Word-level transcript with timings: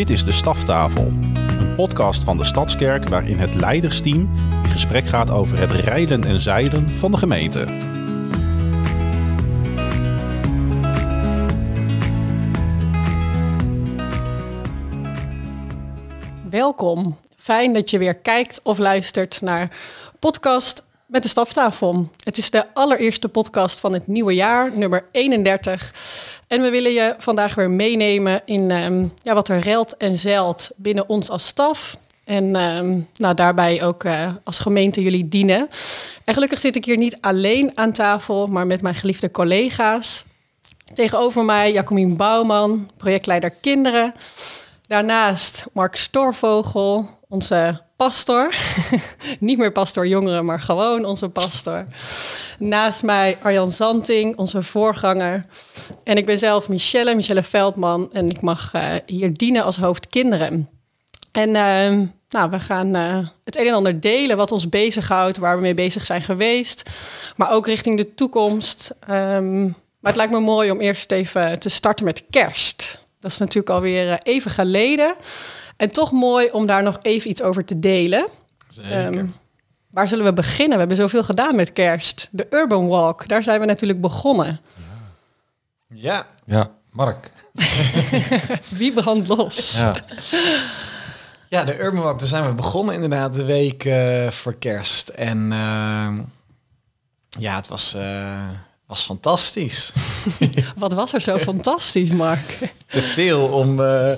Dit 0.00 0.10
is 0.10 0.24
de 0.24 0.32
Staftafel, 0.32 1.12
een 1.34 1.74
podcast 1.74 2.24
van 2.24 2.36
de 2.36 2.44
Stadskerk 2.44 3.08
waarin 3.08 3.38
het 3.38 3.54
leidersteam 3.54 4.30
in 4.64 4.70
gesprek 4.70 5.06
gaat 5.06 5.30
over 5.30 5.58
het 5.58 5.72
rijden 5.72 6.24
en 6.24 6.40
zeilen 6.40 6.90
van 6.90 7.10
de 7.10 7.16
gemeente. 7.16 7.66
Welkom. 16.50 17.18
Fijn 17.36 17.72
dat 17.72 17.90
je 17.90 17.98
weer 17.98 18.16
kijkt 18.16 18.60
of 18.62 18.78
luistert 18.78 19.40
naar 19.40 19.76
podcast 20.18 20.84
met 21.06 21.22
de 21.22 21.28
staftafel. 21.28 22.10
Het 22.24 22.38
is 22.38 22.50
de 22.50 22.74
allereerste 22.74 23.28
podcast 23.28 23.80
van 23.80 23.92
het 23.92 24.06
nieuwe 24.06 24.34
jaar, 24.34 24.76
nummer 24.76 25.04
31. 25.12 26.39
En 26.50 26.62
we 26.62 26.70
willen 26.70 26.92
je 26.92 27.14
vandaag 27.18 27.54
weer 27.54 27.70
meenemen 27.70 28.42
in 28.44 28.70
ehm, 28.70 29.06
ja, 29.22 29.34
wat 29.34 29.48
er 29.48 29.58
relt 29.58 29.96
en 29.96 30.16
zeilt 30.16 30.70
binnen 30.76 31.08
ons 31.08 31.28
als 31.28 31.46
staf. 31.46 31.96
En 32.24 32.56
ehm, 32.56 32.98
nou, 33.16 33.34
daarbij 33.34 33.82
ook 33.82 34.04
uh, 34.04 34.32
als 34.44 34.58
gemeente 34.58 35.02
jullie 35.02 35.28
dienen. 35.28 35.68
En 36.24 36.34
gelukkig 36.34 36.60
zit 36.60 36.76
ik 36.76 36.84
hier 36.84 36.96
niet 36.96 37.18
alleen 37.20 37.72
aan 37.74 37.92
tafel, 37.92 38.46
maar 38.46 38.66
met 38.66 38.82
mijn 38.82 38.94
geliefde 38.94 39.30
collega's. 39.30 40.24
Tegenover 40.94 41.44
mij 41.44 41.72
Jacomien 41.72 42.16
Bouwman, 42.16 42.90
projectleider 42.96 43.50
kinderen. 43.50 44.14
Daarnaast 44.90 45.64
Mark 45.72 45.96
Storvogel, 45.96 47.08
onze 47.28 47.80
pastor. 47.96 48.54
Niet 49.38 49.58
meer 49.58 49.72
pastor 49.72 50.06
jongeren, 50.06 50.44
maar 50.44 50.60
gewoon 50.60 51.04
onze 51.04 51.28
pastor. 51.28 51.86
Naast 52.58 53.02
mij 53.02 53.38
Arjan 53.42 53.70
Zanting, 53.70 54.36
onze 54.36 54.62
voorganger. 54.62 55.46
En 56.04 56.16
ik 56.16 56.26
ben 56.26 56.38
zelf 56.38 56.68
Michelle, 56.68 57.14
Michelle 57.14 57.42
Veldman. 57.42 58.12
En 58.12 58.28
ik 58.28 58.40
mag 58.40 58.74
uh, 58.74 58.94
hier 59.06 59.34
dienen 59.34 59.64
als 59.64 59.76
hoofd 59.76 60.08
kinderen. 60.08 60.68
En 61.32 61.48
uh, 61.48 62.06
nou, 62.28 62.50
we 62.50 62.60
gaan 62.60 63.00
uh, 63.00 63.28
het 63.44 63.56
een 63.56 63.66
en 63.66 63.74
ander 63.74 64.00
delen 64.00 64.36
wat 64.36 64.52
ons 64.52 64.68
bezighoudt, 64.68 65.36
waar 65.36 65.56
we 65.56 65.62
mee 65.62 65.74
bezig 65.74 66.06
zijn 66.06 66.22
geweest. 66.22 66.90
Maar 67.36 67.50
ook 67.50 67.66
richting 67.66 67.96
de 67.96 68.14
toekomst. 68.14 68.90
Um, 69.10 69.62
maar 70.00 70.12
het 70.12 70.16
lijkt 70.16 70.32
me 70.32 70.40
mooi 70.40 70.70
om 70.70 70.80
eerst 70.80 71.12
even 71.12 71.58
te 71.58 71.68
starten 71.68 72.04
met 72.04 72.24
kerst. 72.30 72.99
Dat 73.20 73.30
is 73.30 73.38
natuurlijk 73.38 73.70
alweer 73.70 74.18
even 74.22 74.50
geleden. 74.50 75.14
En 75.76 75.90
toch 75.90 76.12
mooi 76.12 76.48
om 76.50 76.66
daar 76.66 76.82
nog 76.82 76.98
even 77.02 77.30
iets 77.30 77.42
over 77.42 77.64
te 77.64 77.78
delen. 77.78 78.28
Um, 78.92 79.34
waar 79.90 80.08
zullen 80.08 80.24
we 80.24 80.32
beginnen? 80.32 80.72
We 80.72 80.78
hebben 80.78 80.96
zoveel 80.96 81.24
gedaan 81.24 81.56
met 81.56 81.72
kerst. 81.72 82.28
De 82.30 82.46
Urban 82.50 82.88
Walk, 82.88 83.28
daar 83.28 83.42
zijn 83.42 83.60
we 83.60 83.66
natuurlijk 83.66 84.00
begonnen. 84.00 84.60
Ja. 85.94 86.26
Ja, 86.46 86.70
Mark. 86.90 87.32
Wie 88.68 88.92
brandt 88.92 89.28
los? 89.28 89.78
Ja. 89.78 90.04
Ja, 91.48 91.64
de 91.64 91.78
Urban 91.78 92.02
Walk, 92.02 92.18
daar 92.18 92.28
zijn 92.28 92.46
we 92.46 92.54
begonnen 92.54 92.94
inderdaad 92.94 93.34
de 93.34 93.44
week 93.44 93.84
uh, 93.84 94.28
voor 94.28 94.54
kerst. 94.54 95.08
En 95.08 95.38
uh, 95.38 96.18
ja, 97.28 97.56
het 97.56 97.68
was, 97.68 97.94
uh, 97.94 98.48
was 98.90 99.02
fantastisch. 99.02 99.92
Wat 100.76 100.92
was 100.92 101.12
er 101.12 101.20
zo 101.20 101.38
fantastisch, 101.38 102.10
Mark? 102.10 102.58
Te 102.86 103.02
veel 103.02 103.46
om 103.46 103.80
uh, 103.80 104.12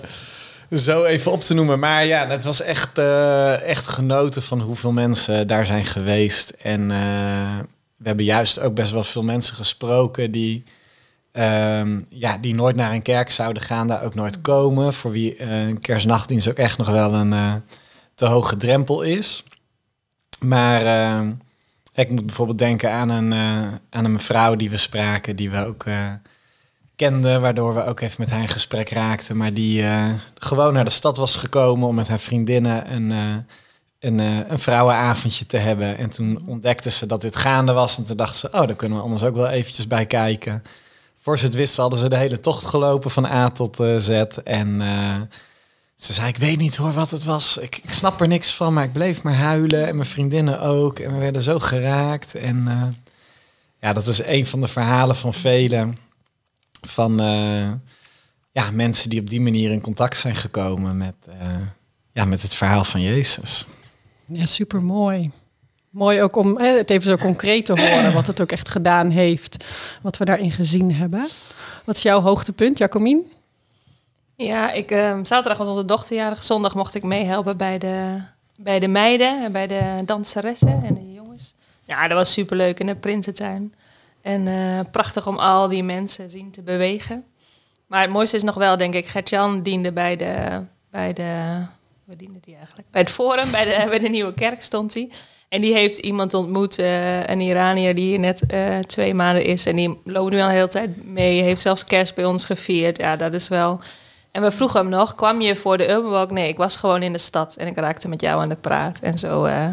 zo 0.71 1.05
even 1.05 1.33
op 1.33 1.41
te 1.41 1.55
noemen. 1.55 1.79
Maar 1.79 2.05
ja, 2.05 2.27
het 2.27 2.45
was 2.45 2.61
echt, 2.61 2.99
uh, 2.99 3.61
echt 3.61 3.87
genoten 3.87 4.43
van 4.43 4.61
hoeveel 4.61 4.93
mensen 4.93 5.47
daar 5.47 5.67
zijn 5.67 5.85
geweest. 5.85 6.51
En 6.51 6.81
uh, 6.81 7.59
we 7.97 8.07
hebben 8.07 8.25
juist 8.25 8.61
ook 8.61 8.75
best 8.75 8.93
wel 8.93 9.05
veel 9.05 9.23
mensen 9.23 9.55
gesproken 9.55 10.31
die, 10.31 10.65
uh, 11.33 11.83
ja, 12.09 12.39
die 12.41 12.55
nooit 12.55 12.77
naar 12.77 12.93
een 12.93 13.03
kerk 13.03 13.31
zouden 13.31 13.63
gaan, 13.63 13.87
daar 13.87 14.03
ook 14.03 14.15
nooit 14.15 14.41
komen. 14.41 14.93
Voor 14.93 15.11
wie 15.11 15.43
een 15.43 15.81
kerstnachtdienst 15.81 16.49
ook 16.49 16.57
echt 16.57 16.79
nog 16.79 16.89
wel 16.89 17.15
een 17.15 17.63
te 18.15 18.27
hoge 18.27 18.57
drempel 18.57 19.03
is. 19.03 19.45
Maar 20.41 20.83
uh, 20.83 21.29
ik 21.95 22.11
moet 22.11 22.27
bijvoorbeeld 22.27 22.59
denken 22.59 22.91
aan 22.91 23.09
een, 23.09 23.33
aan 23.91 24.05
een 24.05 24.13
mevrouw 24.13 24.57
die 24.57 24.71
we 24.71 24.77
spraken, 24.77 25.37
die 25.37 25.51
we 25.51 25.65
ook 25.67 25.85
kende, 26.97 27.39
waardoor 27.39 27.75
we 27.75 27.85
ook 27.85 28.01
even 28.01 28.17
met 28.19 28.31
haar 28.31 28.41
in 28.41 28.49
gesprek 28.49 28.89
raakten. 28.91 29.37
Maar 29.37 29.55
die 29.55 29.83
uh, 29.83 30.07
gewoon 30.35 30.73
naar 30.73 30.85
de 30.85 30.91
stad 30.91 31.17
was 31.17 31.37
gekomen 31.37 31.89
om 31.89 31.95
met 31.95 32.09
haar 32.09 32.19
vriendinnen 32.19 32.93
een, 32.93 33.11
een, 33.99 34.19
een 34.53 34.59
vrouwenavondje 34.59 35.47
te 35.47 35.57
hebben. 35.57 35.99
En 35.99 36.11
toen 36.11 36.43
ontdekte 36.47 36.91
ze 36.91 37.07
dat 37.07 37.21
dit 37.21 37.37
gaande 37.37 37.73
was. 37.73 37.99
En 37.99 38.05
toen 38.05 38.17
dacht 38.17 38.37
ze, 38.37 38.47
oh, 38.47 38.67
daar 38.67 38.77
kunnen 38.77 38.99
we 38.99 39.05
anders 39.05 39.23
ook 39.23 39.35
wel 39.35 39.49
eventjes 39.49 39.87
bij 39.87 40.07
kijken. 40.07 40.63
Voor 41.21 41.39
ze 41.39 41.45
het 41.45 41.55
wisten 41.55 41.83
hadden 41.83 42.01
ze 42.01 42.09
de 42.09 42.17
hele 42.17 42.41
tocht 42.41 42.65
gelopen 42.65 43.11
van 43.11 43.25
A 43.25 43.51
tot 43.51 43.77
Z. 43.99 44.09
En 44.45 44.81
ze 46.05 46.13
zei, 46.13 46.29
ik 46.29 46.37
weet 46.37 46.59
niet 46.59 46.77
hoor 46.77 46.93
wat 46.93 47.11
het 47.11 47.25
was. 47.25 47.57
Ik, 47.57 47.81
ik, 47.83 47.93
snap 47.93 48.21
er 48.21 48.29
niks 48.29 48.55
van, 48.55 48.73
maar 48.73 48.85
ik 48.85 48.93
bleef 48.93 49.23
maar 49.23 49.35
huilen. 49.35 49.87
En 49.87 49.97
mijn 49.97 50.09
vriendinnen 50.09 50.61
ook. 50.61 50.99
En 50.99 51.13
we 51.13 51.19
werden 51.19 51.43
zo 51.43 51.59
geraakt. 51.59 52.35
En 52.35 52.69
ja, 53.81 53.93
dat 53.93 54.07
is 54.07 54.25
een 54.25 54.47
van 54.47 54.61
de 54.61 54.69
verhalen 54.69 55.17
van 55.17 55.35
velen 55.35 55.99
van 56.87 57.21
uh, 57.21 57.71
ja, 58.53 58.71
mensen 58.71 59.11
die 59.11 59.21
op 59.21 59.29
die 59.29 59.41
manier 59.41 59.71
in 59.71 59.81
contact 59.81 60.17
zijn 60.17 60.37
gekomen 60.37 60.97
met, 60.97 61.15
uh, 61.29 61.35
ja, 62.13 62.25
met 62.25 62.43
het 62.43 62.55
verhaal 62.55 62.85
van 62.85 63.01
Jezus. 63.01 63.67
Ja, 64.27 64.47
super 64.47 64.83
mooi. 64.83 65.31
Mooi 65.91 66.23
ook 66.23 66.37
om 66.37 66.59
hè, 66.59 66.77
het 66.77 66.91
even 66.91 67.07
zo 67.07 67.17
concreet 67.17 67.67
te 67.67 67.81
horen, 67.81 68.13
wat 68.13 68.27
het 68.27 68.41
ook 68.41 68.53
echt 68.53 68.69
gedaan 68.69 69.11
heeft, 69.11 69.65
wat 70.03 70.17
we 70.17 70.25
daarin 70.25 70.53
gezien 70.53 70.95
hebben. 70.95 71.29
Wat 71.85 71.97
is 71.97 72.03
jouw 72.03 72.21
hoogtepunt, 72.21 72.79
Jacomien? 72.79 73.33
Ja, 74.43 74.73
ik, 74.73 74.91
uh, 74.91 75.19
zaterdag 75.23 75.59
was 75.59 75.69
onze 75.69 75.85
dochterjarig, 75.85 76.43
zondag 76.43 76.75
mocht 76.75 76.95
ik 76.95 77.03
meehelpen 77.03 77.57
bij 77.57 77.79
de, 77.79 78.23
bij 78.57 78.79
de 78.79 78.89
meiden 78.89 79.45
en 79.45 79.53
bij 79.53 79.67
de 79.67 80.03
danseressen 80.05 80.83
en 80.85 80.95
de 80.95 81.13
jongens. 81.13 81.55
Ja, 81.85 82.09
dat 82.09 82.17
was 82.17 82.33
superleuk 82.33 82.81
in 82.81 82.87
de 82.87 82.95
Prinsentuin. 82.95 83.75
En 84.23 84.47
uh, 84.47 84.81
prachtig 84.91 85.27
om 85.27 85.39
al 85.39 85.69
die 85.69 85.83
mensen 85.83 86.31
zien 86.31 86.51
te 86.51 86.63
bewegen. 86.63 87.25
Maar 87.87 88.01
het 88.01 88.11
mooiste 88.11 88.37
is 88.37 88.43
nog 88.43 88.55
wel, 88.55 88.77
denk 88.77 88.95
ik, 88.95 89.07
Gertjan 89.07 89.63
diende 89.63 89.93
bij 89.93 90.17
de, 90.17 90.61
bij 90.91 91.13
de, 91.13 91.63
wat 92.05 92.19
diende 92.19 92.39
die 92.41 92.57
eigenlijk? 92.57 92.91
Bij 92.91 93.01
het 93.01 93.11
Forum, 93.11 93.51
bij 93.51 93.65
de, 93.65 93.85
bij 93.89 93.99
de 93.99 94.09
Nieuwe 94.09 94.35
Kerk 94.35 94.63
stond 94.63 94.95
hij. 94.95 95.11
En 95.49 95.61
die 95.61 95.75
heeft 95.75 95.99
iemand 95.99 96.35
ontmoet, 96.35 96.79
uh, 96.79 97.27
een 97.27 97.41
Iranier 97.41 97.95
die 97.95 98.05
hier 98.05 98.19
net 98.19 98.43
uh, 98.51 98.79
twee 98.79 99.15
maanden 99.15 99.45
is. 99.45 99.67
En 99.67 99.77
die 99.77 100.01
loopt 100.05 100.33
nu 100.33 100.41
al 100.41 100.47
de 100.47 100.55
hele 100.55 100.69
tijd 100.69 101.05
mee, 101.05 101.43
heeft 101.43 101.61
zelfs 101.61 101.85
kerst 101.85 102.15
bij 102.15 102.25
ons 102.25 102.45
gevierd. 102.45 103.01
Ja, 103.01 103.17
dat 103.17 103.33
is 103.33 103.49
wel... 103.49 103.81
En 104.33 104.43
we 104.43 104.51
vroegen 104.51 104.81
hem 104.81 104.89
nog, 104.89 105.15
kwam 105.15 105.41
je 105.41 105.57
voor 105.57 105.79
de 105.79 105.89
Urban 105.89 106.11
Walk? 106.11 106.31
Nee, 106.31 106.49
ik 106.49 106.57
was 106.57 106.77
gewoon 106.77 107.03
in 107.03 107.13
de 107.13 107.19
stad 107.19 107.57
en 107.57 107.67
ik 107.67 107.77
raakte 107.77 108.09
met 108.09 108.21
jou 108.21 108.41
aan 108.41 108.49
de 108.49 108.57
praat. 108.57 108.99
En 108.99 109.19
zo... 109.19 109.47
Uh, 109.47 109.69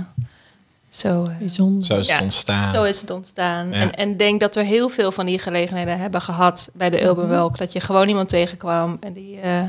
zo, 0.89 1.23
uh, 1.23 1.37
Bijzonder. 1.37 1.85
Zo 1.85 1.97
is 1.97 2.07
het 2.07 2.17
ja, 2.17 2.23
ontstaan. 2.23 2.69
Zo 2.69 2.83
is 2.83 3.01
het 3.01 3.09
ontstaan. 3.09 3.69
Ja. 3.69 3.75
En, 3.75 3.93
en 3.93 4.17
denk 4.17 4.39
dat 4.39 4.55
we 4.55 4.63
heel 4.63 4.89
veel 4.89 5.11
van 5.11 5.25
die 5.25 5.39
gelegenheden 5.39 5.99
hebben 5.99 6.21
gehad 6.21 6.69
bij 6.73 6.89
de 6.89 7.03
Urban 7.03 7.27
Walk. 7.27 7.57
Dat 7.57 7.71
je 7.71 7.79
gewoon 7.79 8.07
iemand 8.07 8.29
tegenkwam 8.29 8.97
en 8.99 9.13
die 9.13 9.35
uh, 9.35 9.61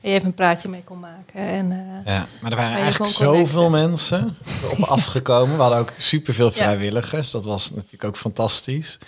je 0.00 0.08
even 0.08 0.26
een 0.26 0.34
praatje 0.34 0.68
mee 0.68 0.84
kon 0.84 1.00
maken. 1.00 1.40
En, 1.40 1.70
uh, 1.70 2.14
ja, 2.14 2.26
maar 2.40 2.50
er 2.50 2.56
waren 2.56 2.76
eigenlijk 2.76 3.12
zoveel 3.12 3.70
mensen 3.70 4.36
op 4.70 4.82
afgekomen. 4.98 5.56
We 5.56 5.62
hadden 5.62 5.78
ook 5.78 5.92
superveel 5.98 6.50
vrijwilligers. 6.50 7.30
Dat 7.30 7.44
was 7.44 7.70
natuurlijk 7.70 8.04
ook 8.04 8.16
fantastisch. 8.16 8.98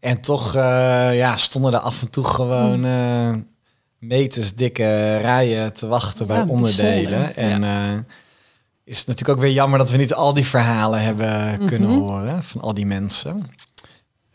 En 0.00 0.20
toch 0.20 0.52
ja, 1.12 1.36
stonden 1.36 1.72
er 1.72 1.78
af 1.78 2.02
en 2.02 2.10
toe 2.10 2.24
gewoon 2.24 2.84
meters 3.98 4.54
dikke 4.54 5.16
rijen 5.16 5.72
te 5.72 5.86
wachten 5.86 6.26
bij 6.26 6.42
onderdelen. 6.42 7.36
En 7.36 7.62
is 8.86 8.98
het 8.98 9.06
natuurlijk 9.06 9.38
ook 9.38 9.44
weer 9.44 9.54
jammer 9.54 9.78
dat 9.78 9.90
we 9.90 9.96
niet 9.96 10.14
al 10.14 10.34
die 10.34 10.46
verhalen 10.46 11.02
hebben 11.02 11.50
mm-hmm. 11.50 11.66
kunnen 11.66 11.88
horen 11.88 12.42
van 12.42 12.60
al 12.60 12.74
die 12.74 12.86
mensen. 12.86 13.50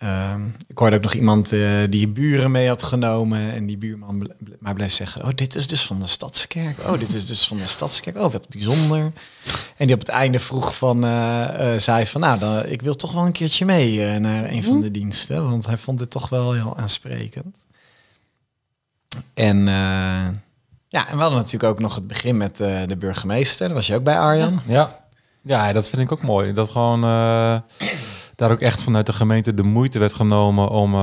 Uh, 0.03 0.35
ik 0.67 0.77
hoorde 0.77 0.95
ook 0.95 1.01
nog 1.01 1.13
iemand 1.13 1.51
uh, 1.51 1.79
die 1.89 2.07
buren 2.07 2.51
mee 2.51 2.67
had 2.67 2.83
genomen 2.83 3.53
en 3.53 3.65
die 3.65 3.77
buurman 3.77 4.19
ble 4.19 4.35
maar 4.59 4.73
bleef 4.73 4.91
zeggen: 4.91 5.23
Oh, 5.23 5.29
dit 5.35 5.55
is 5.55 5.67
dus 5.67 5.85
van 5.85 5.99
de 5.99 6.07
stadskerk. 6.07 6.77
Oh, 6.79 6.99
dit 6.99 7.13
is 7.13 7.25
dus 7.25 7.47
van 7.47 7.57
de 7.57 7.67
stadskerk. 7.67 8.17
Oh, 8.17 8.31
wat 8.31 8.49
bijzonder. 8.49 9.11
En 9.77 9.85
die 9.85 9.93
op 9.93 9.99
het 9.99 10.09
einde 10.09 10.39
vroeg 10.39 10.75
van, 10.75 11.05
uh, 11.05 11.73
zei 11.77 12.07
van: 12.07 12.21
Nou, 12.21 12.39
dan, 12.39 12.65
ik 12.65 12.81
wil 12.81 12.95
toch 12.95 13.11
wel 13.13 13.25
een 13.25 13.31
keertje 13.31 13.65
mee 13.65 14.19
naar 14.19 14.51
een 14.51 14.63
van 14.63 14.81
de 14.81 14.91
diensten, 14.91 15.49
want 15.49 15.65
hij 15.65 15.77
vond 15.77 15.97
dit 15.97 16.09
toch 16.09 16.29
wel 16.29 16.53
heel 16.53 16.77
aansprekend. 16.77 17.55
En 19.33 19.67
ja, 20.91 21.07
en 21.07 21.15
we 21.15 21.21
hadden 21.21 21.39
natuurlijk 21.39 21.73
ook 21.73 21.79
nog 21.79 21.95
het 21.95 22.07
begin 22.07 22.37
met 22.37 22.61
uh, 22.61 22.81
de 22.87 22.97
burgemeester. 22.97 23.65
Daar 23.65 23.75
was 23.75 23.87
je 23.87 23.95
ook 23.95 24.03
bij 24.03 24.19
Arjan. 24.19 24.61
Ja, 24.67 25.05
ja 25.41 25.73
dat 25.73 25.89
vind 25.89 26.01
ik 26.01 26.11
ook 26.11 26.21
mooi. 26.21 26.53
Dat 26.53 26.69
gewoon 26.69 27.05
uh, 27.05 27.57
daar 28.35 28.51
ook 28.51 28.59
echt 28.59 28.83
vanuit 28.83 29.05
de 29.05 29.13
gemeente 29.13 29.53
de 29.53 29.63
moeite 29.63 29.99
werd 29.99 30.13
genomen 30.13 30.69
om, 30.69 30.95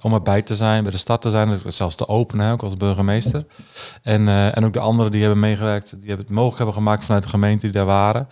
om 0.00 0.12
erbij 0.14 0.42
te 0.42 0.54
zijn, 0.54 0.82
bij 0.82 0.92
de 0.92 0.98
stad 0.98 1.22
te 1.22 1.30
zijn. 1.30 1.58
Zelfs 1.66 1.96
te 1.96 2.08
openen, 2.08 2.52
ook 2.52 2.62
als 2.62 2.76
burgemeester. 2.76 3.44
En, 4.02 4.28
en 4.28 4.64
ook 4.64 4.72
de 4.72 4.80
anderen 4.80 5.12
die 5.12 5.20
hebben 5.20 5.40
meegewerkt, 5.40 5.90
die 5.90 6.08
hebben 6.08 6.26
het 6.26 6.34
mogelijk 6.34 6.56
hebben 6.56 6.74
gemaakt 6.74 7.04
vanuit 7.04 7.22
de 7.22 7.28
gemeente 7.28 7.64
die 7.64 7.74
daar 7.74 7.84
waren. 7.84 8.28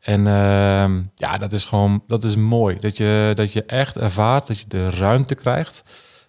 En 0.00 0.26
ehm, 0.26 1.02
ja, 1.14 1.38
dat 1.38 1.52
is 1.52 1.64
gewoon, 1.64 2.02
dat 2.06 2.24
is 2.24 2.36
mooi. 2.36 2.78
Dat 2.78 2.96
je, 2.96 3.32
dat 3.34 3.52
je 3.52 3.64
echt 3.64 3.96
ervaart, 3.96 4.46
dat 4.46 4.58
je 4.58 4.66
de 4.68 4.90
ruimte 4.90 5.34
krijgt 5.34 5.84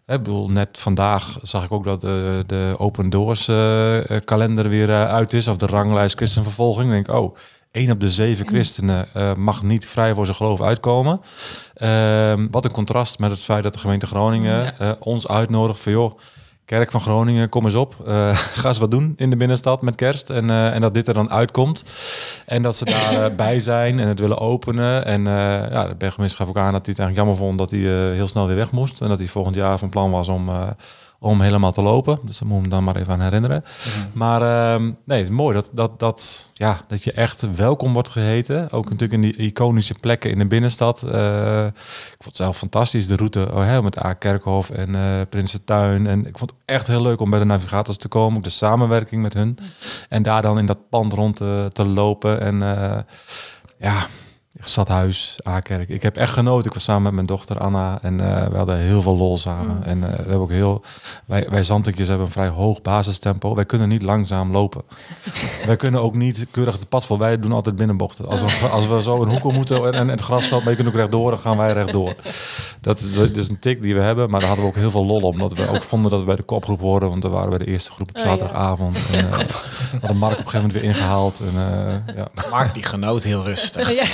Ik 0.07 0.17
bedoel, 0.17 0.49
net 0.49 0.69
vandaag 0.71 1.39
zag 1.41 1.63
ik 1.63 1.71
ook 1.71 1.83
dat 1.83 2.01
de, 2.01 2.43
de 2.45 2.75
Open 2.77 3.09
Doors 3.09 3.47
eh, 3.47 4.09
eh, 4.09 4.21
kalender 4.25 4.69
weer 4.69 4.89
eh, 4.89 5.07
uit 5.07 5.33
is. 5.33 5.47
Of 5.47 5.57
de 5.57 5.65
ranglijst 5.65 6.15
christenvervolging. 6.15 6.85
Dan 6.85 6.93
denk 6.93 7.07
ik, 7.07 7.13
oh, 7.13 7.35
één 7.71 7.91
op 7.91 7.99
de 7.99 8.09
zeven 8.09 8.47
christenen 8.47 9.13
eh, 9.13 9.33
mag 9.33 9.63
niet 9.63 9.87
vrij 9.87 10.13
voor 10.13 10.25
zijn 10.25 10.37
geloof 10.37 10.61
uitkomen. 10.61 11.21
Ehm, 11.73 12.47
wat 12.51 12.65
een 12.65 12.71
contrast 12.71 13.19
met 13.19 13.31
het 13.31 13.39
feit 13.39 13.63
dat 13.63 13.73
de 13.73 13.79
gemeente 13.79 14.07
Groningen 14.07 14.73
ons 14.99 15.27
uitnodigt 15.27 15.79
voor 15.79 15.91
joh. 15.91 16.19
Kerk 16.67 16.91
van 16.91 17.01
Groningen, 17.01 17.49
kom 17.49 17.65
eens 17.65 17.75
op. 17.75 17.95
Eh, 18.05 18.37
ga 18.61 18.67
eens 18.67 18.77
wat 18.77 18.91
doen 18.91 19.13
in 19.17 19.29
de 19.29 19.37
binnenstad 19.37 19.81
met 19.81 19.95
kerst. 19.95 20.29
En, 20.29 20.49
eh, 20.49 20.73
en 20.73 20.81
dat 20.81 20.93
dit 20.93 21.07
er 21.07 21.13
dan 21.13 21.31
uitkomt. 21.31 21.83
En 22.45 22.61
dat 22.61 22.75
ze 22.75 22.85
daarbij 22.85 23.35
bij 23.45 23.59
zijn 23.59 23.99
en 23.99 24.07
het 24.07 24.19
willen 24.19 24.37
openen. 24.37 25.05
En 25.05 25.27
eh, 25.27 25.33
ja, 25.71 25.87
de 25.87 25.95
burgemeester 25.95 26.39
gaf 26.39 26.49
ook 26.49 26.57
aan 26.57 26.73
dat 26.73 26.85
hij 26.85 26.95
het 26.95 26.99
eigenlijk 26.99 27.17
jammer 27.17 27.35
vond 27.35 27.57
dat 27.57 27.71
hij 27.71 27.79
eh, 27.79 28.15
heel 28.15 28.27
snel 28.27 28.47
weer 28.47 28.55
weg 28.55 28.71
moest. 28.71 29.01
En 29.01 29.07
dat 29.07 29.19
hij 29.19 29.27
volgend 29.27 29.55
jaar 29.55 29.77
van 29.77 29.89
plan 29.89 30.11
was 30.11 30.27
om, 30.27 30.49
eh, 30.49 30.67
om 31.19 31.41
helemaal 31.41 31.71
te 31.71 31.81
lopen. 31.81 32.19
Dus 32.23 32.39
daar 32.39 32.47
moet 32.47 32.57
ik 32.57 32.63
hem 32.63 32.71
dan 32.71 32.83
maar 32.83 32.95
even 32.95 33.13
aan 33.13 33.21
herinneren. 33.21 33.63
Maar 34.13 34.41
ehm, 34.41 34.83
nee, 34.83 35.17
het 35.17 35.27
is 35.29 35.35
mooi 35.35 35.55
dat, 35.55 35.69
dat, 35.73 35.99
dat, 35.99 36.51
ja, 36.53 36.81
dat 36.87 37.03
je 37.03 37.11
echt 37.11 37.55
welkom 37.55 37.93
wordt 37.93 38.09
geheten. 38.09 38.71
Ook 38.71 38.83
natuurlijk 38.83 39.13
in 39.13 39.21
die 39.21 39.35
iconische 39.35 39.93
plekken 39.93 40.29
in 40.29 40.39
de 40.39 40.47
binnenstad. 40.47 41.03
Eh, 41.03 41.65
ik 41.65 42.17
vond 42.17 42.25
het 42.25 42.35
zelf 42.35 42.57
fantastisch, 42.57 43.07
de 43.07 43.15
route 43.15 43.51
oh, 43.53 43.79
met 43.79 44.03
A-Kerkhof 44.03 44.69
en 44.69 44.95
eh 44.95 45.01
Prinsentuin. 45.29 46.07
En 46.07 46.25
ik 46.25 46.37
vond 46.37 46.51
het 46.51 46.59
echt 46.65 46.87
heel 46.87 47.01
leuk 47.01 47.19
om 47.19 47.29
bij 47.29 47.39
de 47.39 47.45
navigators 47.45 47.97
te 47.97 48.07
komen. 48.07 48.37
Ook 48.37 48.43
de 48.43 48.49
samenwerking 48.49 49.21
met 49.21 49.33
hun. 49.33 49.57
En 50.09 50.23
daar 50.23 50.41
dan 50.41 50.59
in 50.59 50.65
dat 50.65 50.89
pand 50.89 51.13
rond 51.13 51.35
te, 51.35 51.69
te 51.73 51.85
lopen. 51.85 52.41
En 52.41 52.61
eh, 52.61 52.99
ja, 53.77 54.05
Stadhuis, 54.59 55.39
A-kerk. 55.47 55.89
Ik 55.89 56.03
heb 56.03 56.17
echt 56.17 56.33
genoten. 56.33 56.65
Ik 56.65 56.73
was 56.73 56.83
samen 56.83 57.03
met 57.03 57.13
mijn 57.13 57.25
dochter 57.25 57.57
Anna 57.59 57.99
en 58.01 58.19
eh, 58.19 58.47
we 58.47 58.57
hadden 58.57 58.77
heel 58.77 59.01
veel 59.01 59.17
lol 59.17 59.37
samen. 59.37 59.83
En 59.85 60.03
eh, 60.03 60.09
we 60.09 60.15
hebben 60.15 60.39
ook 60.39 60.49
heel, 60.49 60.81
wij, 61.25 61.47
wij 61.49 61.63
zandtukjes 61.63 62.07
hebben 62.07 62.25
een 62.25 62.31
vrij 62.31 62.47
hoog 62.47 62.81
basistempo. 62.81 63.55
Wij 63.55 63.65
kunnen 63.65 63.89
niet 63.89 64.01
langzaam 64.01 64.51
lopen. 64.51 64.81
wij 65.65 65.75
kunnen 65.75 66.01
ook 66.01 66.15
niet 66.15 66.47
keurig 66.51 66.79
het 66.79 66.89
pad 66.89 67.05
vol. 67.05 67.17
Wij 67.17 67.39
doen 67.39 67.51
altijd 67.51 67.75
binnenbochten. 67.75 68.27
Als 68.27 68.59
we, 68.59 68.67
als 68.67 68.87
we 68.87 69.01
zo 69.01 69.21
een 69.21 69.29
hoek 69.29 69.43
om 69.43 69.53
moeten 69.53 69.85
en, 69.85 69.93
en 69.93 70.07
het 70.07 70.21
grasveld, 70.21 70.61
maar 70.61 70.69
je 70.69 70.75
kunt 70.75 70.89
ook 70.89 70.95
rechtdoor, 70.95 71.29
dan 71.29 71.39
gaan 71.39 71.57
wij 71.57 71.73
rechtdoor. 71.73 72.15
Dat 72.81 72.99
is, 72.99 73.13
dat 73.15 73.35
is 73.35 73.49
een 73.49 73.59
tik 73.59 73.81
die 73.81 73.95
we 73.95 74.01
hebben, 74.01 74.29
maar 74.29 74.39
daar 74.39 74.49
hadden 74.49 74.65
we 74.67 74.71
ook 74.71 74.77
heel 74.77 74.91
veel 74.91 75.05
lol 75.05 75.21
op. 75.21 75.33
Omdat 75.33 75.53
we 75.53 75.69
ook 75.69 75.83
vonden 75.83 76.11
dat 76.11 76.19
we 76.19 76.25
bij 76.25 76.35
de 76.35 76.43
kopgroep 76.43 76.79
hoorden, 76.79 77.09
want 77.09 77.23
we 77.23 77.29
waren 77.29 77.49
bij 77.49 77.59
de 77.59 77.67
eerste 77.67 77.91
groep 77.91 78.09
op 78.09 78.17
Oh, 78.17 78.23
zaterdagavond. 78.23 78.97
En, 79.13 79.29
eh, 79.29 79.37
hadden 79.99 80.17
Mark 80.17 80.39
op 80.39 80.45
een 80.45 80.49
gegeven 80.49 80.53
moment 80.53 80.73
weer 80.73 80.83
ingehaald. 80.83 81.39
En, 81.39 81.53
ja. 82.15 82.27
Mark 82.49 82.73
die 82.73 82.83
genoot 82.83 83.23
heel 83.23 83.43
rustig. 83.43 83.91
Ja. 83.95 84.05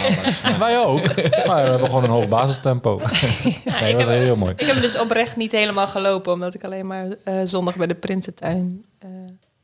Wij 0.42 0.80
ook. 0.80 1.16
Maar 1.48 1.64
we 1.64 1.70
hebben 1.70 1.88
gewoon 1.88 2.04
een 2.04 2.10
hoog 2.10 2.28
basistempo. 2.28 3.00
Nee, 3.82 3.96
dat 3.96 4.06
was 4.06 4.16
heel 4.16 4.36
mooi. 4.36 4.54
Ik 4.58 4.66
heb 4.66 4.82
dus 4.82 5.00
oprecht 5.00 5.36
niet 5.36 5.52
helemaal 5.52 5.88
gelopen, 5.88 6.34
omdat 6.34 6.54
ik 6.54 6.64
alleen 6.64 6.88
maar 6.88 7.06
eh, 7.24 7.36
zondag 7.44 7.76
bij 7.76 7.88
de 7.88 7.96
Prinsentuin 7.96 8.86
eh, 9.00 9.10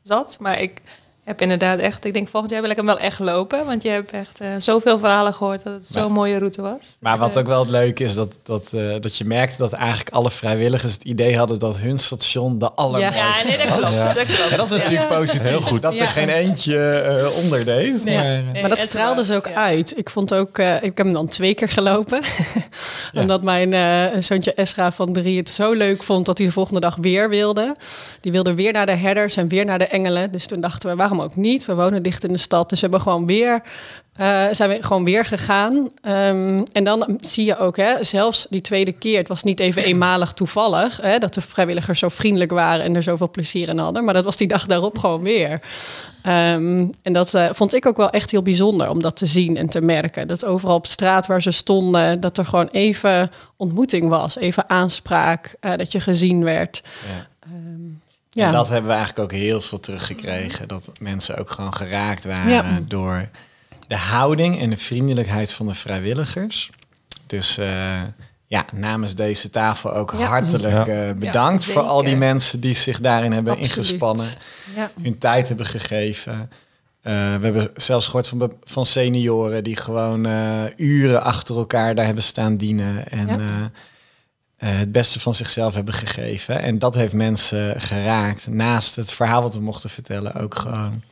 zat. 0.02 0.36
Maar 0.40 0.60
ik 0.60 0.80
heb 1.24 1.40
inderdaad 1.40 1.78
echt, 1.78 2.04
ik 2.04 2.12
denk 2.14 2.28
volgend 2.28 2.52
jaar 2.52 2.60
wil 2.62 2.70
ik 2.70 2.76
hem 2.76 2.86
wel 2.86 2.98
echt 2.98 3.18
lopen. 3.18 3.66
Want 3.66 3.82
je 3.82 3.88
hebt 3.88 4.10
echt 4.10 4.40
eh, 4.40 4.48
zoveel 4.58 4.98
verhalen 4.98 5.34
gehoord 5.34 5.64
dat 5.64 5.72
het 5.72 5.86
zo'n 5.86 6.02
Maar- 6.02 6.10
mooie 6.12 6.38
route 6.38 6.62
was. 6.62 6.96
Maar 7.00 7.12
Dus, 7.12 7.20
wat 7.20 7.30
eh, 7.36 7.40
ook 7.42 7.46
wel 7.46 7.60
het 7.60 7.70
leuke 7.70 8.04
is, 8.04 8.14
dat, 8.14 8.38
dat, 8.42 8.72
eh, 8.72 8.80
dat 9.00 9.16
je 9.16 9.24
merkte 9.24 9.56
dat 9.58 9.72
eigenlijk 9.72 10.10
alle 10.10 10.30
vrijwilligers 10.30 10.92
het 10.92 11.04
idee 11.04 11.36
hadden 11.36 11.58
dat 11.58 11.76
hun 11.76 11.98
station 11.98 12.58
de 12.58 12.72
allermooiste 12.72 13.50
Ja, 13.50 13.56
nee, 13.56 13.66
dat 13.66 13.76
klopt. 13.76 13.92
Ja. 13.92 14.12
Dat 14.12 14.24
klopt. 14.24 14.50
En 14.50 14.56
dat 14.56 14.66
is 14.66 14.72
Ja. 14.72 14.78
natuurlijk 14.82 15.08
positief. 15.08 15.42
Heel 15.48 15.60
goed. 15.60 15.82
Dat 15.82 15.92
Ja. 15.94 16.00
er 16.00 16.06
geen 16.08 16.28
eentje 16.28 17.32
onder 17.42 17.64
deed. 17.64 18.04
Nee. 18.04 18.16
Maar, 18.16 18.24
Nee, 18.42 18.60
Maar 18.60 18.70
dat 18.70 18.80
straalde 18.80 19.24
ze 19.24 19.34
ook 19.34 19.46
ja. 19.46 19.54
uit. 19.54 19.98
Ik 19.98 20.10
vond 20.10 20.34
ook, 20.34 20.58
eh, 20.58 20.74
ik 20.74 20.82
heb 20.82 20.96
hem 20.98 21.12
dan 21.12 21.28
twee 21.28 21.54
keer 21.54 21.68
gelopen. 21.68 22.20
Ja. 23.12 23.20
Omdat 23.20 23.42
mijn 23.42 23.72
eh, 23.72 24.22
zoontje 24.22 24.54
Esra 24.54 24.92
van 24.92 25.12
drie 25.12 25.38
het 25.38 25.48
zo 25.48 25.72
leuk 25.72 26.02
vond 26.02 26.26
dat 26.26 26.38
hij 26.38 26.46
de 26.46 26.52
volgende 26.52 26.80
dag 26.80 26.96
weer 27.00 27.28
wilde. 27.28 27.76
Die 28.20 28.32
wilde 28.32 28.54
weer 28.54 28.72
naar 28.72 28.86
de 28.86 28.92
herders 28.92 29.36
en 29.36 29.48
weer 29.48 29.64
naar 29.64 29.78
de 29.78 29.86
engelen. 29.86 30.32
Dus 30.32 30.46
toen 30.46 30.60
dachten 30.60 30.88
we, 30.90 30.96
waarom 31.10 31.30
ook 31.30 31.36
niet? 31.36 31.64
We 31.64 31.74
wonen 31.74 32.02
dicht 32.02 32.24
in 32.24 32.32
de 32.32 32.38
stad. 32.38 32.68
Dus 32.68 32.80
we 32.80 32.86
hebben 32.86 33.00
gewoon 33.06 33.26
weer, 33.26 33.62
eh, 34.16 34.44
zijn 34.50 34.70
we 34.70 34.82
gewoon 34.82 35.04
weer 35.04 35.24
gegaan. 35.24 35.90
Ehm, 36.02 36.62
en 36.72 36.84
dan 36.84 37.18
zie 37.20 37.44
je 37.44 37.58
ook, 37.58 37.76
hè, 37.76 38.04
zelfs 38.04 38.46
die 38.50 38.60
tweede 38.60 38.92
keer, 38.92 39.18
het 39.18 39.28
was 39.28 39.42
niet 39.42 39.60
even 39.60 39.84
eenmalig 39.84 40.32
toevallig, 40.32 40.98
hè, 41.02 41.18
dat 41.18 41.34
de 41.34 41.40
vrijwilligers 41.40 41.98
zo 41.98 42.08
vriendelijk 42.08 42.50
waren 42.50 42.84
en 42.84 42.96
er 42.96 43.02
zoveel 43.02 43.30
plezier 43.30 43.68
in 43.68 43.78
hadden. 43.78 44.04
Maar 44.04 44.14
dat 44.14 44.24
was 44.24 44.36
die 44.36 44.48
dag 44.48 44.66
daarop 44.66 44.98
gewoon 44.98 45.22
weer. 45.22 45.60
Ehm, 46.22 46.86
en 47.02 47.12
dat 47.12 47.34
eh, 47.34 47.48
vond 47.52 47.74
ik 47.74 47.86
ook 47.86 47.96
wel 47.96 48.10
echt 48.10 48.30
heel 48.30 48.42
bijzonder 48.42 48.90
om 48.90 49.02
dat 49.02 49.16
te 49.16 49.26
zien 49.26 49.56
en 49.56 49.68
te 49.68 49.80
merken. 49.80 50.28
Dat 50.28 50.44
overal 50.44 50.76
op 50.76 50.86
straat 50.86 51.26
waar 51.26 51.42
ze 51.42 51.50
stonden, 51.50 52.20
dat 52.20 52.38
er 52.38 52.46
gewoon 52.46 52.68
even 52.72 53.30
ontmoeting 53.56 54.08
was, 54.08 54.36
even 54.36 54.68
aanspraak, 54.70 55.54
eh, 55.60 55.76
dat 55.76 55.92
je 55.92 56.00
gezien 56.00 56.44
werd. 56.44 56.82
ja. 56.84 57.28
Ehm, 58.30 58.40
En 58.40 58.46
ja, 58.46 58.50
dat 58.50 58.68
hebben 58.68 58.90
we 58.90 58.96
eigenlijk 58.96 59.32
ook 59.32 59.38
heel 59.38 59.60
veel 59.60 59.80
teruggekregen. 59.80 60.68
Dat 60.68 60.92
mensen 60.98 61.36
ook 61.36 61.50
gewoon 61.50 61.74
geraakt 61.74 62.24
waren 62.24 62.50
Ja. 62.52 62.80
door 62.86 63.28
de 63.86 63.96
houding 63.96 64.60
en 64.60 64.70
de 64.70 64.76
vriendelijkheid 64.76 65.52
van 65.52 65.66
de 65.66 65.74
vrijwilligers. 65.74 66.70
Dus 67.26 67.58
eh, 67.58 68.02
ja, 68.46 68.64
namens 68.72 69.14
deze 69.14 69.50
tafel 69.50 69.94
ook 69.94 70.14
Ja. 70.18 70.26
hartelijk 70.26 70.86
Ja. 70.86 71.08
eh, 71.08 71.14
bedankt 71.14 71.64
voor 71.64 71.82
al 71.82 72.02
die 72.04 72.16
mensen 72.16 72.60
die 72.60 72.74
zich 72.74 73.00
daarin 73.00 73.32
hebben 73.32 73.52
Absoluut. 73.52 73.76
ingespannen. 73.76 74.26
ja. 74.76 74.90
hun 75.02 75.18
tijd 75.18 75.48
hebben 75.48 75.66
gegeven. 75.66 76.50
Eh, 77.02 77.12
we 77.12 77.44
hebben 77.44 77.70
zelfs 77.76 78.06
gehoord 78.06 78.28
van, 78.28 78.52
van 78.64 78.86
senioren 78.86 79.64
die 79.64 79.76
gewoon 79.76 80.26
eh, 80.26 80.62
uren 80.76 81.22
achter 81.22 81.56
elkaar 81.56 81.94
daar 81.94 82.04
hebben 82.04 82.22
staan 82.24 82.56
dienen. 82.56 83.10
En 83.10 83.26
Ja. 83.28 83.70
Het 84.66 84.92
beste 84.92 85.20
van 85.20 85.34
zichzelf 85.34 85.74
hebben 85.74 85.94
gegeven. 85.94 86.62
En 86.62 86.78
dat 86.78 86.94
heeft 86.94 87.12
mensen 87.12 87.80
geraakt. 87.80 88.46
Naast 88.50 88.96
het 88.96 89.12
verhaal 89.12 89.42
wat 89.42 89.54
we 89.54 89.60
mochten 89.60 89.90
vertellen, 89.90 90.34
ook 90.34 90.54
gewoon 90.54 91.02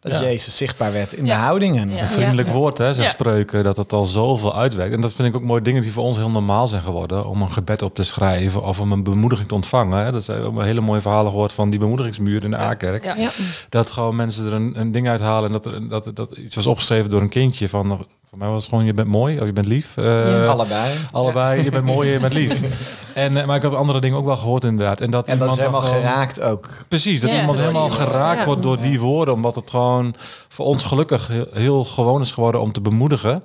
dat 0.00 0.12
Ja. 0.12 0.20
Jezus 0.20 0.56
zichtbaar 0.56 0.92
werd 0.92 1.12
in 1.12 1.26
Ja. 1.26 1.36
de 1.36 1.42
houdingen. 1.42 1.90
Ja. 1.90 2.00
Een 2.00 2.06
vriendelijk 2.06 2.48
Ja. 2.48 2.54
woord, 2.54 2.78
hè, 2.78 2.86
Ja. 2.88 3.08
spreuken, 3.08 3.64
dat 3.64 3.76
het 3.76 3.92
al 3.92 4.04
zoveel 4.04 4.56
uitwerkt. 4.58 4.94
En 4.94 5.00
dat 5.00 5.14
vind 5.14 5.28
ik 5.28 5.34
ook 5.34 5.42
mooi 5.42 5.62
dingen 5.62 5.82
die 5.82 5.92
voor 5.92 6.04
ons 6.04 6.16
heel 6.16 6.30
normaal 6.30 6.68
zijn 6.68 6.82
geworden. 6.82 7.26
Om 7.26 7.42
een 7.42 7.52
gebed 7.52 7.82
op 7.82 7.94
te 7.94 8.04
schrijven 8.04 8.62
of 8.62 8.80
om 8.80 8.92
een 8.92 9.02
bemoediging 9.02 9.48
te 9.48 9.54
ontvangen. 9.54 10.04
Hè. 10.04 10.12
Dat 10.12 10.24
zijn 10.24 10.42
ook 10.42 10.62
hele 10.62 10.80
mooie 10.80 11.00
verhalen 11.00 11.30
gehoord 11.30 11.52
van 11.52 11.70
die 11.70 11.78
bemoedigingsmuur 11.78 12.44
in 12.44 12.50
de 12.50 12.56
A-kerk. 12.58 13.04
Ja. 13.04 13.14
Ja. 13.16 13.30
Dat 13.68 13.90
gewoon 13.90 14.16
mensen 14.16 14.46
er 14.46 14.52
een, 14.52 14.80
een 14.80 14.92
ding 14.92 15.08
uithalen 15.08 15.46
en 15.46 15.52
dat, 15.52 15.66
er- 15.66 15.88
dat, 15.88 16.10
dat 16.16 16.32
iets 16.36 16.56
was 16.56 16.66
opgeschreven 16.66 17.10
door 17.10 17.20
een 17.20 17.28
kindje. 17.28 17.68
Van, 17.68 18.06
voor 18.32 18.40
mij 18.40 18.50
was 18.50 18.60
het 18.60 18.68
gewoon, 18.72 18.84
je 18.84 18.94
bent 18.94 19.08
mooi 19.08 19.40
of 19.40 19.46
je 19.46 19.52
bent 19.52 19.66
lief. 19.66 19.96
Eh, 19.96 20.04
Ja. 20.04 20.46
Allebei. 20.46 20.94
Allebei, 21.12 21.62
je 21.62 21.70
bent 21.70 21.84
mooi 21.84 22.08
en 22.08 22.14
je 22.14 22.20
bent 22.20 22.32
lief. 22.32 22.60
En, 23.14 23.36
eh, 23.36 23.46
maar 23.46 23.56
ik 23.56 23.62
heb 23.62 23.72
andere 23.72 24.00
dingen 24.00 24.18
ook 24.18 24.24
wel 24.24 24.36
gehoord 24.36 24.64
inderdaad. 24.64 25.00
En 25.00 25.10
dat, 25.10 25.28
En 25.28 25.38
dat 25.38 25.50
is 25.50 25.56
helemaal 25.56 25.80
gewoon- 25.82 26.00
geraakt 26.00 26.40
ook. 26.40 26.68
Precies, 26.88 27.20
dat 27.20 27.30
Ja, 27.30 27.40
iemand 27.40 27.58
helemaal 27.58 27.90
geraakt 27.90 28.38
Ja. 28.38 28.44
wordt 28.46 28.62
door 28.62 28.80
die 28.80 29.00
woorden. 29.00 29.34
Omdat 29.34 29.54
het 29.54 29.70
gewoon 29.70 30.14
voor 30.48 30.66
ons 30.66 30.84
gelukkig 30.84 31.26
heel, 31.28 31.46
heel 31.52 31.84
gewoon 31.84 32.20
is 32.20 32.32
geworden 32.32 32.60
om 32.60 32.72
te 32.72 32.80
bemoedigen. 32.80 33.42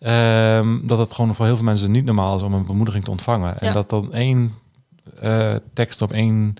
Ehm, 0.00 0.86
dat 0.86 0.98
het 0.98 1.12
gewoon 1.14 1.34
voor 1.34 1.46
heel 1.46 1.56
veel 1.56 1.64
mensen 1.64 1.90
niet 1.90 2.04
normaal 2.04 2.36
is 2.36 2.42
om 2.42 2.54
een 2.54 2.66
bemoediging 2.66 3.04
te 3.04 3.10
ontvangen. 3.10 3.60
En 3.60 3.66
Ja. 3.66 3.72
dat 3.72 3.90
dan 3.90 4.12
één 4.12 4.54
eh, 5.20 5.54
tekst 5.74 6.02
op 6.02 6.12
één 6.12 6.54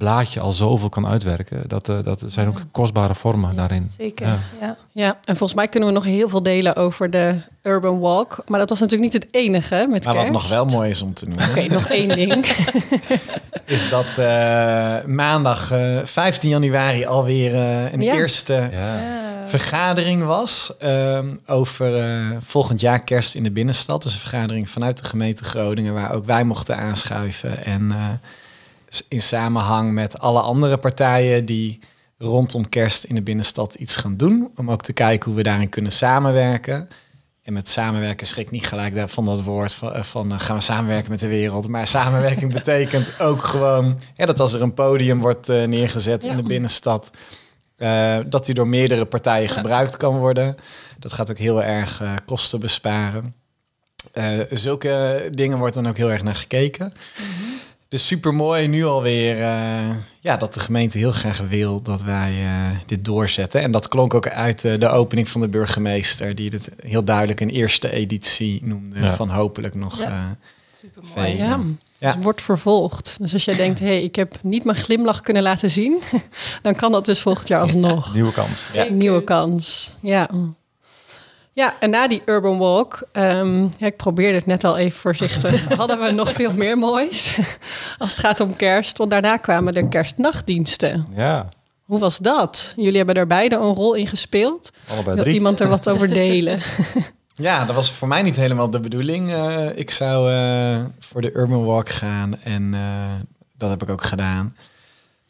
blaadje 0.00 0.40
al 0.40 0.52
zoveel 0.52 0.88
kan 0.88 1.06
uitwerken. 1.06 1.62
Dat, 1.66 1.88
eh, 1.88 2.02
dat 2.02 2.22
zijn 2.26 2.48
ook 2.48 2.60
kostbare 2.72 3.14
vormen 3.14 3.56
daarin. 3.56 3.90
Zeker, 3.98 4.26
Ja. 4.26 4.38
ja. 4.60 4.76
ja, 4.92 5.08
en 5.24 5.36
volgens 5.36 5.54
mij 5.54 5.68
kunnen 5.68 5.88
we 5.88 5.94
nog 5.94 6.04
heel 6.04 6.28
veel 6.28 6.42
delen 6.42 6.76
over 6.76 7.10
de 7.10 7.34
Urban 7.62 7.98
Walk. 8.00 8.42
Maar 8.46 8.58
dat 8.58 8.68
was 8.68 8.80
natuurlijk 8.80 9.12
niet 9.12 9.22
het 9.22 9.32
enige 9.34 9.86
met 9.90 10.04
Maar 10.04 10.14
wat 10.14 10.22
kerst. 10.24 10.40
nog 10.40 10.48
wel 10.48 10.64
mooi 10.64 10.90
is 10.90 11.02
om 11.02 11.14
te 11.14 11.24
noemen. 11.28 11.48
Oké, 11.48 11.66
nog 11.72 11.86
één 11.88 12.08
ding. 12.08 12.46
is 13.64 13.88
dat 13.88 14.06
eh, 14.16 15.04
maandag 15.06 15.70
eh, 15.70 15.98
15 16.04 16.50
januari 16.50 17.04
alweer 17.06 17.54
eh, 17.54 17.92
een 17.92 18.00
Ja. 18.00 18.14
eerste 18.14 18.70
vergadering 19.46 20.24
was 20.24 20.72
ehm, 20.78 21.36
over 21.46 21.96
eh, 21.98 22.26
volgend 22.40 22.80
jaar 22.80 23.00
kerst 23.04 23.34
in 23.34 23.42
de 23.42 23.50
binnenstad. 23.50 24.02
Dus 24.02 24.12
een 24.12 24.18
vergadering 24.18 24.70
vanuit 24.70 24.98
de 24.98 25.04
gemeente 25.04 25.44
Groningen 25.44 25.94
waar 25.94 26.12
ook 26.12 26.24
wij 26.24 26.44
mochten 26.44 26.76
aanschuiven. 26.76 27.64
En 27.64 27.90
eh, 27.90 27.96
in 29.08 29.22
samenhang 29.22 29.92
met 29.92 30.18
alle 30.18 30.40
andere 30.40 30.76
partijen 30.76 31.44
die 31.44 31.78
rondom 32.18 32.68
kerst 32.68 33.04
in 33.04 33.14
de 33.14 33.22
binnenstad 33.22 33.74
iets 33.74 33.96
gaan 33.96 34.16
doen. 34.16 34.50
Om 34.56 34.70
ook 34.70 34.82
te 34.82 34.92
kijken 34.92 35.26
hoe 35.26 35.36
we 35.36 35.42
daarin 35.42 35.68
kunnen 35.68 35.92
samenwerken. 35.92 36.88
En 37.42 37.52
met 37.52 37.68
samenwerken 37.68 38.26
schrik 38.26 38.50
niet 38.50 38.66
gelijk 38.66 39.10
van 39.10 39.24
dat 39.24 39.42
woord 39.42 39.72
van, 39.72 39.92
eh, 39.92 40.02
van 40.02 40.32
eh, 40.32 40.40
gaan 40.40 40.56
we 40.56 40.62
samenwerken 40.62 41.10
met 41.10 41.20
de 41.20 41.28
wereld. 41.28 41.68
Maar 41.68 41.86
samenwerking 41.86 42.52
betekent 42.62 43.20
ook 43.20 43.42
gewoon 43.42 44.00
ja, 44.14 44.26
dat 44.26 44.40
als 44.40 44.52
er 44.52 44.62
een 44.62 44.74
podium 44.74 45.20
wordt 45.20 45.48
eh, 45.48 45.64
neergezet 45.64 46.24
in 46.24 46.36
de 46.36 46.42
binnenstad, 46.42 47.10
dat 48.26 48.46
die 48.46 48.54
door 48.54 48.68
meerdere 48.68 49.04
partijen 49.04 49.48
gebruikt 49.48 49.96
kan 49.96 50.18
worden. 50.18 50.56
Dat 50.98 51.12
gaat 51.12 51.30
ook 51.30 51.38
heel 51.38 51.62
erg 51.62 52.02
kosten 52.24 52.60
besparen. 52.60 53.34
Zulke 54.50 55.28
dingen 55.32 55.58
wordt 55.58 55.74
dan 55.74 55.88
ook 55.88 55.96
heel 55.96 56.10
erg 56.10 56.22
naar 56.22 56.34
gekeken. 56.34 56.92
Dus 57.90 58.06
super 58.06 58.34
mooi 58.34 58.66
nu 58.68 58.84
alweer 58.84 59.40
eh, 59.42 59.88
ja, 60.20 60.36
dat 60.36 60.54
de 60.54 60.60
gemeente 60.60 60.98
heel 60.98 61.12
graag 61.12 61.38
wil 61.48 61.82
dat 61.82 62.02
wij 62.02 62.32
eh, 62.42 62.76
dit 62.86 63.04
doorzetten. 63.04 63.60
En 63.62 63.70
dat 63.72 63.88
klonk 63.88 64.14
ook 64.14 64.28
uit 64.28 64.64
eh, 64.64 64.78
de 64.80 64.88
opening 64.88 65.28
van 65.28 65.40
de 65.40 65.48
burgemeester, 65.48 66.34
die 66.34 66.50
het 66.50 66.70
heel 66.86 67.04
duidelijk 67.04 67.40
een 67.40 67.50
eerste 67.50 67.90
editie 67.92 68.60
noemde. 68.64 69.00
Ja. 69.00 69.14
Van 69.14 69.30
hopelijk 69.30 69.74
nog 69.74 69.98
Ja. 69.98 70.06
eh, 70.08 70.24
Supermooi. 70.80 71.12
Vee. 71.28 71.36
Ja, 71.36 71.60
Ja. 71.98 72.14
het 72.14 72.22
wordt 72.24 72.42
vervolgd. 72.42 73.16
Dus 73.20 73.32
als 73.32 73.44
jij 73.44 73.54
denkt, 73.56 73.78
hé, 73.78 73.86
hey, 73.86 74.02
ik 74.02 74.16
heb 74.16 74.38
niet 74.42 74.64
mijn 74.64 74.76
glimlach 74.78 75.20
kunnen 75.20 75.42
laten 75.42 75.70
zien, 75.70 75.98
dan 76.62 76.74
kan 76.74 76.92
dat 76.92 77.04
dus 77.04 77.20
volgend 77.20 77.48
jaar 77.48 77.60
alsnog. 77.60 78.14
Nieuwe 78.14 78.32
kans. 78.32 78.70
Ja. 78.72 78.84
Nieuwe 78.90 79.24
kans. 79.24 79.96
Ja. 80.00 80.28
Ja, 81.60 81.74
en 81.80 81.90
na 81.90 82.08
die 82.08 82.22
Urban 82.24 82.58
Walk, 82.58 83.02
ehm, 83.12 83.62
ja, 83.62 83.86
ik 83.86 83.96
probeerde 83.96 84.36
het 84.36 84.46
net 84.46 84.64
al 84.64 84.76
even 84.76 84.98
voorzichtig, 85.00 85.64
hadden 85.76 86.00
we 86.00 86.10
nog 86.10 86.32
veel 86.32 86.52
meer 86.52 86.78
moois 86.78 87.38
als 87.98 88.10
het 88.10 88.18
gaat 88.20 88.40
om 88.40 88.56
kerst. 88.56 88.98
Want 88.98 89.10
daarna 89.10 89.36
kwamen 89.36 89.74
de 89.74 89.88
kerstnachtdiensten. 89.88 91.06
Ja, 91.14 91.48
Hoe 91.84 91.98
was 91.98 92.18
dat? 92.18 92.72
Jullie 92.76 92.96
hebben 92.96 93.14
er 93.14 93.26
beide 93.26 93.56
een 93.56 93.74
rol 93.74 93.94
in 93.94 94.06
gespeeld. 94.06 94.70
allebei 94.90 95.14
Wil 95.14 95.24
drie. 95.24 95.34
iemand 95.36 95.60
er 95.60 95.68
wat 95.68 95.88
over 95.88 96.08
delen? 96.24 96.60
Ja, 97.34 97.64
dat 97.64 97.74
was 97.74 97.92
voor 97.92 98.08
mij 98.08 98.22
niet 98.22 98.36
helemaal 98.36 98.70
de 98.70 98.80
bedoeling. 98.80 99.32
Eh, 99.32 99.66
ik 99.74 99.90
zou 99.90 100.32
eh, 100.32 100.84
voor 100.98 101.20
de 101.20 101.32
Urban 101.36 101.64
Walk 101.64 101.88
gaan 101.88 102.40
en 102.42 102.74
eh, 102.74 102.80
dat 103.56 103.70
heb 103.70 103.82
ik 103.82 103.90
ook 103.90 104.04
gedaan. 104.04 104.56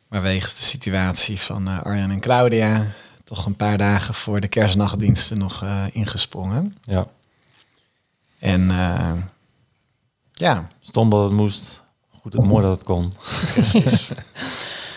Maar 0.08 0.22
wegens 0.22 0.54
de 0.54 0.62
situatie 0.62 1.40
van 1.40 1.68
eh, 1.68 1.82
Arjan 1.82 2.10
en 2.10 2.20
Claudia, 2.20 2.86
toch 3.36 3.46
een 3.46 3.56
paar 3.56 3.78
dagen 3.78 4.14
voor 4.14 4.40
de 4.40 4.48
kerstnachtdiensten 4.48 5.38
nog 5.38 5.62
eh, 5.62 5.84
ingesprongen. 5.92 6.76
Ja, 6.82 7.06
En 8.38 8.70
eh, 8.70 9.12
ja, 10.32 10.68
stom 10.80 11.10
dat 11.10 11.22
het 11.24 11.32
moest. 11.32 11.82
Goed, 12.20 12.34
mooi 12.44 12.62
dat 12.62 12.72
het 12.72 12.82
kon. 12.84 13.12
precies. 13.52 14.08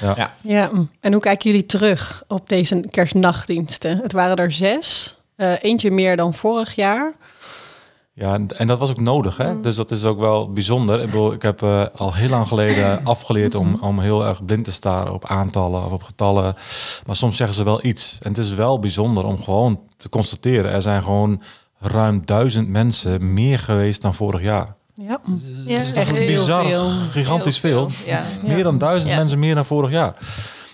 Ja. 0.02 0.14
Ja. 0.18 0.34
Ja, 0.42 0.70
en 1.00 1.12
hoe 1.14 1.22
kijken 1.22 1.52
jullie 1.52 1.66
terug 1.66 2.24
op 2.28 2.50
deze 2.50 2.84
kerstnachtdiensten? 2.90 3.98
Het 3.98 4.12
waren 4.12 4.36
er 4.36 4.52
zes, 4.52 5.18
Eh, 5.36 5.64
eentje 5.64 5.92
meer 5.92 6.18
dan 6.18 6.34
vorig 6.34 6.76
jaar. 6.76 7.14
Ja, 8.16 8.40
en- 8.58 8.68
dat 8.68 8.80
was 8.80 8.90
ook 8.90 9.00
nodig. 9.00 9.38
Hè? 9.38 9.62
Dus 9.62 9.76
dat 9.76 9.92
is 9.92 10.04
ook 10.04 10.20
wel 10.20 10.52
bijzonder. 10.52 11.00
Ik, 11.00 11.06
bedoel, 11.06 11.34
ik 11.34 11.42
heb 11.42 11.62
eh, 11.62 11.84
al 11.96 12.14
heel 12.14 12.30
lang 12.30 12.48
geleden 12.48 13.00
afgeleerd 13.06 13.56
om, 13.56 13.78
om 13.82 14.00
heel 14.00 14.26
erg 14.26 14.46
blind 14.46 14.66
te 14.66 14.72
staren 14.72 15.14
op 15.14 15.26
aantallen 15.26 15.86
of 15.86 15.92
op 15.92 16.04
getallen. 16.04 16.56
Maar 17.06 17.16
soms 17.16 17.38
zeggen 17.38 17.56
ze 17.56 17.64
wel 17.64 17.86
iets. 17.86 18.18
En 18.22 18.30
het 18.30 18.38
is 18.38 18.54
wel 18.54 18.80
bijzonder 18.80 19.26
om 19.26 19.44
gewoon 19.44 19.80
te 19.98 20.10
constateren. 20.10 20.72
Er 20.72 20.82
zijn 20.82 21.04
gewoon 21.04 21.42
ruim 21.80 22.22
duizend 22.26 22.68
mensen 22.68 23.34
meer 23.34 23.60
geweest 23.60 24.02
dan 24.02 24.14
vorig 24.14 24.42
jaar. 24.42 24.76
Ja, 24.96 25.20
Ja, 25.66 25.76
Het 25.76 25.84
is 25.86 25.94
toch 25.94 26.04
echt 26.04 26.18
een 26.18 26.24
heel 26.28 26.38
bizar, 26.40 26.66
veel. 26.66 26.90
gigantisch 27.12 27.60
veel. 27.60 27.90
Ja. 28.06 28.24
Meer 28.46 28.64
dan 28.64 28.78
duizend 28.78 29.12
Ja. 29.12 29.18
mensen 29.18 29.40
meer 29.40 29.56
dan 29.56 29.66
vorig 29.66 29.92
jaar. 29.92 30.16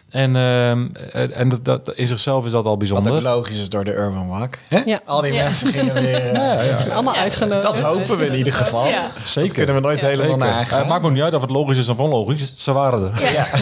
En, 0.09 0.35
ehm, 0.35 0.87
en 1.33 1.49
dat, 1.49 1.65
dat, 1.65 1.91
in 1.95 2.07
zichzelf 2.07 2.45
is 2.45 2.51
dat 2.51 2.63
al 2.63 2.69
Wat 2.69 2.79
bijzonder. 2.79 3.11
ook 3.13 3.21
logisch 3.21 3.59
is 3.59 3.69
door 3.69 3.83
de 3.83 3.93
Urban 3.93 4.27
Walk. 4.27 4.53
Hè? 4.69 4.81
Ja. 4.85 4.99
Al 5.05 5.21
die 5.21 5.33
Ja. 5.33 5.43
mensen 5.43 5.67
gingen 5.73 5.93
weer... 5.93 6.27
eh, 6.33 6.93
allemaal 6.93 7.15
uitgenodigd. 7.15 7.63
Dat 7.75 7.79
hopen 7.79 8.17
we 8.17 8.25
in 8.25 8.35
ieder 8.35 8.53
geval. 8.53 8.87
Ja. 8.87 9.11
Dat 9.35 9.51
kunnen 9.53 9.75
we 9.75 9.81
nooit 9.81 10.01
helemaal 10.01 10.25
Zeker. 10.25 10.37
nagaan. 10.45 10.71
Eh, 10.73 10.77
Het 10.77 10.87
maakt 10.87 11.01
me 11.01 11.07
ook 11.07 11.13
niet 11.13 11.23
uit 11.23 11.33
of 11.33 11.41
het 11.41 11.49
logisch 11.49 11.77
is 11.77 11.89
of 11.89 11.97
onlogisch. 11.97 12.53
Ze 12.57 12.73
waren 12.73 13.11
er. 13.13 13.31
Ja. 13.33 13.47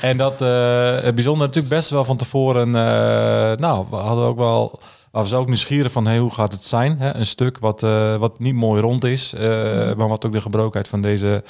En 0.00 0.16
dat 0.16 0.42
eh 0.42 0.94
het 1.00 1.14
bijzonder 1.14 1.46
natuurlijk 1.46 1.74
best 1.74 1.90
wel 1.90 2.04
van 2.04 2.16
tevoren. 2.16 2.74
eh, 2.74 3.56
nou, 3.56 3.86
we 3.90 3.96
hadden 3.96 4.24
ook 4.24 4.36
wel. 4.36 4.78
We 5.16 5.22
waren 5.22 5.38
ook 5.38 5.46
nieuwsgierig 5.46 5.92
van 5.92 6.06
hey, 6.06 6.18
hoe 6.18 6.32
gaat 6.32 6.52
het 6.52 6.64
zijn? 6.64 6.98
Hè? 6.98 7.14
Een 7.14 7.26
stuk 7.26 7.58
wat, 7.58 7.82
eh, 7.82 8.16
wat 8.16 8.38
niet 8.38 8.54
mooi 8.54 8.80
rond 8.80 9.04
is, 9.04 9.32
eh, 9.32 9.40
maar 9.96 10.08
wat 10.08 10.26
ook 10.26 10.32
de 10.32 10.40
gebrokenheid 10.40 10.88
van 10.88 11.00
deze 11.00 11.42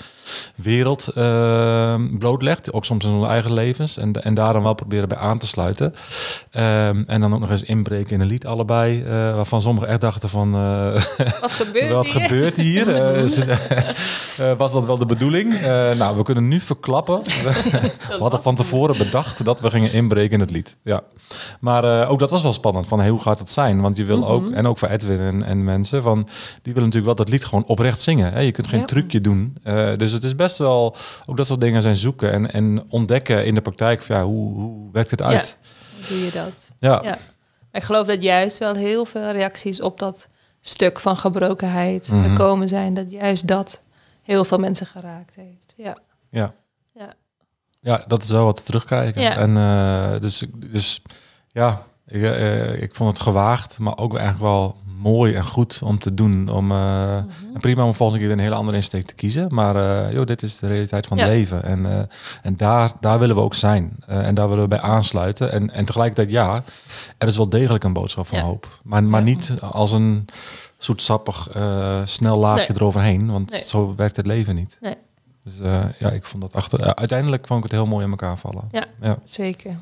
wereld 0.55 1.09
eh, 1.09 1.95
blootlegt. 2.19 2.73
Ook 2.73 2.85
soms 2.85 3.05
in 3.05 3.11
onze 3.11 3.27
eigen 3.27 3.53
levens. 3.53 3.97
En, 3.97 4.13
en 4.13 4.35
daar 4.35 4.53
dan 4.53 4.63
wel 4.63 4.75
proberen 4.75 5.09
bij 5.09 5.19
aan 5.19 5.39
te 5.39 5.47
sluiten. 5.47 5.95
Ehm, 6.51 7.03
en 7.07 7.21
dan 7.21 7.35
ook 7.35 7.41
nog 7.41 7.51
eens 7.51 7.63
inbreken 7.63 8.13
in 8.15 8.21
een 8.21 8.27
lied 8.27 8.47
allebei. 8.47 9.05
waarvan 9.35 9.61
sommigen 9.61 9.89
echt 9.89 10.01
dachten 10.01 10.29
van... 10.29 10.53
Wat 11.41 11.51
gebeurt 11.51 11.93
wat 11.93 12.09
hier? 12.09 12.21
gebeurt 12.21 12.57
hier? 12.57 12.85
Zit- 13.29 13.61
was 14.59 14.73
dat 14.73 14.87
wel 14.87 14.99
de 14.99 15.07
bedoeling? 15.07 15.61
Nou, 15.97 16.17
we 16.17 16.23
kunnen 16.23 16.49
nu 16.49 16.61
verklappen. 16.61 17.23
we 17.25 18.17
hadden 18.19 18.43
van 18.43 18.55
tevoren 18.55 18.99
bedacht 18.99 19.45
dat 19.45 19.61
we 19.61 19.71
gingen 19.71 19.93
inbreken 19.93 20.33
in 20.33 20.41
het 20.41 20.51
lied. 20.51 20.77
Ja. 20.83 21.03
Maar 21.61 22.09
ook 22.09 22.19
dat 22.19 22.31
was 22.31 22.43
wel 22.43 22.53
spannend. 22.53 22.89
Van 22.89 22.99
hey, 22.99 23.09
hoe 23.09 23.21
gaat 23.21 23.39
het 23.39 23.51
zijn? 23.57 23.81
Want 23.81 23.97
je 23.97 24.05
wil 24.05 24.29
ook, 24.29 24.51
en 24.51 24.67
ook 24.67 24.79
voor 24.79 24.89
Edwin 24.89 25.21
en, 25.21 25.43
en 25.43 25.65
mensen, 25.65 26.03
van 26.03 26.23
die 26.63 26.73
willen 26.75 26.89
natuurlijk 26.89 27.05
wel 27.05 27.15
dat 27.15 27.29
lied 27.29 27.45
gewoon 27.45 27.65
oprecht 27.67 28.01
zingen. 28.01 28.33
Hè? 28.33 28.41
Je 28.41 28.51
kunt 28.53 28.67
geen 28.67 28.81
Ja. 28.81 28.85
trucje 28.87 29.21
doen. 29.21 29.57
Eh, 29.63 29.97
dus 29.97 30.13
het 30.13 30.25
is 30.25 30.35
best 30.37 30.59
wel, 30.59 30.97
ook 31.27 31.37
dat 31.37 31.47
soort 31.47 31.61
dingen 31.61 31.83
zijn 31.83 31.97
zoeken 31.97 32.33
en, 32.33 32.53
en 32.53 32.85
ontdekken 32.89 33.45
in 33.47 33.55
de 33.55 33.61
praktijk. 33.61 34.03
Van, 34.03 34.17
ja, 34.17 34.25
hoe, 34.25 34.55
hoe 34.55 34.89
werkt 34.93 35.11
het 35.11 35.23
uit? 35.23 35.59
Hoe 35.97 36.09
doe 36.09 36.25
je 36.25 36.31
dat? 36.31 36.73
Ja. 36.79 37.01
Ja. 37.05 37.19
Ik 37.73 37.83
geloof 37.83 38.07
dat 38.07 38.23
juist 38.23 38.59
wel 38.59 38.75
heel 38.75 39.05
veel 39.05 39.31
reacties 39.31 39.81
op 39.81 39.99
dat 39.99 40.29
stuk 40.61 41.01
van 41.01 41.17
gebrokenheid 41.17 42.11
Mhm. 42.13 42.29
gekomen 42.31 42.69
zijn. 42.69 42.95
Dat 42.95 43.11
juist 43.11 43.47
dat 43.49 43.81
heel 44.23 44.45
veel 44.45 44.59
mensen 44.59 44.87
geraakt 44.87 45.35
heeft. 45.37 45.73
Ja. 45.77 45.97
Ja. 46.31 46.55
Ja. 46.95 47.13
Ja, 47.81 48.05
dat 48.07 48.23
is 48.23 48.31
wel 48.31 48.45
wat 48.45 48.57
te 48.57 48.63
terugkijken. 48.63 49.23
Ja. 49.23 49.37
En 49.37 49.57
eh, 49.57 50.21
dus, 50.21 50.45
dus 50.57 51.03
ja, 51.53 51.83
ik, 52.07 52.23
eh, 52.23 52.83
ik 52.83 52.95
vond 52.95 53.11
het 53.11 53.23
gewaagd, 53.23 53.79
maar 53.79 53.99
ook 53.99 54.15
eigenlijk 54.15 54.45
wel 54.45 54.77
mooi 54.99 55.35
en 55.35 55.45
goed 55.45 55.81
om 55.85 55.99
te 55.99 56.15
doen. 56.15 56.49
Om, 56.49 56.71
eh, 56.71 57.17
en 57.17 57.61
prima 57.61 57.85
om 57.85 57.95
volgende 57.95 58.19
keer 58.21 58.29
weer 58.29 58.37
een 58.39 58.43
hele 58.45 58.59
andere 58.59 58.77
insteek 58.77 59.07
te 59.07 59.15
kiezen. 59.15 59.55
Maar 59.55 59.77
eh, 60.07 60.13
joh, 60.13 60.27
dit 60.27 60.43
is 60.43 60.59
de 60.59 60.67
realiteit 60.67 61.07
van 61.07 61.19
het 61.19 61.29
leven. 61.29 61.63
En, 61.63 62.09
en 62.43 62.57
daar, 62.57 62.93
daar 63.01 63.19
willen 63.19 63.37
we 63.37 63.43
ook 63.43 63.55
zijn. 63.55 63.97
En 64.07 64.35
daar 64.35 64.49
willen 64.49 64.63
we 64.63 64.69
bij 64.69 64.81
aansluiten. 64.81 65.53
En, 65.53 65.71
en 65.73 65.85
tegelijkertijd, 65.85 66.31
ja, 66.31 66.63
er 67.19 67.29
is 67.29 67.37
wel 67.37 67.49
degelijk 67.49 67.85
een 67.85 67.93
boodschap 67.93 68.27
van 68.27 68.39
Ja. 68.39 68.45
hoop. 68.45 68.81
Maar, 68.85 69.05
maar 69.05 69.23
niet 69.23 69.55
als 69.61 69.93
een 69.93 70.25
zoetsappig, 70.79 71.49
snel 72.05 72.39
laagje 72.39 72.67
Nee. 72.69 72.77
eroverheen. 72.77 73.31
Want 73.31 73.51
Nee. 73.51 73.63
zo 73.63 73.95
werkt 73.97 74.17
het 74.17 74.27
leven 74.27 74.55
niet. 74.55 74.79
Nee. 74.81 74.95
Dus 75.45 75.55
ja, 75.99 76.11
ik 76.11 76.27
vond 76.27 76.43
dat 76.43 76.53
achter. 76.55 76.95
uiteindelijk 76.95 77.47
vond 77.47 77.65
ik 77.65 77.71
het 77.71 77.81
heel 77.81 77.87
mooi 77.91 78.05
in 78.05 78.11
elkaar 78.11 78.39
vallen. 78.39 78.65
Ja. 78.71 78.85
ja. 79.01 79.19
Zeker. 79.25 79.75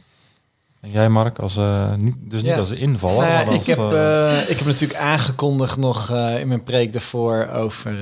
En 0.85 0.91
jij, 0.91 1.09
Mark, 1.09 1.39
als, 1.39 1.57
eh, 1.57 1.95
niet, 1.95 2.15
dus 2.19 2.43
niet 2.43 2.51
Ja. 2.51 2.59
als 2.59 2.71
invaller, 2.71 3.19
Nou 3.19 3.31
ja, 3.33 3.45
maar 3.45 3.55
als, 3.55 3.57
ik, 3.57 3.67
heb, 3.67 3.79
eh, 3.79 4.41
eh, 4.41 4.51
ik 4.51 4.59
heb 4.59 4.67
natuurlijk 4.67 5.01
aangekondigd 5.01 5.77
nog 5.77 6.11
in 6.11 6.49
mijn 6.49 6.63
preek 6.63 6.93
daarvoor 6.93 7.49
over 7.49 7.97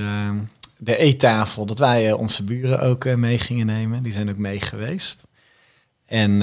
de 0.76 0.96
eettafel. 0.96 1.66
Dat 1.66 1.78
wij 1.78 2.12
onze 2.12 2.44
buren 2.44 2.80
ook 2.80 3.04
mee 3.04 3.38
gingen 3.38 3.66
nemen. 3.66 4.02
Die 4.02 4.12
zijn 4.12 4.30
ook 4.30 4.36
mee 4.36 4.60
geweest. 4.60 5.26
En 6.06 6.38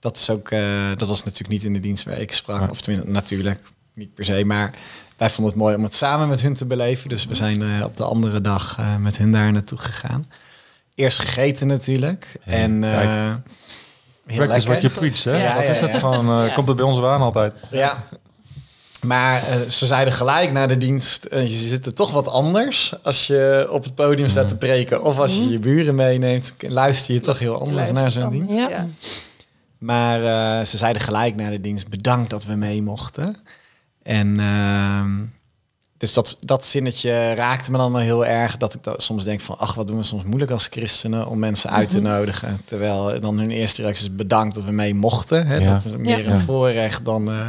dat, 0.00 0.16
is 0.16 0.30
ook, 0.30 0.50
dat 0.96 1.08
was 1.08 1.22
natuurlijk 1.22 1.52
niet 1.52 1.64
in 1.64 1.72
de 1.72 1.80
dienst 1.80 2.04
waar 2.04 2.18
ik 2.18 2.32
sprak. 2.32 2.70
Of 2.70 2.80
tenminste, 2.80 3.10
natuurlijk 3.12 3.60
niet 3.94 4.14
per 4.14 4.24
se. 4.24 4.44
Maar 4.44 4.74
wij 5.16 5.30
vonden 5.30 5.52
het 5.52 5.62
mooi 5.62 5.76
om 5.76 5.82
het 5.82 5.94
samen 5.94 6.28
met 6.28 6.42
hun 6.42 6.54
te 6.54 6.66
beleven. 6.66 7.08
Dus 7.08 7.26
we 7.26 7.34
zijn 7.34 7.84
op 7.84 7.96
de 7.96 8.04
andere 8.04 8.40
dag 8.40 8.78
met 9.00 9.18
hun 9.18 9.32
daar 9.32 9.52
naartoe 9.52 9.78
gegaan. 9.78 10.26
Eerst 10.94 11.18
gegeten 11.18 11.66
natuurlijk. 11.66 12.26
Ja, 12.44 12.52
en 12.52 12.84
practice 14.36 14.68
what 14.68 14.80
you 14.82 14.92
preach, 14.92 15.24
hè? 15.24 15.36
Ja, 15.42 15.54
Wat 15.54 15.62
ja, 15.64 15.68
is 15.70 15.80
ja. 15.80 15.86
het 15.86 15.98
gewoon? 15.98 16.30
eh, 16.30 16.46
Ja. 16.48 16.54
Komt 16.54 16.68
het 16.68 16.76
bij 16.76 16.86
ons 16.86 17.02
aan 17.02 17.20
altijd? 17.20 17.66
Ja. 17.70 18.04
Maar 19.00 19.42
eh, 19.42 19.68
ze 19.68 19.86
zeiden 19.86 20.12
gelijk 20.12 20.52
na 20.52 20.66
de 20.66 20.76
dienst, 20.78 21.24
eh, 21.24 21.42
je 21.46 21.54
zit 21.54 21.86
er 21.86 21.94
toch 21.94 22.10
wat 22.10 22.28
anders 22.28 22.94
als 23.02 23.26
je 23.26 23.66
op 23.70 23.84
het 23.84 23.94
podium 23.94 24.28
staat 24.28 24.48
te 24.48 24.56
preken. 24.56 25.02
Of 25.04 25.18
als 25.18 25.36
je 25.36 25.48
je 25.48 25.58
buren 25.58 25.94
meeneemt, 25.94 26.54
luister 26.58 27.14
je 27.14 27.20
toch 27.20 27.38
heel 27.38 27.60
anders 27.60 27.92
naar 27.92 28.10
zo'n 28.10 28.30
dienst. 28.30 28.56
Ja. 28.56 28.68
Ja. 28.68 28.86
Maar 29.78 30.24
eh, 30.24 30.64
ze 30.66 30.76
zeiden 30.76 31.02
gelijk 31.02 31.34
na 31.36 31.50
de 31.50 31.60
dienst, 31.60 31.88
bedankt 31.88 32.30
dat 32.30 32.44
we 32.44 32.54
mee 32.54 32.82
mochten. 32.82 33.36
En 34.02 34.40
ehm, 34.40 35.10
dus 35.98 36.12
dat, 36.12 36.36
dat 36.40 36.64
zinnetje 36.64 37.34
raakte 37.34 37.70
me 37.70 37.78
dan 37.78 37.92
wel 37.92 38.00
heel 38.00 38.26
erg. 38.26 38.56
Dat 38.56 38.74
ik 38.74 38.82
dat 38.82 39.02
soms 39.02 39.24
denk 39.24 39.40
van, 39.40 39.58
ach, 39.58 39.74
wat 39.74 39.86
doen 39.86 39.96
we 39.96 40.02
soms 40.02 40.22
moeilijk 40.24 40.50
als 40.50 40.66
christenen 40.70 41.26
om 41.28 41.38
mensen 41.38 41.70
uit 41.70 41.90
te 41.90 42.00
nodigen. 42.00 42.60
Terwijl 42.64 43.20
dan 43.20 43.38
hun 43.38 43.50
eerste 43.50 43.82
reactie 43.82 44.08
is 44.08 44.14
bedankt 44.14 44.54
dat 44.54 44.64
we 44.64 44.72
mee 44.72 44.94
mochten. 44.94 45.46
Hè? 45.46 45.56
Ja. 45.56 45.72
Dat 45.72 45.84
is 45.84 45.96
meer 45.96 46.24
Ja. 46.24 46.30
een 46.32 46.40
voorrecht 46.40 47.04
dan, 47.04 47.30
eh, 47.30 47.48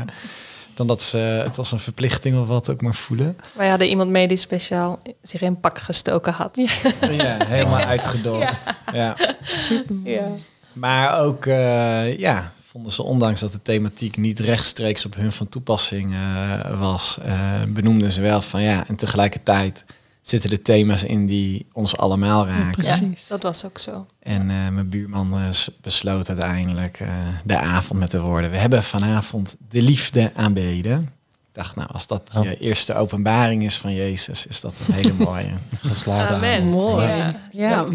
dan 0.74 0.88
dat 0.88 1.01
ze 1.03 1.18
het 1.18 1.58
als 1.58 1.72
een 1.72 1.79
verplichting 1.79 2.39
of 2.41 2.48
wat 2.48 2.70
ook 2.70 2.82
maar 2.82 2.96
voelen. 2.96 3.38
Wij 3.53 3.70
hadden 3.70 3.88
iemand 3.88 4.10
mee 4.10 4.27
die 4.27 4.38
speciaal 4.38 5.00
zich 5.22 5.41
in 5.41 5.60
pak 5.60 5.79
gestoken 5.79 6.34
had. 6.34 6.79
Ja, 7.12 7.38
helemaal 7.46 7.79
uitgedoofd. 7.84 8.60
Ja. 8.94 9.15
Super. 9.44 9.96
Ja. 10.03 10.27
Maar 10.74 11.20
ook, 11.20 11.46
eh, 11.46 12.18
ja, 12.20 12.51
vonden 12.72 12.92
ze, 12.92 13.04
ondanks 13.04 13.40
dat 13.40 13.52
de 13.52 13.62
thematiek 13.62 14.18
niet 14.18 14.40
rechtstreeks 14.40 15.06
op 15.06 15.16
hun 15.16 15.32
van 15.32 15.50
toepassing 15.50 16.14
eh, 16.14 16.80
was, 16.80 17.18
eh, 17.22 17.40
benoemden 17.68 18.12
ze 18.12 18.22
wel 18.22 18.42
van 18.42 18.62
ja, 18.62 18.88
en 18.88 18.96
tegelijkertijd 18.96 19.86
zitten 20.22 20.52
er 20.52 20.62
thema's 20.62 21.04
in 21.04 21.26
die 21.26 21.66
ons 21.74 21.98
allemaal 21.98 22.48
raken. 22.48 22.84
Ja, 22.84 22.98
Precies. 22.98 23.28
dat 23.28 23.44
was 23.44 23.66
ook 23.66 23.78
zo. 23.78 24.06
En 24.20 24.42
eh, 24.50 24.70
mijn 24.70 24.90
buurman 24.90 25.34
eh, 25.34 25.50
besloot 25.82 26.30
uiteindelijk 26.30 27.00
eh, 27.00 27.10
de 27.44 27.58
avond 27.58 28.00
met 28.00 28.12
de 28.12 28.22
woorden: 28.22 28.52
We 28.52 28.58
hebben 28.58 28.84
vanavond 28.84 29.56
de 29.70 29.82
liefde 29.82 30.32
aanbeden. 30.36 31.02
Ik 31.02 31.56
dacht, 31.66 31.76
nou, 31.76 31.90
als 31.92 32.08
dat 32.08 32.22
Oh. 32.36 32.44
je 32.44 32.58
eerste 32.58 32.94
openbaring 32.94 33.64
is 33.64 33.78
van 33.78 33.94
Jezus, 33.94 34.46
is 34.46 34.62
dat 34.62 34.74
een 34.88 34.94
hele 34.94 35.14
mooie. 35.26 35.52
Geslaagde 35.80 36.34
Amen. 36.36 36.58
avond. 36.58 36.72
Mooi. 36.74 37.06
Ja, 37.08 37.36
Ja. 37.52 37.88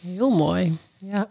Heel 0.00 0.30
mooi. 0.30 0.76
Ja. 0.98 1.28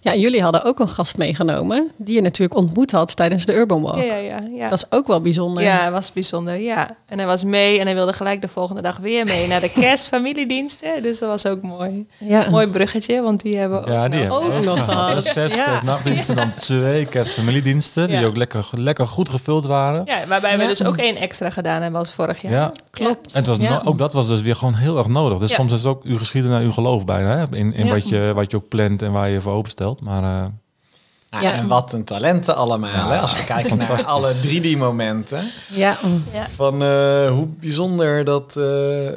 Ja, 0.00 0.12
en 0.12 0.20
jullie 0.20 0.42
hadden 0.42 0.64
ook 0.64 0.80
een 0.80 0.88
gast 0.88 1.16
meegenomen 1.16 1.90
die 1.96 2.14
je 2.14 2.20
natuurlijk 2.20 2.58
ontmoet 2.58 2.92
had 2.92 3.16
tijdens 3.16 3.44
de 3.44 3.54
Urban 3.54 3.82
Walk. 3.82 3.96
Ja, 3.96 4.02
ja, 4.02 4.14
ja. 4.16 4.38
ja. 4.56 4.68
Dat 4.68 4.78
is 4.78 4.86
ook 4.98 5.06
wel 5.06 5.20
bijzonder. 5.20 5.62
Ja, 5.62 5.78
het 5.84 5.92
was 5.92 6.12
bijzonder, 6.12 6.56
ja. 6.56 6.96
En 7.08 7.18
hij 7.18 7.26
was 7.26 7.44
mee 7.44 7.78
en 7.78 7.86
hij 7.86 7.94
wilde 7.94 8.12
gelijk 8.12 8.40
de 8.40 8.48
volgende 8.48 8.82
dag 8.82 8.96
weer 8.96 9.24
mee 9.24 9.46
naar 9.46 9.60
de 9.60 9.70
kerstfamiliediensten. 9.80 11.02
Dus 11.02 11.18
dat 11.18 11.28
was 11.28 11.46
ook 11.46 11.62
mooi. 11.62 12.06
Ja. 12.18 12.50
Mooi 12.50 12.66
bruggetje, 12.66 13.22
want 13.22 13.40
die 13.42 13.56
hebben 13.56 13.78
ook 13.80 13.86
Ja, 13.88 14.08
die 14.08 14.24
nog- 14.24 14.40
hebben 14.42 14.60
we 14.62 14.68
Ook 14.70 14.76
nog 14.76 14.84
gehad. 14.84 15.24
Zes 15.24 15.54
Ja. 15.54 15.64
kerstnachtdiensten, 15.64 16.36
dan 16.36 16.54
twee 16.68 17.06
kerstfamiliediensten. 17.06 18.06
Die 18.08 18.18
Ja. 18.18 18.24
ook 18.26 18.36
lekker, 18.36 18.68
lekker 18.72 19.06
goed 19.06 19.28
gevuld 19.28 19.66
waren. 19.66 20.02
Ja, 20.04 20.26
waarbij 20.28 20.56
we 20.56 20.62
Ja. 20.62 20.68
dus 20.68 20.84
ook 20.84 20.96
één 20.96 21.16
extra 21.16 21.50
gedaan 21.50 21.82
hebben 21.82 22.00
als 22.00 22.12
vorig 22.12 22.42
jaar. 22.42 22.52
Ja. 22.52 22.72
Klopt. 22.90 23.26
En 23.32 23.38
het 23.38 23.46
was 23.46 23.58
no- 23.58 23.80
ook 23.84 23.98
dat 23.98 24.12
was 24.12 24.26
dus 24.26 24.42
weer 24.42 24.56
gewoon 24.56 24.74
heel 24.74 24.98
erg 24.98 25.06
nodig. 25.08 25.38
Dus 25.38 25.48
Ja. 25.50 25.54
soms 25.56 25.72
is 25.72 25.82
het 25.82 25.86
ook 25.86 26.04
uw 26.04 26.18
geschieden 26.18 26.50
naar 26.50 26.60
uw 26.60 26.72
geloof 26.72 27.04
bijna. 27.04 27.36
Hè? 27.36 27.56
In, 27.56 27.74
in 27.74 27.86
Ja. 27.86 27.92
wat, 27.92 28.08
je, 28.08 28.32
wat 28.34 28.50
je 28.50 28.56
ook 28.56 28.68
plant 28.68 29.02
en 29.02 29.12
waar 29.12 29.28
je 29.28 29.40
voor 29.40 29.52
openstelt. 29.62 30.00
Maar 30.00 30.22
eh, 30.44 31.42
Ja. 31.42 31.52
En 31.52 31.66
wat 31.68 31.92
een 31.92 32.04
talenten 32.04 32.56
allemaal. 32.56 32.90
Ja, 32.90 33.10
hè? 33.10 33.18
Als 33.20 33.36
we 33.36 33.44
kijken 33.44 33.76
naar 33.76 34.04
alle 34.04 34.34
3D-momenten. 34.34 35.50
Ja. 35.70 35.96
Van 36.54 36.82
eh, 36.82 37.30
hoe 37.30 37.46
bijzonder 37.46 38.24
dat 38.24 38.56
eh, 38.56 39.08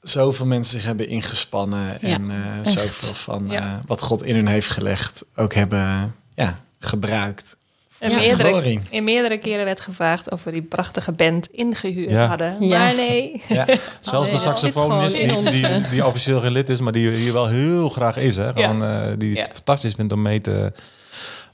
zoveel 0.00 0.46
mensen 0.46 0.72
zich 0.74 0.84
hebben 0.84 1.08
ingespannen. 1.08 1.86
Ja, 2.00 2.14
en 2.14 2.30
eh, 2.30 2.70
zoveel 2.72 3.14
van 3.14 3.46
Ja. 3.48 3.60
eh, 3.60 3.72
wat 3.86 4.02
God 4.02 4.22
in 4.22 4.34
hun 4.34 4.46
heeft 4.46 4.68
gelegd 4.70 5.24
ook 5.36 5.54
hebben 5.54 6.14
ja, 6.34 6.58
gebruikt. 6.78 7.56
En 7.98 8.10
Ja. 8.10 8.16
meerdere, 8.16 8.80
in 8.90 9.04
meerdere 9.04 9.38
keren 9.38 9.64
werd 9.64 9.80
gevraagd 9.80 10.30
of 10.30 10.44
we 10.44 10.50
die 10.52 10.62
prachtige 10.62 11.12
band 11.12 11.46
ingehuurd 11.52 12.10
Ja. 12.10 12.26
hadden. 12.26 12.56
Ja. 12.60 12.78
Maar 12.78 12.94
nee. 12.94 13.42
Ja. 13.48 13.66
zelfs 14.00 14.30
de 14.30 14.38
saxofonist 14.38 15.16
die, 15.16 15.80
die, 15.90 16.06
officieel 16.06 16.40
geen 16.40 16.52
lid 16.52 16.68
is, 16.70 16.80
maar 16.80 16.92
die 16.92 17.10
hier 17.10 17.32
wel 17.32 17.48
heel 17.48 17.88
graag 17.88 18.16
is. 18.16 18.36
Hè? 18.36 18.52
Gewoon, 18.52 18.84
eh, 18.84 19.12
die 19.18 19.36
het 19.38 19.46
Ja. 19.46 19.52
fantastisch 19.54 19.94
vindt 19.94 20.12
om 20.12 20.22
mee 20.22 20.40
te 20.40 20.72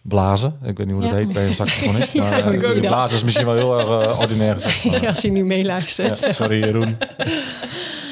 blazen. 0.03 0.59
Ik 0.65 0.77
weet 0.77 0.87
niet 0.87 0.95
hoe 0.95 1.01
dat 1.03 1.11
Ja. 1.11 1.17
heet 1.17 1.33
bij 1.33 1.47
een 1.47 1.55
saxofonist. 1.55 2.15
Maar 2.21 2.53
eh, 2.55 2.81
blazen 2.81 3.17
is 3.17 3.25
misschien 3.25 3.47
wel 3.47 3.55
heel 3.55 3.79
erg 3.79 4.09
eh, 4.11 4.19
ordinair 4.21 4.55
gezegd. 4.55 4.85
maar, 4.91 5.03
Ja, 5.03 5.09
als 5.09 5.23
hij 5.23 5.31
nu 5.31 5.45
meeluistert. 5.45 6.19
ja, 6.21 6.33
sorry 6.33 6.59
Jeroen. 6.65 6.97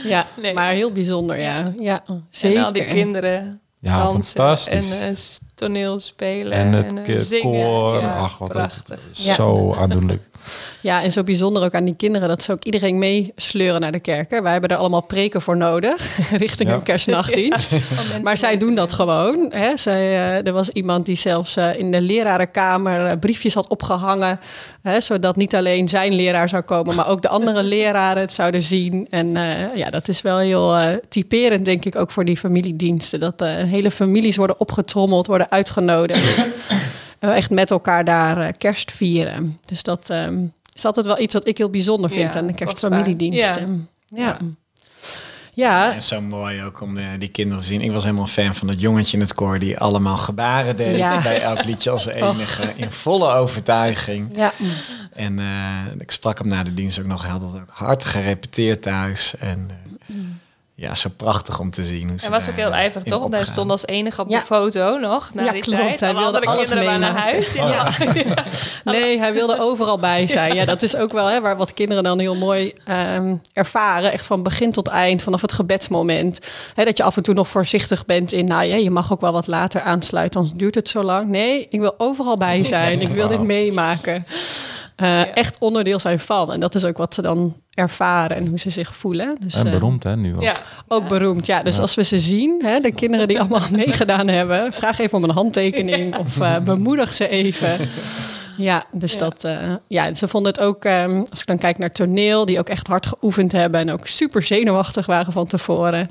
Ja, 0.05 0.27
Nee. 0.43 0.55
maar 0.55 0.73
heel 0.73 0.93
bijzonder, 0.93 1.41
ja. 1.41 1.73
Ja, 1.79 2.03
zeker. 2.31 2.59
En 2.59 2.65
al 2.65 2.73
die 2.73 2.85
kinderen 2.85 3.61
Ja, 3.81 4.03
dansen 4.03 4.37
fantastisch. 4.37 4.91
en 5.01 5.17
toneel 5.59 6.01
spelen 6.01 6.53
En 6.53 6.75
en, 6.75 6.97
het 6.97 6.97
eh, 6.99 7.03
ke- 7.15 7.23
zingen. 7.23 7.63
koor. 7.63 8.01
Ja, 8.01 8.17
Ach, 8.17 8.39
wat 8.39 8.53
dat 8.53 8.57
prachtig. 8.57 9.01
Ja. 9.13 9.35
zo 9.35 9.75
aandoenlijk. 9.75 10.23
Ja, 10.81 11.03
en 11.03 11.13
zo 11.13 11.23
bijzonder 11.23 11.63
ook 11.63 11.75
aan 11.75 11.85
die 11.85 11.95
kinderen 11.97 12.29
dat 12.29 12.43
ze 12.43 12.53
ook 12.53 12.65
iedereen 12.65 12.99
meesleuren 12.99 13.81
naar 13.81 13.93
de 13.93 14.01
kerk. 14.01 14.31
hè. 14.31 14.43
Wij 14.43 14.53
hebben 14.53 14.71
er 14.71 14.77
allemaal 14.77 15.01
preken 15.03 15.43
voor 15.43 15.57
nodig, 15.57 16.17
richting 16.45 16.69
Ja. 16.69 16.75
een 16.75 16.83
kerstnachtdienst. 16.83 17.73
Maar 18.23 18.39
zij 18.39 18.57
doen 18.57 18.75
dat 18.75 18.93
gewoon. 18.93 19.47
Hè. 19.51 19.77
Zij, 19.77 20.01
eh, 20.01 20.47
er 20.47 20.53
was 20.53 20.69
iemand 20.69 21.07
die 21.07 21.17
zelfs 21.17 21.57
eh, 21.57 21.79
in 21.79 21.91
de 21.91 22.01
lerarenkamer 22.01 23.07
eh, 23.07 23.19
briefjes 23.21 23.55
had 23.55 23.69
opgehangen. 23.69 24.41
Hè, 24.83 25.01
zodat 25.01 25.37
niet 25.37 25.55
alleen 25.55 25.89
zijn 25.89 26.15
leraar 26.15 26.49
zou 26.49 26.63
komen, 26.63 26.95
maar 26.95 27.09
ook 27.09 27.23
de 27.23 27.29
andere 27.29 27.63
leraren 27.75 28.21
het 28.23 28.33
zouden 28.33 28.63
zien. 28.63 29.07
En 29.11 29.37
eh, 29.37 29.77
ja, 29.77 29.91
dat 29.91 30.09
is 30.09 30.23
wel 30.23 30.39
heel 30.39 30.77
eh, 30.77 30.97
typerend, 31.09 31.65
denk 31.65 31.85
ik, 31.85 31.97
ook 31.97 32.11
voor 32.11 32.25
die 32.25 32.37
familiediensten. 32.37 33.21
Dat 33.21 33.41
eh, 33.43 33.49
hele 33.55 33.91
families 33.91 34.37
worden 34.37 34.61
opgetrommeld, 34.61 35.27
worden 35.27 35.51
uitgenodigd. 35.51 36.47
Eh, 37.19 37.37
echt 37.37 37.51
met 37.51 37.71
elkaar 37.71 38.05
daar 38.05 38.39
eh, 38.41 38.53
kerst 38.59 38.93
vieren. 38.93 39.59
Dus 39.67 39.83
dat 39.83 40.11
ehm, 40.11 40.45
is 40.75 40.85
altijd 40.85 41.07
wel 41.07 41.21
iets 41.21 41.35
wat 41.35 41.47
ik 41.49 41.59
heel 41.59 41.71
bijzonder 41.71 42.11
vind 42.11 42.33
Ja, 42.33 42.39
aan 42.39 42.47
de 42.47 42.53
kostbaar. 42.53 42.67
kerstfamiliediensten. 42.67 43.89
Ja. 44.09 44.25
ja. 44.27 44.39
ja. 45.55 45.93
En 45.95 46.03
zo 46.03 46.21
mooi 46.21 46.63
ook 46.63 46.81
om 46.81 46.97
eh, 46.97 47.05
die 47.19 47.29
kinderen 47.29 47.61
te 47.63 47.67
zien. 47.69 47.81
Ik 47.81 47.93
was 47.93 48.05
helemaal 48.05 48.27
fan 48.27 48.55
van 48.55 48.67
dat 48.67 48.81
jongetje 48.81 49.17
in 49.17 49.23
het 49.23 49.35
koor 49.35 49.59
die 49.59 49.79
allemaal 49.79 50.17
gebaren 50.17 50.77
deed 50.77 50.97
Ja. 50.97 51.23
bij 51.31 51.41
elk 51.43 51.65
liedje 51.65 51.91
als 51.91 52.07
enige. 52.23 52.73
In 52.77 52.93
volle 52.93 53.33
overtuiging. 53.33 54.29
ja. 54.35 54.53
En 55.13 55.39
eh, 55.39 55.47
ik 55.99 56.11
sprak 56.11 56.39
hem 56.39 56.49
na 56.49 56.63
de 56.63 56.75
dienst 56.75 56.99
ook 57.01 57.07
nog. 57.07 57.23
Hij 57.23 57.31
had 57.31 57.43
het 57.43 57.51
ook 57.55 57.69
hard 57.71 58.05
gerepeteerd 58.05 58.83
thuis. 58.83 59.35
En 59.39 59.71
ja, 60.81 60.95
zo 60.95 61.09
prachtig 61.17 61.61
om 61.61 61.71
te 61.71 61.83
zien. 61.83 62.09
Hoe 62.09 62.19
ze 62.19 62.25
Hij 62.29 62.35
was 62.35 62.49
ook 62.49 62.57
daar, 62.57 62.65
heel 62.65 62.75
eh, 62.75 62.79
ijverig, 62.81 63.07
toch? 63.07 63.21
Want 63.21 63.35
hij 63.35 63.45
stond 63.45 63.71
als 63.71 63.87
enige 63.87 64.21
op 64.21 64.31
Ja. 64.31 64.39
de 64.39 64.45
foto 64.45 64.99
nog, 64.99 65.31
na 65.35 65.45
Ja, 65.45 65.53
die 65.53 65.63
klopt. 65.63 65.81
tijd. 65.81 66.01
Hij 66.01 66.09
Alle 66.09 66.19
wilde 66.19 66.37
andere 66.37 66.53
alles 66.53 66.69
kinderen 66.69 66.85
waren 67.01 67.15
naar 67.15 67.23
huis. 67.23 67.53
Ja. 67.57 67.91
Nee, 68.85 69.19
hij 69.19 69.33
wilde 69.33 69.59
overal 69.61 69.99
bij 69.99 70.27
zijn. 70.27 70.55
Ja, 70.55 70.65
dat 70.65 70.83
is 70.83 70.97
ook 70.97 71.13
wel 71.13 71.27
hè, 71.27 71.41
waar 71.41 71.57
wat 71.57 71.75
kinderen 71.75 72.03
dan 72.03 72.19
heel 72.19 72.35
mooi 72.37 72.73
ehm, 72.85 73.37
ervaren. 73.53 74.13
Echt 74.13 74.27
van 74.27 74.43
begin 74.43 74.73
tot 74.73 74.89
eind, 74.89 75.23
vanaf 75.23 75.41
het 75.41 75.53
gebedsmoment. 75.53 76.39
Hè, 76.75 76.85
dat 76.85 76.97
je 76.97 77.03
af 77.03 77.17
en 77.17 77.23
toe 77.23 77.35
nog 77.35 77.49
voorzichtig 77.49 78.05
bent 78.07 78.33
in... 78.33 78.45
nou 78.45 78.65
ja, 78.65 78.77
je 78.77 78.91
mag 78.91 79.13
ook 79.13 79.21
wel 79.21 79.33
wat 79.33 79.47
later 79.47 79.81
aansluiten, 79.81 80.41
anders 80.41 80.59
duurt 80.59 80.75
het 80.75 80.89
zo 80.89 81.03
lang. 81.03 81.27
Nee, 81.27 81.67
ik 81.71 81.81
wil 81.81 81.95
overal 81.99 82.37
bij 82.37 82.65
zijn. 82.65 83.01
Ik 83.01 83.09
wil 83.09 83.29
dit 83.29 83.43
meemaken. 83.43 84.27
Eh, 84.97 85.37
Echt 85.37 85.57
onderdeel 85.59 85.99
zijn 86.01 86.21
van. 86.21 86.53
En 86.53 86.61
dat 86.61 86.75
is 86.75 86.85
ook 86.85 86.97
wat 86.97 87.15
ze 87.15 87.23
dan 87.23 87.57
ervaren 87.79 88.37
en 88.37 88.47
hoe 88.47 88.59
ze 88.59 88.71
zich 88.71 88.95
voelen. 88.97 89.37
Dus, 89.41 89.55
En 89.55 89.67
eh, 89.67 89.73
beroemd 89.73 90.03
hè, 90.03 90.17
nu 90.17 90.35
ook. 90.37 90.43
Ja. 90.43 90.55
ook 90.89 91.09
beroemd, 91.09 91.47
ja. 91.47 91.63
Dus 91.63 91.79
als 91.79 91.95
we 91.95 92.05
ze 92.05 92.19
zien, 92.19 92.61
hè, 92.65 92.81
de 92.81 92.93
kinderen 92.93 93.29
die 93.29 93.41
allemaal 93.41 93.69
meegedaan 93.85 94.29
hebben, 94.29 94.73
vraag 94.73 94.99
even 94.99 95.19
om 95.19 95.25
een 95.25 95.31
handtekening 95.31 96.17
of 96.17 96.41
eh, 96.41 96.59
bemoedig 96.59 97.13
ze 97.13 97.29
even. 97.29 97.79
Ja, 98.59 98.85
dus 98.93 99.13
Ja. 99.13 99.19
dat, 99.19 99.45
eh, 99.45 99.75
ja, 99.89 100.15
ze 100.15 100.29
vonden 100.29 100.53
het 100.53 100.61
ook, 100.61 100.85
ehm, 100.85 101.19
als 101.31 101.41
ik 101.41 101.47
dan 101.47 101.59
kijk 101.59 101.79
naar 101.79 101.93
toneel, 101.93 102.45
die 102.45 102.59
ook 102.59 102.69
echt 102.69 102.87
hard 102.87 103.07
geoefend 103.07 103.53
hebben 103.53 103.81
en 103.81 103.91
ook 103.91 104.07
super 104.07 104.43
zenuwachtig 104.43 105.07
waren 105.07 105.33
van 105.33 105.47
tevoren. 105.47 106.11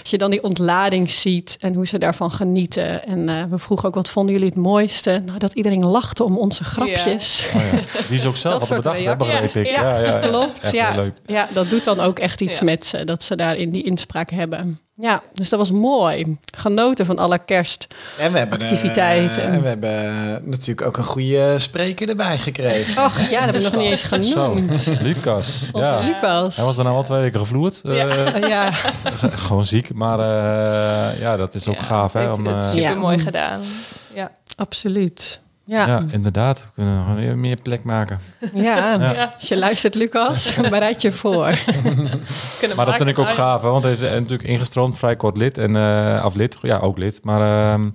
Als 0.00 0.10
je 0.10 0.18
dan 0.18 0.30
die 0.30 0.42
ontlading 0.42 1.10
ziet 1.10 1.56
en 1.60 1.74
hoe 1.74 1.86
ze 1.86 1.98
daarvan 1.98 2.30
genieten. 2.30 3.06
En 3.06 3.28
eh, 3.28 3.34
we 3.50 3.58
vroegen 3.58 3.88
ook, 3.88 3.94
wat 3.94 4.08
vonden 4.08 4.32
jullie 4.34 4.48
het 4.48 4.56
mooiste? 4.58 5.22
Nou, 5.26 5.38
dat 5.38 5.52
iedereen 5.52 5.84
lachte 5.84 6.24
om 6.24 6.38
onze 6.38 6.64
grapjes. 6.64 7.46
Oh 7.54 7.62
ja. 7.62 7.78
Die 8.08 8.18
is 8.18 8.26
ook 8.26 8.36
zelf 8.46 8.66
Dat 8.66 8.76
bedacht, 8.78 9.04
hè, 9.04 9.16
begreep 9.16 9.50
ik. 9.54 9.66
Ja, 9.66 9.98
ja, 9.98 10.04
ja. 10.06 10.18
Klopt, 10.18 10.60
Echt 10.60 10.72
ja. 10.72 11.04
Ja, 11.26 11.48
dat 11.52 11.70
doet 11.70 11.84
dan 11.84 12.00
ook 12.00 12.18
echt 12.18 12.40
iets 12.40 12.58
Ja. 12.58 12.64
met 12.64 12.86
ze, 12.86 13.04
dat 13.04 13.22
ze 13.24 13.36
daarin 13.36 13.70
die 13.70 13.82
inspraak 13.82 14.30
hebben. 14.30 14.80
Ja, 15.00 15.22
dus 15.32 15.48
dat 15.48 15.58
was 15.58 15.70
mooi. 15.70 16.36
Genoten 16.56 17.06
van 17.06 17.18
alle 17.18 17.38
kerst. 17.38 17.86
En 18.18 18.32
we 18.32 18.38
hebben, 18.38 18.58
eh, 18.60 18.64
activiteiten. 18.64 19.42
en 19.42 19.62
we 19.62 19.68
hebben 19.68 20.02
natuurlijk 20.50 20.86
ook 20.86 20.96
een 20.96 21.04
goede 21.04 21.58
spreker 21.58 22.08
erbij 22.08 22.38
gekregen. 22.38 23.04
Och, 23.04 23.18
ja, 23.20 23.26
dat 23.28 23.38
hebben 23.40 23.62
we 23.62 23.68
nog 23.70 23.76
niet 23.76 23.90
eens 23.90 24.08
Zo, 24.32 24.44
genoemd. 24.52 24.90
Lucas. 25.02 25.68
Onze 25.72 25.90
Ja. 25.92 25.98
Lucas. 26.00 26.56
Hij 26.56 26.64
was 26.64 26.76
daarna 26.76 26.90
al 26.90 27.02
twee 27.02 27.20
weken 27.20 27.40
gevloerd. 27.40 27.80
Ja. 27.82 28.06
Eh, 28.08 28.48
ja, 28.54 28.70
gewoon 29.30 29.64
ziek. 29.66 29.94
Maar 29.94 30.18
eh, 30.18 31.20
ja, 31.20 31.36
dat 31.36 31.54
is 31.54 31.68
ook 31.68 31.74
Ja, 31.74 31.82
gaaf. 31.82 32.12
Hè, 32.12 32.32
om, 32.32 32.46
eh, 32.46 32.68
super 32.68 32.98
mooi 32.98 33.18
gedaan. 33.18 33.60
Ja. 34.14 34.30
absoluut. 34.56 35.40
Ja, 35.68 35.86
ja. 35.86 35.86
ja. 35.86 36.04
inderdaad. 36.10 36.60
We 36.60 36.68
kunnen 36.74 37.04
gewoon 37.04 37.40
meer 37.40 37.56
plek 37.56 37.84
maken. 37.84 38.18
Ja. 38.54 39.30
als 39.36 39.48
je 39.48 39.58
luistert, 39.58 39.94
Lucas, 39.94 40.56
bereid 40.70 41.02
je 41.02 41.12
voor. 41.12 41.58
Kunnen 42.58 42.76
Maar 42.76 42.86
dat 42.86 42.96
vind 42.96 43.08
ik 43.08 43.18
ook 43.18 43.28
gaaf, 43.28 43.62
hè, 43.62 43.68
want 43.68 43.82
hij 43.82 43.92
is 43.92 44.02
eh, 44.02 44.12
natuurlijk 44.12 44.48
ingestroomd, 44.48 44.98
vrij 44.98 45.16
kort 45.16 45.36
lid. 45.36 45.58
En, 45.58 45.76
eh 45.76 46.22
af 46.22 46.34
lid, 46.34 46.58
ja, 46.62 46.78
ook 46.78 46.98
lid. 46.98 47.20
Maar 47.24 47.72
ehm, 47.72 47.90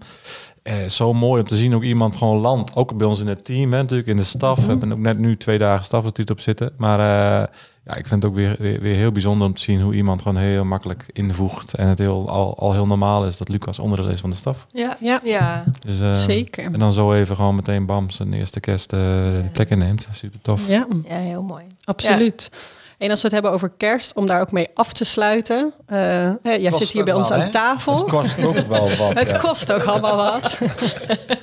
eh, 0.64 0.76
zo 0.88 1.14
mooi 1.14 1.42
om 1.42 1.48
te 1.48 1.56
zien 1.56 1.76
ook 1.76 1.84
iemand 1.84 2.16
gewoon 2.16 2.38
land. 2.38 2.76
Ook 2.76 2.98
bij 2.98 3.08
ons 3.08 3.20
in 3.20 3.28
het 3.28 3.46
team, 3.46 3.72
hè, 3.72 3.82
natuurlijk 3.82 4.10
in 4.10 4.18
de 4.18 4.24
staf. 4.24 4.60
We 4.60 4.68
hebben 4.68 4.92
ook 4.92 4.98
net 4.98 5.20
nu 5.20 5.38
twee 5.38 5.58
dagen 5.58 5.86
stafretreat 5.86 6.30
op 6.30 6.40
zitten. 6.40 6.72
Maar 6.78 7.00
eh, 7.00 7.48
ja, 7.86 7.96
ik 7.96 8.08
vind 8.08 8.24
het 8.24 8.32
ook 8.32 8.38
weer, 8.38 8.56
weer, 8.60 8.80
weer 8.82 8.96
heel 8.96 9.12
bijzonder 9.12 9.48
om 9.48 9.54
te 9.54 9.62
zien 9.62 9.82
hoe 9.82 9.94
iemand 9.94 10.22
gewoon 10.22 10.38
heel 10.38 10.64
makkelijk 10.66 11.06
invoegt. 11.14 11.74
En 11.74 11.88
het 11.88 11.98
heel, 12.00 12.30
al, 12.30 12.58
al 12.58 12.74
heel 12.74 12.86
normaal 12.86 13.26
is 13.26 13.38
dat 13.38 13.50
Lucas 13.50 13.80
onderdeel 13.80 14.10
is 14.12 14.20
van 14.20 14.30
de 14.30 14.36
staf. 14.36 14.66
Ja. 14.72 14.98
Ja, 15.00 15.20
ja. 15.24 15.64
Dus, 15.86 16.00
eh, 16.02 16.14
zeker. 16.14 16.64
En 16.66 16.80
dan 16.80 16.94
zo 16.94 17.14
even 17.14 17.36
gewoon 17.36 17.56
meteen 17.56 17.86
bam 17.86 18.10
zijn 18.10 18.34
eerste 18.34 18.60
kerst 18.60 18.94
eh, 18.94 19.00
de 19.00 19.50
plek 19.54 19.70
inneemt. 19.70 20.08
Super 20.12 20.40
tof. 20.42 20.68
Ja, 20.68 20.88
Ja, 21.08 21.16
heel 21.16 21.44
mooi. 21.44 21.64
absoluut. 21.84 22.52
En 22.98 23.10
als 23.10 23.20
we 23.22 23.26
het 23.26 23.34
hebben 23.34 23.52
over 23.52 23.70
kerst, 23.78 24.14
om 24.16 24.28
daar 24.28 24.42
ook 24.42 24.52
mee 24.52 24.68
af 24.74 24.94
te 24.94 25.06
sluiten. 25.06 25.74
eh, 25.86 25.98
hè, 26.44 26.52
jij 26.52 26.70
Kost 26.72 26.84
zit 26.84 26.92
hier 26.92 27.04
bij 27.04 27.14
ons 27.14 27.30
wel, 27.30 27.42
aan 27.42 27.50
tafel. 27.52 27.98
Het 27.98 28.10
kost 28.10 28.44
ook 28.46 28.58
wel 28.68 28.96
wat. 28.98 29.14
Het 29.24 29.38
kost 29.38 29.72
ook 29.72 29.84
allemaal 29.84 30.16
wat. 30.16 30.58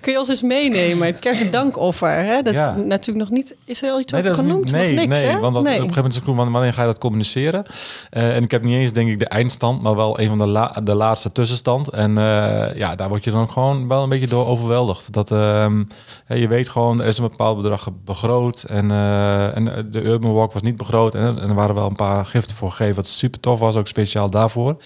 Kun 0.00 0.12
je 0.12 0.18
ons 0.18 0.28
eens 0.28 0.42
meenemen? 0.42 1.06
Het 1.06 1.18
kerstdankoffer. 1.18 2.24
Hè? 2.24 2.42
Dat 2.42 2.54
Ja. 2.54 2.74
is 2.76 2.84
natuurlijk 2.84 3.28
nog 3.28 3.38
niet. 3.38 3.54
Is 3.64 3.82
er 3.82 3.90
al 3.90 4.00
iets 4.00 4.12
Nee, 4.12 4.22
over 4.22 4.34
genoemd? 4.34 4.64
niet, 4.64 4.72
nee, 4.72 4.94
nog 4.94 5.06
niks, 5.06 5.20
nee, 5.20 5.30
hè? 5.30 5.38
want 5.38 5.54
dat, 5.54 5.62
nee. 5.62 5.72
op 5.72 5.78
een 5.78 5.92
gegeven 5.94 5.94
moment 6.12 6.12
is 6.14 6.42
het 6.44 6.52
wanneer 6.52 6.72
ga 6.72 6.80
je 6.80 6.86
dat 6.86 6.98
communiceren? 6.98 7.64
Eh, 8.10 8.36
en 8.36 8.42
ik 8.42 8.50
heb 8.50 8.62
niet 8.62 8.74
eens, 8.74 8.92
denk 8.92 9.08
ik, 9.10 9.18
de 9.18 9.26
eindstand, 9.26 9.82
maar 9.82 9.96
wel 9.96 10.20
een 10.20 10.28
van 10.28 10.38
de, 10.38 10.46
la- 10.46 10.76
de 10.84 10.94
laatste 10.94 11.32
tussenstand. 11.32 11.88
En 11.88 12.18
eh, 12.18 12.74
ja, 12.76 12.94
daar 12.96 13.08
word 13.08 13.24
je 13.24 13.30
dan 13.30 13.50
gewoon 13.50 13.88
wel 13.88 14.02
een 14.02 14.08
beetje 14.08 14.26
door 14.26 14.46
overweldigd. 14.46 15.12
Dat 15.12 15.30
ehm, 15.30 15.82
je 16.28 16.48
weet 16.48 16.68
gewoon, 16.68 17.00
er 17.00 17.06
is 17.06 17.18
een 17.18 17.28
bepaald 17.28 17.56
bedrag 17.62 17.88
begroot. 18.04 18.62
En, 18.62 18.90
eh, 18.90 19.56
en 19.56 19.88
de 19.90 20.02
Urban 20.02 20.32
Walk 20.32 20.52
was 20.52 20.62
niet 20.62 20.76
begroot. 20.76 21.14
En, 21.14 21.38
en 21.40 21.48
er 21.48 21.54
waren 21.54 21.74
wel 21.74 21.86
een 21.86 21.96
paar 21.96 22.26
giften 22.26 22.56
voor 22.56 22.70
gegeven, 22.70 22.94
wat 22.96 23.06
super 23.06 23.40
tof 23.40 23.58
was, 23.58 23.76
ook 23.76 23.88
speciaal 23.88 24.30
daarvoor. 24.30 24.76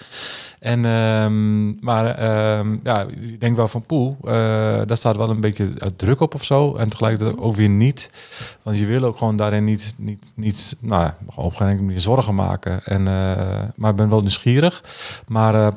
En, 0.59 0.85
ehm, 0.85 1.85
maar 1.85 2.05
ehm, 2.05 2.77
ja, 2.83 3.05
ik 3.21 3.39
denk 3.39 3.55
wel 3.55 3.67
van 3.67 3.81
poeh, 3.81 4.15
eh, 4.23 4.31
daar 4.85 4.97
staat 4.97 5.17
wel 5.17 5.29
een 5.29 5.39
beetje 5.39 5.73
eh, 5.77 5.87
druk 5.95 6.19
op 6.19 6.33
of 6.33 6.43
zo. 6.43 6.75
En 6.75 6.89
tegelijkertijd 6.89 7.39
ook 7.39 7.55
weer 7.55 7.69
niet. 7.69 8.09
Want 8.61 8.79
je 8.79 8.85
wil 8.85 9.03
ook 9.03 9.17
gewoon 9.17 9.35
daarin 9.35 9.63
niet, 9.63 9.93
niet, 9.97 10.31
niet 10.35 10.75
nou 10.79 11.03
ja, 11.03 11.17
op 11.35 11.43
een 11.43 11.51
gegeven 11.51 11.77
moment 11.77 12.01
zorgen 12.01 12.35
maken. 12.35 12.83
En, 12.83 13.07
eh, 13.07 13.43
maar 13.75 13.91
ik 13.91 13.95
ben 13.95 14.09
wel 14.09 14.19
nieuwsgierig. 14.19 14.83
Maar, 15.27 15.55
eh, 15.55 15.67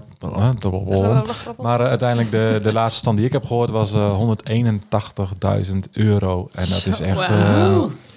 maar 1.58 1.80
uiteindelijk 1.80 2.30
de, 2.30 2.58
de 2.62 2.72
laatste 2.72 2.98
stand 2.98 3.16
die 3.16 3.26
ik 3.26 3.32
heb 3.32 3.44
gehoord 3.44 3.70
was 3.70 3.92
eh 3.92 4.18
181.000 4.18 5.88
euro. 5.92 6.48
En 6.52 6.68
dat 6.68 6.86
is 6.86 7.00
echt... 7.00 7.28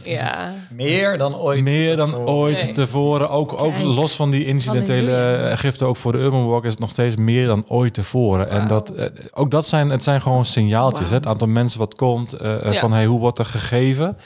Ja. 0.03 0.53
Meer 0.71 1.17
dan 1.17 1.35
ooit. 1.35 1.63
meer 1.63 1.95
dan 1.97 2.09
tevoren. 2.09 2.33
ooit 2.33 2.65
Nee. 2.65 2.73
tevoren. 2.73 3.29
Ook, 3.29 3.53
ook 3.61 3.71
Kijk. 3.73 3.83
los 3.83 4.15
van 4.15 4.31
die 4.31 4.45
incidentele 4.45 5.11
Halleluja. 5.11 5.55
giften, 5.55 5.87
ook 5.87 5.97
voor 5.97 6.11
de 6.11 6.17
Urban 6.17 6.47
Walk 6.47 6.63
is 6.65 6.71
het 6.71 6.79
nog 6.79 6.89
steeds 6.89 7.15
meer 7.15 7.47
dan 7.47 7.65
ooit 7.67 7.93
tevoren. 7.93 8.49
En 8.49 8.67
dat, 8.67 8.89
eh, 8.89 9.05
ook 9.33 9.51
dat 9.51 9.67
zijn, 9.67 9.89
het 9.89 10.03
zijn 10.03 10.21
gewoon 10.21 10.45
signaaltjes. 10.45 11.09
Hè? 11.09 11.15
Het 11.15 11.27
aantal 11.27 11.47
mensen 11.47 11.79
wat 11.79 11.95
komt, 11.95 12.33
eh, 12.33 12.65
eh, 12.65 12.73
Ja. 12.73 12.79
van 12.79 12.91
hey, 12.93 13.05
hoe 13.05 13.19
wordt 13.19 13.39
er 13.39 13.45
gegeven? 13.45 14.17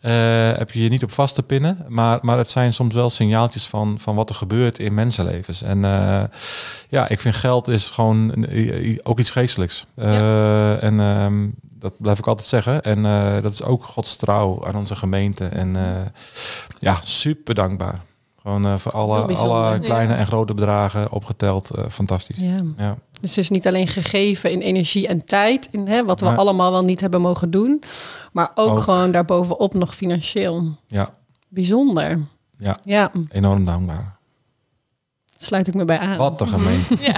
Eh, 0.00 0.12
heb 0.56 0.70
je 0.70 0.82
je 0.82 0.88
niet 0.88 1.02
op 1.02 1.12
vast 1.12 1.34
te 1.34 1.42
pinnen. 1.42 1.78
Maar, 1.88 2.18
maar 2.22 2.38
het 2.38 2.48
zijn 2.50 2.72
soms 2.72 2.94
wel 2.94 3.10
signaaltjes 3.10 3.66
van, 3.66 3.96
van 4.00 4.14
wat 4.14 4.28
er 4.28 4.34
gebeurt 4.34 4.78
in 4.78 4.94
mensenlevens. 4.94 5.62
En 5.62 5.84
eh, 5.84 6.22
ja, 6.88 7.08
ik 7.08 7.20
vind 7.20 7.34
geld 7.34 7.68
is 7.68 7.90
gewoon 7.90 8.46
ook 9.02 9.18
iets 9.18 9.30
geestelijks. 9.30 9.86
Eh, 9.96 10.82
En 10.82 11.00
ehm, 11.00 11.46
dat 11.84 11.92
blijf 11.98 12.18
ik 12.18 12.26
altijd 12.26 12.48
zeggen. 12.48 12.82
En 12.82 13.06
eh, 13.06 13.42
dat 13.42 13.52
is 13.52 13.62
ook 13.62 13.84
Gods 13.84 14.16
trouw 14.16 14.66
aan 14.66 14.76
onze 14.76 14.96
gemeente. 14.96 15.44
En 15.44 15.76
eh, 15.76 16.06
ja, 16.78 16.98
super 17.04 17.54
dankbaar. 17.54 18.00
Gewoon 18.42 18.64
eh, 18.64 18.74
voor 18.76 18.92
alle, 18.92 19.34
alle 19.34 19.80
kleine 19.80 20.12
Ja. 20.12 20.18
en 20.18 20.26
grote 20.26 20.54
bedragen 20.54 21.12
opgeteld. 21.12 21.70
fantastisch. 21.90 22.38
Ja. 22.38 22.56
Ja. 22.76 22.96
Dus 23.20 23.30
het 23.30 23.38
is 23.44 23.50
niet 23.50 23.66
alleen 23.66 23.88
gegeven 23.88 24.50
in 24.50 24.60
energie 24.60 25.08
en 25.08 25.24
tijd, 25.24 25.68
in 25.70 25.88
hè, 25.88 26.04
wat 26.04 26.20
we 26.20 26.34
allemaal 26.34 26.70
wel 26.72 26.84
niet 26.84 27.00
hebben 27.00 27.20
mogen 27.20 27.50
doen, 27.50 27.82
maar 28.32 28.50
ook, 28.54 28.70
Ook. 28.70 28.80
gewoon 28.80 29.10
daarbovenop 29.10 29.74
nog 29.74 29.94
financieel. 29.94 30.76
Ja, 30.86 31.14
Bijzonder. 31.48 32.20
Ja. 32.58 32.78
ja, 32.82 33.10
enorm 33.28 33.64
dankbaar. 33.64 34.16
sluit 35.36 35.66
ik 35.66 35.74
me 35.74 35.84
bij 35.84 35.98
aan. 35.98 36.16
Wat 36.16 36.40
een 36.40 36.48
gemeente. 36.48 36.96
ja. 37.10 37.16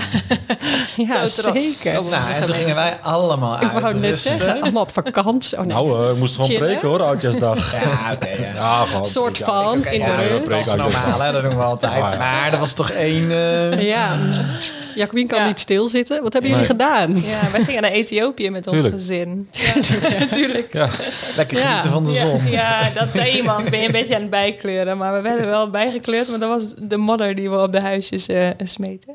Ja, 0.97 1.27
Zo 1.27 1.43
trots 1.43 1.81
zeker. 1.83 1.99
op 1.99 2.05
onze 2.07 2.19
Nou, 2.19 2.33
en 2.33 2.45
toen 2.45 2.55
gingen 2.55 2.75
wij 2.75 2.97
allemaal 3.03 3.55
Ik 3.55 3.61
wou 3.61 3.75
net 3.83 3.85
uitrusten. 3.95 4.39
zeggen, 4.39 4.63
allemaal 4.63 4.83
op 4.83 4.93
vakantie. 4.93 5.59
Oh, 5.59 5.65
nee. 5.65 5.75
Nou, 5.77 6.05
eh, 6.05 6.11
ik 6.13 6.19
moest 6.19 6.35
gewoon 6.35 6.51
Chillen. 6.51 6.67
preken 6.67 6.89
hoor, 6.89 7.03
oudjesdag. 7.03 7.73
Ja, 7.73 8.13
oké. 8.13 8.29
ja. 8.29 8.55
Ja, 8.55 8.85
gewoon. 8.85 9.05
soort 9.05 9.39
ja. 9.39 9.45
van, 9.45 9.85
in 9.87 9.99
ja, 9.99 10.17
de 10.17 10.23
rust. 10.27 10.47
is 10.49 10.53
uit 10.53 10.65
dus 10.85 10.95
normaal, 10.95 11.21
hè? 11.21 11.33
dat 11.33 11.43
doen 11.43 11.57
we 11.57 11.63
altijd. 11.63 11.93
Ja. 12.09 12.17
Maar 12.17 12.53
er 12.53 12.59
was 12.59 12.73
toch 12.73 12.91
één... 12.91 13.31
eh, 13.31 13.83
Ja, 13.87 14.17
Jacobien 14.95 15.27
kan 15.27 15.39
Ja. 15.39 15.47
niet 15.47 15.61
stilzitten. 15.61 16.23
Wat 16.23 16.33
hebben 16.33 16.51
jullie 16.51 16.67
Nee. 16.67 16.77
gedaan? 16.79 17.17
Ja, 17.17 17.51
wij 17.53 17.63
gingen 17.65 17.83
naar 17.83 17.91
Ethiopië 17.91 18.51
met 18.51 18.67
ons 18.67 18.77
Tuurlijk. 18.83 18.95
gezin. 19.01 19.49
Ja, 19.51 19.73
natuurlijk. 20.19 20.73
Ja, 20.73 20.89
Lekker 21.37 21.59
Ja. 21.59 21.67
genieten 21.67 21.91
van 21.91 22.05
de 22.05 22.13
Ja, 22.13 22.27
zon. 22.27 22.41
ja, 22.51 22.91
dat 22.95 23.11
zei 23.15 23.31
iemand. 23.37 23.71
Ben 23.71 23.79
je 23.81 23.87
een 23.87 23.93
beetje 23.93 24.15
aan 24.15 24.21
het 24.21 24.31
bijkleuren. 24.31 24.97
Maar 24.99 25.15
we 25.15 25.21
werden 25.21 25.47
wel 25.47 25.71
bijgekleurd. 25.71 26.29
Maar 26.29 26.39
dat 26.39 26.49
was 26.49 26.75
de 26.79 26.97
modder 26.97 27.35
die 27.35 27.51
we 27.51 27.63
op 27.63 27.73
de 27.73 27.81
huisjes 27.81 28.27
eh, 28.27 28.49
smeten. 28.65 29.15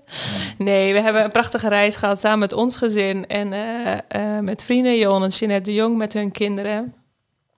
Nee, 0.57 0.93
we 0.93 1.01
hebben 1.01 1.23
een 1.23 1.31
prachtige 1.31 1.67
reis 1.71 1.95
gehad 1.95 2.19
samen 2.19 2.39
met 2.39 2.53
ons 2.53 2.77
gezin. 2.77 3.27
En 3.27 3.53
eh, 3.53 3.91
eh, 3.93 4.43
met 4.43 4.63
vrienden, 4.63 4.97
Jon 4.97 5.23
en 5.23 5.29
Jeanette 5.29 5.69
de 5.69 5.75
Jong 5.75 5.97
met 5.97 6.13
hun 6.13 6.31
kinderen. 6.31 6.93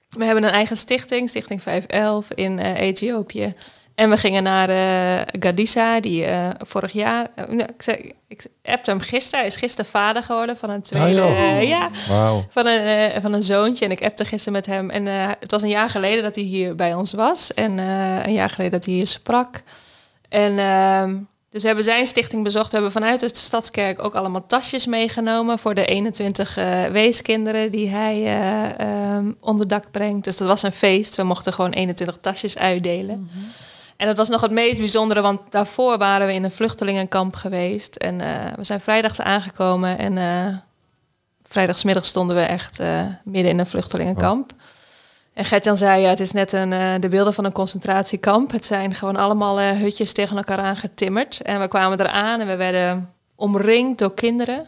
We 0.10 0.26
hebben 0.26 0.44
een 0.44 0.50
eigen 0.50 0.78
stichting, 0.78 1.30
Stichting 1.30 1.62
511 1.62 2.32
in 2.32 2.60
eh, 2.60 2.80
Ethiopië. 2.80 3.54
En 3.96 4.10
we 4.10 4.18
gingen 4.18 4.44
naar 4.44 4.70
Gadissa, 5.40 6.00
die 6.00 6.26
vorig 6.58 6.92
jaar... 6.92 7.28
nou, 7.36 7.62
ik, 7.62 7.82
zei, 7.82 8.12
ik 8.28 8.46
appte 8.64 8.90
hem 8.90 9.00
gisteren. 9.00 9.40
Hij 9.40 9.48
is 9.48 9.56
gisteren 9.56 9.92
vader 9.92 10.24
geworden 10.24 10.58
van 10.58 10.70
een 10.70 10.82
tweede... 10.82 11.14
joh. 11.14 11.40
eh, 11.40 11.68
ja, 11.68 11.90
van 12.50 12.66
een, 12.66 13.22
van 13.22 13.34
een 13.34 13.44
zoontje. 13.44 13.86
En 13.86 13.92
ik 13.92 14.04
appte 14.04 14.26
gisteren 14.26 14.54
met 14.54 14.66
hem. 14.66 14.90
En 14.90 15.06
het 15.40 15.52
was 15.52 15.62
een 15.62 15.70
jaar 15.70 15.90
geleden 15.90 16.24
dat 16.24 16.36
hij 16.36 16.44
hier 16.44 16.76
bij 16.76 16.94
ons 16.94 17.14
was. 17.14 17.54
En 17.54 17.78
een 18.28 18.34
jaar 18.34 18.50
geleden 18.50 18.72
dat 18.72 18.86
hij 18.86 18.94
hier 18.94 19.08
sprak. 19.08 19.64
En 20.30 20.60
ehm, 20.60 21.16
dus 21.54 21.62
we 21.62 21.68
hebben 21.68 21.86
zijn 21.86 22.08
stichting 22.08 22.44
bezocht. 22.44 22.68
We 22.68 22.74
hebben 22.74 22.92
vanuit 22.92 23.20
de 23.20 23.30
Stadskerk 23.32 24.04
ook 24.04 24.16
allemaal 24.16 24.46
tasjes 24.46 24.86
meegenomen... 24.86 25.60
voor 25.60 25.74
de 25.74 25.86
21 25.86 26.58
eh, 26.58 26.86
weeskinderen 26.86 27.72
die 27.72 27.90
hij 27.90 28.16
eh, 28.16 28.80
ehm, 28.80 29.32
onder 29.40 29.68
dak 29.68 29.92
brengt. 29.92 30.24
Dus 30.24 30.38
dat 30.38 30.48
was 30.48 30.64
een 30.64 30.72
feest. 30.72 31.16
We 31.16 31.24
mochten 31.24 31.54
gewoon 31.54 31.72
21 31.72 32.18
tasjes 32.22 32.58
uitdelen. 32.58 33.30
En 33.98 34.08
dat 34.08 34.18
was 34.18 34.30
nog 34.30 34.42
het 34.42 34.52
meest 34.52 34.78
bijzondere, 34.78 35.22
want 35.22 35.40
daarvoor 35.50 35.98
waren 35.98 36.28
we 36.28 36.34
in 36.34 36.44
een 36.44 36.52
vluchtelingenkamp 36.52 37.36
geweest. 37.36 37.96
En 37.96 38.22
eh, 38.22 38.54
we 38.56 38.64
zijn 38.64 38.82
vrijdags 38.82 39.22
aangekomen 39.22 39.98
en 39.98 40.64
vrijdagsmiddag 41.44 42.06
stonden 42.06 42.36
we 42.36 42.44
echt 42.44 42.82
midden 43.24 43.52
in 43.52 43.60
een 43.60 43.68
vluchtelingenkamp. 43.68 44.54
En 45.34 45.46
Gertjan 45.46 45.78
zei, 45.78 46.02
ja, 46.02 46.10
het 46.10 46.20
is 46.20 46.32
net 46.32 46.52
een, 46.54 46.74
eh, 46.74 46.94
de 47.00 47.10
beelden 47.10 47.34
van 47.34 47.46
een 47.46 47.52
concentratiekamp. 47.52 48.52
Het 48.52 48.66
zijn 48.66 48.96
gewoon 48.96 49.16
allemaal 49.16 49.60
eh, 49.60 49.72
hutjes 49.72 50.14
tegen 50.14 50.38
elkaar 50.38 50.58
aangetimmerd. 50.58 51.42
En 51.42 51.60
we 51.60 51.68
kwamen 51.68 52.00
eraan 52.00 52.40
en 52.40 52.48
we 52.48 52.56
werden 52.56 53.14
omringd 53.36 54.00
door 54.00 54.14
kinderen. 54.14 54.68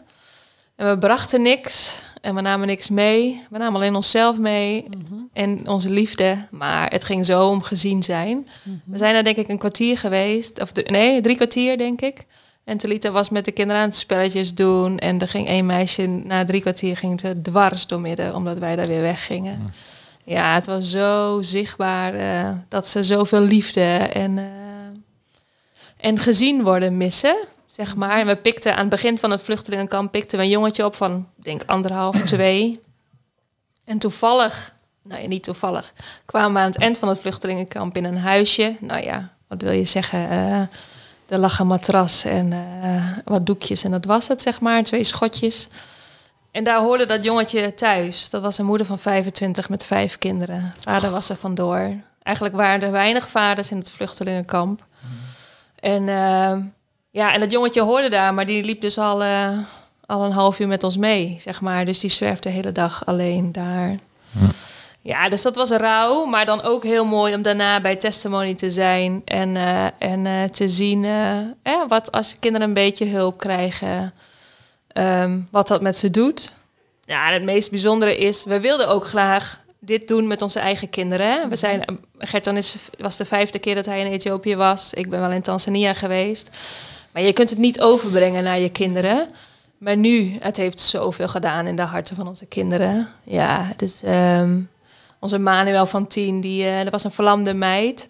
En 0.76 0.88
we 0.90 0.98
brachten 0.98 1.42
niks 1.42 1.98
en 2.20 2.34
we 2.34 2.40
namen 2.40 2.66
niks 2.66 2.88
mee. 2.90 3.42
We 3.50 3.58
namen 3.58 3.74
alleen 3.80 3.94
onszelf 3.94 4.38
mee 4.38 4.88
en 5.32 5.68
onze 5.68 5.90
liefde. 5.90 6.36
Maar 6.50 6.90
het 6.90 7.04
ging 7.04 7.26
zo 7.26 7.48
om 7.48 7.62
gezien 7.62 8.02
zijn. 8.02 8.48
We 8.84 8.98
zijn 8.98 9.14
er 9.14 9.24
denk 9.24 9.36
ik 9.36 9.48
een 9.48 9.58
kwartier 9.58 9.98
geweest. 9.98 10.60
Of 10.60 10.72
de- 10.72 10.86
nee, 10.90 11.20
drie 11.20 11.36
kwartier 11.36 11.78
denk 11.78 12.00
ik. 12.00 12.24
En 12.64 12.76
Talita 12.78 13.10
was 13.10 13.28
met 13.28 13.44
de 13.44 13.52
kinderen 13.52 13.82
aan 13.82 13.88
het 13.88 13.96
spelletjes 13.96 14.54
doen. 14.54 14.98
En 14.98 15.20
er 15.20 15.28
ging 15.28 15.46
één 15.46 15.66
meisje, 15.66 16.06
na 16.06 16.44
drie 16.44 16.60
kwartier 16.60 16.96
ging 16.96 17.20
ze 17.20 17.42
dwars 17.42 17.86
door 17.86 18.00
midden. 18.00 18.34
Omdat 18.34 18.58
wij 18.58 18.76
daar 18.76 18.86
weer 18.86 19.00
weggingen. 19.00 19.72
Ja, 20.26 20.54
het 20.54 20.66
was 20.66 20.90
zo 20.90 21.38
zichtbaar 21.42 22.14
eh, 22.14 22.50
dat 22.68 22.88
ze 22.88 23.02
zoveel 23.02 23.40
liefde 23.40 23.96
en, 23.96 24.38
eh, 24.38 24.44
en 25.96 26.18
gezien 26.18 26.62
worden 26.62 26.96
missen. 26.96 27.36
Zeg 27.66 27.96
maar. 27.96 28.18
En 28.18 28.26
we 28.26 28.36
pikten 28.36 28.72
aan 28.72 28.78
het 28.78 28.88
begin 28.88 29.18
van 29.18 29.30
het 29.30 29.42
vluchtelingenkamp 29.42 30.10
pikten 30.10 30.38
we 30.38 30.44
een 30.44 30.50
jongetje 30.50 30.84
op 30.84 30.96
van, 30.96 31.28
denk 31.34 31.62
anderhalf, 31.66 32.20
twee. 32.20 32.80
En 33.84 33.98
toevallig, 33.98 34.74
nou 35.02 35.22
ja, 35.22 35.28
niet 35.28 35.44
toevallig, 35.44 35.92
kwamen 36.24 36.52
we 36.52 36.58
aan 36.58 36.70
het 36.70 36.78
eind 36.78 36.98
van 36.98 37.08
het 37.08 37.18
vluchtelingenkamp 37.18 37.96
in 37.96 38.04
een 38.04 38.18
huisje. 38.18 38.76
Nou 38.80 39.02
ja, 39.02 39.32
wat 39.48 39.62
wil 39.62 39.72
je 39.72 39.84
zeggen? 39.84 40.30
eh, 40.30 40.60
er 41.28 41.38
lag 41.38 41.58
een 41.58 41.66
matras 41.66 42.24
en 42.24 42.54
wat 43.24 43.46
doekjes 43.46 43.84
en 43.84 43.90
dat 43.90 44.04
was 44.04 44.28
het, 44.28 44.42
zeg 44.42 44.60
maar. 44.60 44.82
Twee 44.82 45.04
schotjes. 45.04 45.68
En 46.56 46.64
daar 46.64 46.80
hoorde 46.80 47.06
dat 47.06 47.24
jongetje 47.24 47.74
thuis. 47.74 48.30
Dat 48.30 48.42
was 48.42 48.58
een 48.58 48.64
moeder 48.64 48.86
van 48.86 48.98
25 48.98 49.68
met 49.68 49.84
vijf 49.84 50.18
kinderen. 50.18 50.72
Vader 50.80 51.10
was 51.10 51.28
er 51.28 51.36
vandoor. 51.36 51.90
Eigenlijk 52.22 52.56
waren 52.56 52.82
er 52.82 52.90
weinig 52.90 53.28
vaders 53.28 53.70
in 53.70 53.78
het 53.78 53.90
vluchtelingenkamp. 53.90 54.84
En 55.80 56.08
eh, 56.08 56.56
ja, 57.10 57.32
en 57.32 57.40
dat 57.40 57.50
jongetje 57.50 57.80
hoorde 57.80 58.08
daar, 58.08 58.34
maar 58.34 58.46
die 58.46 58.64
liep 58.64 58.80
dus 58.80 58.98
al, 58.98 59.22
eh, 59.22 59.58
al 60.06 60.24
een 60.24 60.32
half 60.32 60.58
uur 60.58 60.68
met 60.68 60.84
ons 60.84 60.96
mee, 60.96 61.36
zeg 61.38 61.60
maar. 61.60 61.84
Dus 61.84 61.98
die 62.00 62.10
zwerfde 62.10 62.48
de 62.48 62.54
hele 62.54 62.72
dag 62.72 63.06
alleen 63.06 63.52
daar. 63.52 63.96
Ja, 65.06 65.28
dus 65.28 65.42
dat 65.42 65.56
was 65.56 65.70
rauw, 65.70 66.24
maar 66.24 66.46
dan 66.46 66.62
ook 66.62 66.84
heel 66.84 67.04
mooi 67.04 67.34
om 67.34 67.42
daarna 67.42 67.80
bij 67.80 67.96
testimony 67.96 68.54
te 68.54 68.70
zijn 68.70 69.22
en, 69.24 69.56
eh, 69.56 69.84
en 69.98 70.26
eh, 70.26 70.44
te 70.44 70.68
zien 70.68 71.04
eh, 71.62 71.88
wat 71.88 72.12
als 72.12 72.36
kinderen 72.40 72.68
een 72.68 72.74
beetje 72.74 73.06
hulp 73.06 73.38
krijgen, 73.38 74.12
ehm, 74.96 75.40
wat 75.50 75.68
dat 75.68 75.82
met 75.82 75.98
ze 75.98 76.10
doet. 76.10 76.52
Ja, 77.00 77.32
het 77.32 77.42
meest 77.42 77.70
bijzondere 77.70 78.16
is, 78.16 78.44
we 78.44 78.60
wilden 78.60 78.88
ook 78.88 79.06
graag 79.06 79.60
dit 79.78 80.08
doen 80.08 80.26
met 80.26 80.42
onze 80.42 80.60
eigen 80.60 80.90
kinderen. 80.90 81.26
Hè? 81.26 81.48
We 81.48 81.56
zijn, 81.56 81.84
Gertan 82.18 82.56
is, 82.56 82.76
was 82.98 83.16
de 83.16 83.24
vijfde 83.24 83.58
keer 83.58 83.74
dat 83.74 83.86
hij 83.86 84.00
in 84.00 84.12
Ethiopië 84.12 84.56
was. 84.56 84.94
Ik 84.94 85.10
ben 85.10 85.20
wel 85.20 85.30
in 85.30 85.42
Tanzania 85.42 85.94
geweest. 85.94 86.50
Maar 87.12 87.22
je 87.22 87.32
kunt 87.32 87.50
het 87.50 87.58
niet 87.58 87.80
overbrengen 87.80 88.44
naar 88.44 88.58
je 88.58 88.68
kinderen. 88.68 89.28
Maar 89.78 89.96
nu, 89.96 90.36
het 90.40 90.56
heeft 90.56 90.78
zoveel 90.78 91.28
gedaan 91.28 91.66
in 91.66 91.76
de 91.76 91.82
harten 91.82 92.16
van 92.16 92.28
onze 92.28 92.46
kinderen. 92.46 93.08
Ja, 93.24 93.68
dus 93.76 94.02
ehm, 94.02 94.60
onze 95.20 95.38
Manuel 95.38 95.86
van 95.86 96.06
tien, 96.06 96.40
die, 96.40 96.66
eh 96.66 96.82
dat 96.82 96.92
was 96.92 97.04
een 97.04 97.10
verlamde 97.10 97.54
meid. 97.54 98.08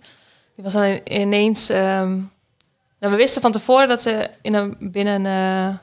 Die 0.54 0.64
was 0.64 0.72
dan 0.72 1.00
ineens... 1.04 1.68
ehm, 1.68 2.10
nou, 2.98 3.12
we 3.12 3.16
wisten 3.16 3.42
van 3.42 3.52
tevoren 3.52 3.88
dat 3.88 4.02
ze 4.02 4.30
in 4.42 4.54
een, 4.54 4.76
binnen... 4.78 5.26
eh, 5.26 5.74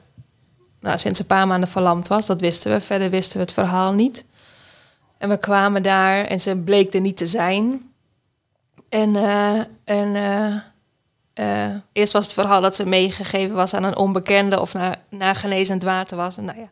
nou, 0.84 1.00
sinds 1.00 1.20
een 1.20 1.26
paar 1.26 1.48
maanden 1.48 1.70
verlamd 1.70 2.08
was. 2.08 2.26
Dat 2.26 2.42
wisten 2.42 2.72
we. 2.72 2.82
Verder 2.82 3.10
wisten 3.10 3.38
we 3.38 3.44
het 3.44 3.54
verhaal 3.54 3.94
niet. 3.94 4.26
En 5.18 5.30
we 5.30 5.38
kwamen 5.38 5.84
daar 5.84 6.26
en 6.26 6.40
ze 6.40 6.56
bleek 6.56 6.94
er 6.94 7.02
niet 7.02 7.18
te 7.18 7.28
zijn. 7.28 7.92
En, 8.90 9.16
eh, 9.16 9.60
en 9.84 10.16
eh, 10.16 10.56
eh, 11.34 11.76
eerst 11.94 12.14
was 12.14 12.24
het 12.26 12.34
verhaal 12.34 12.62
dat 12.62 12.76
ze 12.76 12.86
meegegeven 12.86 13.56
was 13.56 13.74
aan 13.74 13.84
een 13.84 13.98
onbekende 13.98 14.60
of 14.60 14.74
naar, 15.10 15.36
genezend 15.36 15.84
water 15.84 16.18
was. 16.18 16.38
En 16.38 16.46
nou 16.46 16.60
ja, 16.60 16.70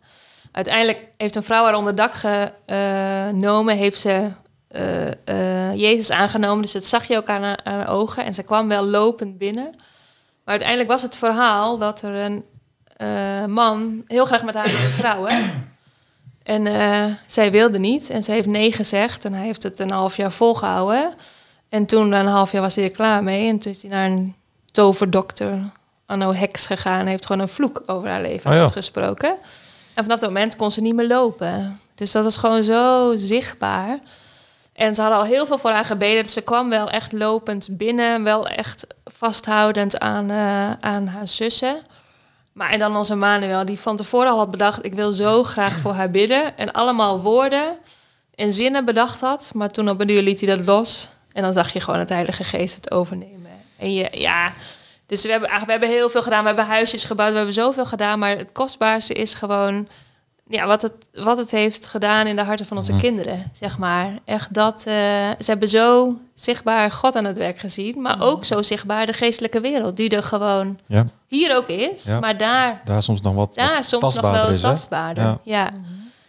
uiteindelijk 0.52 1.08
heeft 1.18 1.36
een 1.36 1.44
vrouw 1.44 1.64
haar 1.64 1.76
onder 1.76 1.96
dak 1.96 2.14
genomen, 2.14 3.78
heeft 3.78 4.00
ze 4.00 4.30
Jezus 5.74 6.12
aangenomen. 6.12 6.62
Dus 6.62 6.72
dat 6.72 6.86
zag 6.86 7.08
je 7.08 7.18
ook 7.18 7.28
aan 7.28 7.44
aan 7.44 7.58
haar 7.64 7.90
ogen. 7.90 8.26
En 8.26 8.34
ze 8.34 8.44
kwam 8.44 8.68
wel 8.68 8.86
lopend 8.86 9.38
binnen. 9.38 9.70
Maar 10.44 10.54
uiteindelijk 10.54 10.90
was 10.90 11.02
het 11.02 11.16
verhaal 11.16 11.78
dat 11.78 12.02
er 12.02 12.16
een 12.16 12.44
eh, 13.02 13.46
man 13.46 14.04
heel 14.08 14.26
graag 14.26 14.44
met 14.44 14.56
haar 14.56 14.70
wilde 14.70 14.92
trouwen. 15.02 15.66
En 16.44 16.68
eh, 16.68 17.06
zij 17.26 17.52
wilde 17.52 17.80
niet 17.80 18.10
en 18.10 18.24
ze 18.24 18.32
heeft 18.32 18.48
nee 18.48 18.72
gezegd 18.72 19.26
en 19.26 19.34
hij 19.34 19.46
heeft 19.46 19.64
het 19.64 19.80
een 19.80 19.92
half 19.92 20.18
jaar 20.18 20.32
volgehouden. 20.32 21.14
En 21.70 21.86
toen, 21.86 22.10
na 22.10 22.20
een 22.20 22.26
half 22.26 22.52
jaar, 22.52 22.62
was 22.62 22.76
hij 22.76 22.84
er 22.84 22.92
klaar 22.92 23.24
mee. 23.24 23.50
En 23.50 23.60
toen 23.60 23.72
is 23.72 23.82
hij 23.82 23.92
naar 23.92 24.06
een 24.06 24.36
toverdokter, 24.72 25.60
Anno 26.06 26.34
Hex, 26.34 26.66
gegaan. 26.66 27.00
En 27.00 27.08
heeft 27.08 27.26
gewoon 27.26 27.42
een 27.42 27.48
vloek 27.48 27.82
over 27.86 28.10
haar 28.10 28.22
leven 28.22 28.50
Oh 28.50 28.56
ja. 28.56 28.62
uitgesproken. 28.62 29.30
En 29.94 30.04
vanaf 30.04 30.20
dat 30.20 30.30
moment 30.30 30.56
kon 30.56 30.72
ze 30.72 30.82
niet 30.82 30.96
meer 30.96 31.08
lopen. 31.08 31.80
Dus 31.96 32.12
dat 32.12 32.24
was 32.24 32.38
gewoon 32.38 32.64
zo 32.64 33.14
zichtbaar. 33.16 34.00
En 34.74 34.96
ze 34.96 35.02
hadden 35.02 35.20
al 35.20 35.26
heel 35.26 35.46
veel 35.46 35.58
voor 35.58 35.70
haar 35.70 35.86
gebeden. 35.86 36.24
Dus 36.24 36.34
ze 36.34 36.42
kwam 36.42 36.70
wel 36.70 36.90
echt 36.90 37.12
lopend 37.12 37.68
binnen. 37.72 38.24
Wel 38.24 38.48
echt 38.48 38.88
vasthoudend 39.06 40.00
aan, 40.00 40.30
eh, 40.30 40.72
aan 40.72 41.08
haar 41.08 41.28
zussen. 41.28 41.82
Maar 42.54 42.70
en 42.70 42.80
dan 42.80 42.96
onze 42.96 43.16
Manuel, 43.16 43.66
die 43.66 43.80
van 43.80 43.98
tevoren 43.98 44.32
al 44.32 44.38
had 44.38 44.52
bedacht... 44.52 44.86
ik 44.86 44.94
wil 44.94 45.12
zo 45.12 45.44
graag 45.44 45.78
voor 45.78 45.94
haar 45.94 46.12
bidden. 46.12 46.58
En 46.58 46.72
allemaal 46.72 47.22
woorden 47.22 47.78
en 48.36 48.52
zinnen 48.52 48.86
bedacht 48.86 49.22
had. 49.22 49.52
Maar 49.54 49.70
toen 49.70 49.90
op 49.90 50.02
een 50.02 50.08
duur 50.08 50.22
liet 50.22 50.42
hij 50.42 50.56
dat 50.56 50.66
los. 50.66 51.10
En 51.34 51.42
dan 51.42 51.54
zag 51.54 51.74
je 51.74 51.80
gewoon 51.80 52.00
het 52.00 52.10
Heilige 52.10 52.44
Geest 52.44 52.76
het 52.76 52.92
overnemen. 52.92 53.52
En 53.78 53.94
je, 53.94 54.08
ja... 54.12 54.54
Dus 55.06 55.24
we 55.24 55.32
hebben, 55.32 55.50
we 55.50 55.72
hebben 55.72 55.90
heel 55.90 56.10
veel 56.10 56.24
gedaan. 56.24 56.42
We 56.42 56.48
hebben 56.48 56.66
huisjes 56.66 57.06
gebouwd, 57.06 57.30
we 57.30 57.36
hebben 57.36 57.54
zoveel 57.54 57.86
gedaan. 57.86 58.20
Maar 58.20 58.38
het 58.38 58.52
kostbaarste 58.52 59.14
is 59.14 59.34
gewoon 59.34 59.88
ja, 60.52 60.66
wat, 60.68 60.82
het, 60.82 60.94
wat 61.14 61.38
het 61.38 61.52
heeft 61.52 61.86
gedaan 61.86 62.28
in 62.28 62.36
de 62.36 62.44
harten 62.44 62.66
van 62.66 62.78
onze 62.78 62.96
kinderen, 62.96 63.52
zeg 63.54 63.78
maar. 63.78 64.08
Echt 64.26 64.54
dat, 64.54 64.78
eh, 64.88 64.94
ze 65.40 65.46
hebben 65.46 65.68
zo 65.68 66.18
zichtbaar 66.34 66.92
God 66.92 67.16
aan 67.16 67.26
het 67.26 67.38
werk 67.38 67.58
gezien, 67.60 68.02
maar 68.02 68.22
ook 68.22 68.46
zo 68.46 68.62
zichtbaar 68.62 69.06
de 69.06 69.14
geestelijke 69.14 69.62
wereld, 69.62 69.98
die 69.98 70.10
er 70.10 70.24
gewoon 70.24 70.80
Ja, 70.86 71.06
hier 71.28 71.56
ook 71.56 71.68
is, 71.68 72.04
Ja. 72.04 72.20
maar 72.20 72.38
daar, 72.38 72.82
daar 72.84 73.04
soms 73.04 73.22
nog 73.22 73.34
wat, 73.36 73.56
daar 73.56 73.76
wat 73.76 73.86
soms 73.86 74.02
nog 74.04 74.12
tastbaarder 74.14 74.42
wel 74.46 74.54
is, 74.54 74.62
hè? 74.62 74.68
tastbaarder. 74.70 75.24
Ja. 75.24 75.40
Ja. 75.44 75.70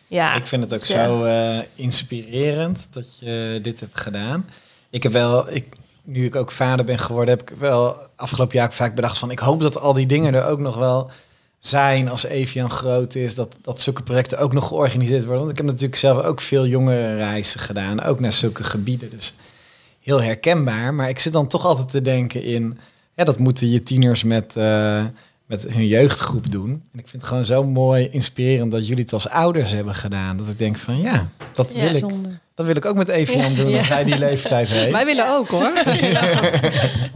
Ja. 0.06 0.34
Ik 0.34 0.46
vind 0.46 0.62
het 0.62 0.72
ook 0.72 0.78
Dus, 0.78 0.88
ja. 0.88 1.04
zo 1.04 1.24
eh, 1.24 1.58
inspirerend 1.74 2.86
dat 2.90 3.18
je 3.18 3.58
dit 3.62 3.80
hebt 3.80 4.00
gedaan. 4.00 4.46
Ik 4.90 5.02
heb 5.02 5.12
wel, 5.12 5.50
ik, 5.52 5.74
nu 6.02 6.24
ik 6.26 6.36
ook 6.36 6.50
vader 6.50 6.84
ben 6.84 6.98
geworden, 6.98 7.38
heb 7.38 7.50
ik 7.50 7.56
wel 7.58 7.96
afgelopen 8.16 8.56
jaar 8.56 8.66
ook 8.66 8.72
vaak 8.72 8.94
bedacht 8.94 9.18
van 9.18 9.30
ik 9.30 9.38
hoop 9.38 9.60
dat 9.60 9.80
al 9.80 9.92
die 9.92 10.06
dingen 10.06 10.34
er 10.34 10.46
ook 10.46 10.58
nog 10.58 10.76
wel 10.76 11.10
zijn 11.64 12.08
als 12.08 12.24
Evian 12.24 12.70
groot 12.70 13.14
is, 13.14 13.34
dat, 13.34 13.56
dat 13.60 13.80
zulke 13.80 14.02
projecten 14.02 14.38
ook 14.38 14.52
nog 14.52 14.68
georganiseerd 14.68 15.22
worden. 15.22 15.38
Want 15.40 15.50
ik 15.50 15.56
heb 15.56 15.66
natuurlijk 15.66 15.96
zelf 15.96 16.24
ook 16.24 16.40
veel 16.40 16.66
jongere 16.66 17.16
reizen 17.16 17.60
gedaan, 17.60 18.02
ook 18.02 18.20
naar 18.20 18.32
zulke 18.32 18.64
gebieden. 18.64 19.10
Dus 19.10 19.34
heel 20.00 20.22
herkenbaar. 20.22 20.94
Maar 20.94 21.08
ik 21.08 21.18
zit 21.18 21.32
dan 21.32 21.46
toch 21.46 21.64
altijd 21.64 21.88
te 21.90 22.00
denken 22.02 22.42
in, 22.42 22.78
ja, 23.14 23.24
dat 23.24 23.38
moeten 23.38 23.70
je 23.70 23.82
tieners 23.82 24.24
met, 24.24 24.56
eh, 24.56 25.04
met 25.46 25.68
hun 25.68 25.86
jeugdgroep 25.86 26.50
doen. 26.50 26.70
En 26.70 26.98
ik 26.98 27.08
vind 27.08 27.12
het 27.12 27.24
gewoon 27.24 27.44
zo 27.44 27.64
mooi, 27.64 28.08
inspirerend 28.10 28.70
dat 28.72 28.86
jullie 28.86 29.02
het 29.02 29.12
als 29.12 29.28
ouders 29.28 29.72
hebben 29.72 29.94
gedaan. 29.94 30.36
Dat 30.36 30.48
ik 30.48 30.58
denk 30.58 30.78
van 30.78 31.00
ja, 31.00 31.28
dat, 31.54 31.72
Ja. 31.72 31.80
wil, 31.80 31.94
ik, 31.94 31.98
Zonde. 31.98 32.38
Dat 32.54 32.66
wil 32.66 32.76
ik 32.76 32.84
ook 32.84 32.96
met 32.96 33.08
Evian 33.08 33.54
doen 33.54 33.76
als 33.76 33.88
hij 33.88 34.04
die 34.04 34.18
leeftijd 34.18 34.68
heeft. 34.78 34.90
Wij 34.92 35.04
willen 35.04 35.28
ook 35.28 35.48
hoor. 35.48 35.72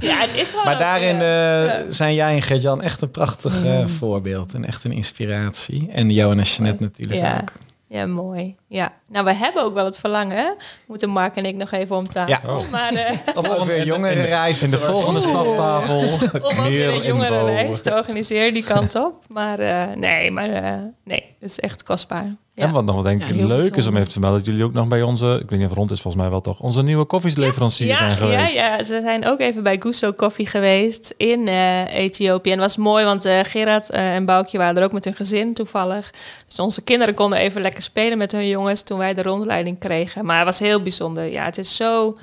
ja, 0.00 0.18
het 0.20 0.34
is 0.36 0.54
wel 0.54 0.64
Maar 0.64 0.72
ook, 0.74 0.80
daarin 0.80 1.16
ja. 1.16 1.64
eh, 1.66 1.84
zijn 1.88 2.14
jij 2.14 2.34
en 2.34 2.42
Gert-Jan 2.42 2.82
echt 2.82 3.02
een 3.02 3.10
prachtig 3.10 3.64
eh, 3.64 3.86
voorbeeld 3.86 4.54
en 4.54 4.64
echt 4.64 4.84
een 4.84 4.92
inspiratie. 4.92 5.88
En 5.92 6.10
Johan 6.10 6.38
en 6.38 6.44
Jeanette 6.44 6.82
natuurlijk 6.82 7.20
Ja. 7.20 7.38
ook. 7.42 7.52
Ja, 7.88 8.06
mooi. 8.06 8.54
Ja. 8.68 8.92
Nou, 9.08 9.24
we 9.24 9.34
hebben 9.34 9.62
ook 9.62 9.74
wel 9.74 9.84
het 9.84 9.98
verlangen. 9.98 10.56
Moeten 10.86 11.08
Mark 11.10 11.36
en 11.36 11.44
ik 11.44 11.54
nog 11.54 11.72
even 11.72 11.96
om 11.96 12.04
tafel. 12.08 12.58
Ja. 12.60 12.68
Maar 12.70 12.92
eh, 12.92 13.10
Om 13.34 13.46
ook 13.46 13.64
weer 13.72 13.84
jongere 13.86 14.22
reizen 14.22 14.64
In 14.64 14.70
de 14.70 14.78
volgende 14.78 15.20
staftafel. 15.20 15.98
om 15.98 16.18
ook 16.42 16.52
weer 16.52 16.88
een 16.88 17.04
jongere 17.04 17.34
info. 17.34 17.44
reis 17.46 17.80
te 17.82 17.92
organiseren 17.94 18.54
die 18.54 18.64
kant 18.64 18.94
op. 18.94 19.24
Maar 19.28 19.58
eh, 19.58 19.96
nee, 19.96 20.30
maar 20.30 20.50
eh, 20.50 20.72
nee, 21.04 21.36
het 21.40 21.50
is 21.50 21.58
echt 21.60 21.82
kostbaar. 21.82 22.26
En 22.56 22.70
wat 22.70 22.84
nog 22.84 23.02
denk 23.02 23.24
ik 23.24 23.34
leuk 23.34 23.76
is 23.76 23.86
om 23.86 23.96
even 23.96 24.08
te 24.08 24.20
melden, 24.20 24.38
dat 24.38 24.48
jullie 24.48 24.64
ook 24.64 24.72
nog 24.72 24.88
bij 24.88 25.02
onze, 25.02 25.40
ik 25.42 25.50
weet 25.50 25.58
niet 25.58 25.68
of 25.68 25.76
rond 25.76 25.90
is 25.90 26.00
volgens 26.00 26.22
mij 26.22 26.32
wel 26.32 26.40
toch, 26.40 26.60
onze 26.60 26.82
nieuwe 26.82 27.04
koffieleverancier 27.04 27.86
ja, 27.86 27.96
zijn 27.96 28.10
geweest. 28.10 28.54
Ja, 28.54 28.76
ja, 28.76 28.82
ze 28.82 29.00
zijn 29.02 29.26
ook 29.26 29.40
even 29.40 29.62
bij 29.62 29.76
Gusto 29.80 30.12
Coffee 30.12 30.46
geweest 30.46 31.14
in 31.16 31.48
eh, 31.48 31.94
Ethiopië. 31.94 32.50
En 32.50 32.58
het 32.58 32.66
was 32.66 32.84
mooi, 32.84 33.04
want 33.04 33.24
eh, 33.24 33.38
Gerard 33.42 33.90
eh, 33.90 34.14
en 34.14 34.24
Boukje 34.24 34.58
waren 34.58 34.76
er 34.76 34.84
ook 34.84 34.92
met 34.92 35.04
hun 35.04 35.14
gezin 35.14 35.54
toevallig. 35.54 36.10
Dus 36.48 36.58
onze 36.58 36.82
kinderen 36.82 37.14
konden 37.14 37.38
even 37.38 37.60
lekker 37.60 37.82
spelen 37.82 38.18
met 38.18 38.32
hun 38.32 38.48
jongens 38.48 38.82
toen 38.82 38.98
wij 38.98 39.14
de 39.14 39.22
rondleiding 39.22 39.78
kregen. 39.78 40.24
Maar 40.24 40.36
het 40.36 40.46
was 40.46 40.58
heel 40.58 40.82
bijzonder. 40.82 41.32
Ja, 41.32 41.44
het 41.44 41.58
is 41.58 41.76
zo 41.76 42.16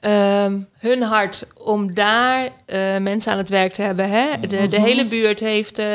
ehm, 0.00 0.58
hun 0.80 1.02
hart 1.02 1.46
om 1.54 1.94
daar 1.94 2.48
eh, 2.66 2.78
mensen 2.98 3.32
aan 3.32 3.38
het 3.38 3.48
werk 3.48 3.72
te 3.72 3.82
hebben. 3.82 4.10
Hè? 4.10 4.26
De, 4.40 4.68
de 4.68 4.80
hele 4.80 5.06
buurt 5.06 5.40
heeft 5.40 5.78
eh, 5.78 5.86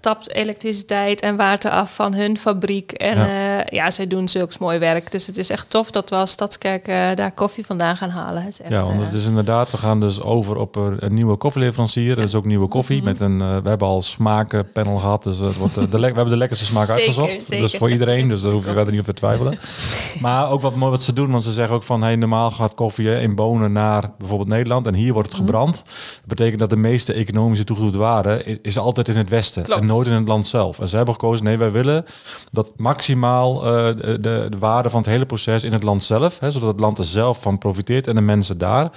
tapt 0.00 0.34
elektriciteit 0.34 1.20
en 1.20 1.36
water 1.36 1.70
af 1.70 1.94
van 1.94 2.14
hun 2.14 2.38
fabriek. 2.38 2.92
En 2.92 3.18
Ja. 3.18 3.26
ja, 3.26 3.64
ja 3.68 3.90
zij 3.90 4.06
doen 4.06 4.28
zulks 4.28 4.58
mooi 4.58 4.78
werk. 4.78 5.10
Dus 5.10 5.26
het 5.26 5.38
is 5.38 5.50
echt 5.50 5.70
tof 5.70 5.90
dat 5.90 6.10
we 6.10 6.16
als 6.16 6.30
Stadskerk 6.30 6.88
eh, 6.88 6.96
daar 7.14 7.32
koffie 7.32 7.66
vandaan 7.66 7.96
gaan 7.96 8.10
halen. 8.10 8.42
Het 8.42 8.52
is 8.52 8.60
echt, 8.60 8.70
Ja, 8.70 8.80
want 8.80 9.00
eh, 9.00 9.06
het 9.06 9.14
is 9.14 9.26
inderdaad, 9.26 9.70
we 9.70 9.76
gaan 9.76 10.00
dus 10.00 10.20
over 10.20 10.56
op 10.56 10.76
een, 10.76 11.14
nieuwe 11.14 11.36
koffieleverancier. 11.36 12.14
Dat 12.16 12.24
is 12.24 12.34
ook 12.34 12.44
nieuwe 12.44 12.68
koffie. 12.68 12.96
Mhm. 12.96 13.04
met 13.04 13.20
een, 13.20 13.40
eh, 13.40 13.56
we 13.62 13.68
hebben 13.68 13.88
al 13.88 14.02
smakenpanel 14.02 14.96
gehad, 14.96 15.22
dus 15.22 15.38
het 15.38 15.56
wordt, 15.56 15.76
eh, 15.76 15.84
de 15.90 15.98
we 15.98 16.04
hebben 16.04 16.28
de 16.28 16.36
lekkerste 16.36 16.64
smaak 16.64 16.86
Zeker, 16.86 17.02
uitgezocht. 17.02 17.40
zeker. 17.46 17.64
Dus 17.64 17.76
voor 17.76 17.90
iedereen, 17.90 18.28
dus 18.28 18.42
daar 18.42 18.52
hoef 18.52 18.64
je 18.64 18.72
verder 18.72 18.90
niet 18.92 19.00
op 19.00 19.06
te 19.06 19.14
twijfelen. 19.14 19.58
maar 20.20 20.50
ook 20.50 20.60
wat 20.60 20.74
mooi 20.74 20.90
wat 20.90 21.02
ze 21.02 21.12
doen, 21.12 21.30
want 21.30 21.44
ze 21.44 21.52
zeggen 21.52 21.74
ook 21.74 21.82
van, 21.82 22.02
hey, 22.02 22.16
normaal 22.16 22.50
gaat 22.50 22.74
koffie 22.74 23.20
in 23.20 23.34
bonen 23.34 23.72
naar 23.72 24.10
bijvoorbeeld 24.38 24.58
Nederland 24.58 24.86
en 24.86 24.94
hier 24.94 25.12
wordt 25.12 25.28
Mhm. 25.28 25.36
het 25.38 25.46
gebrand. 25.46 25.76
Dat 25.84 26.26
betekent 26.26 26.60
dat 26.60 26.70
de 26.70 26.76
meeste 26.76 27.12
economische 27.12 27.64
toegevoegde 27.64 27.98
waarde 27.98 28.58
is 28.62 28.78
altijd 28.78 29.08
in 29.08 29.16
het 29.16 29.28
westen 29.28 29.62
Klopt. 29.62 29.80
en 29.80 29.86
nooit 29.86 30.06
in 30.06 30.12
het 30.12 30.28
land 30.28 30.46
zelf. 30.46 30.78
En 30.78 30.88
ze 30.88 30.96
hebben 30.96 31.14
gekozen, 31.14 31.44
nee, 31.44 31.56
wij 31.58 31.70
willen 31.70 32.04
dat 32.52 32.72
maximaal 32.76 33.64
eh, 33.66 33.86
de, 33.96 34.18
de, 34.20 34.46
de 34.50 34.58
waarde 34.58 34.90
van 34.90 35.00
het 35.00 35.10
hele 35.10 35.26
proces 35.26 35.64
in 35.64 35.72
het 35.72 35.82
land 35.82 36.02
zelf, 36.04 36.38
hè, 36.38 36.50
zodat 36.50 36.68
het 36.68 36.80
land 36.80 36.98
er 36.98 37.04
zelf 37.04 37.40
van 37.42 37.58
profiteert 37.58 38.06
en 38.06 38.14
de 38.14 38.20
mensen 38.20 38.58
daar. 38.58 38.90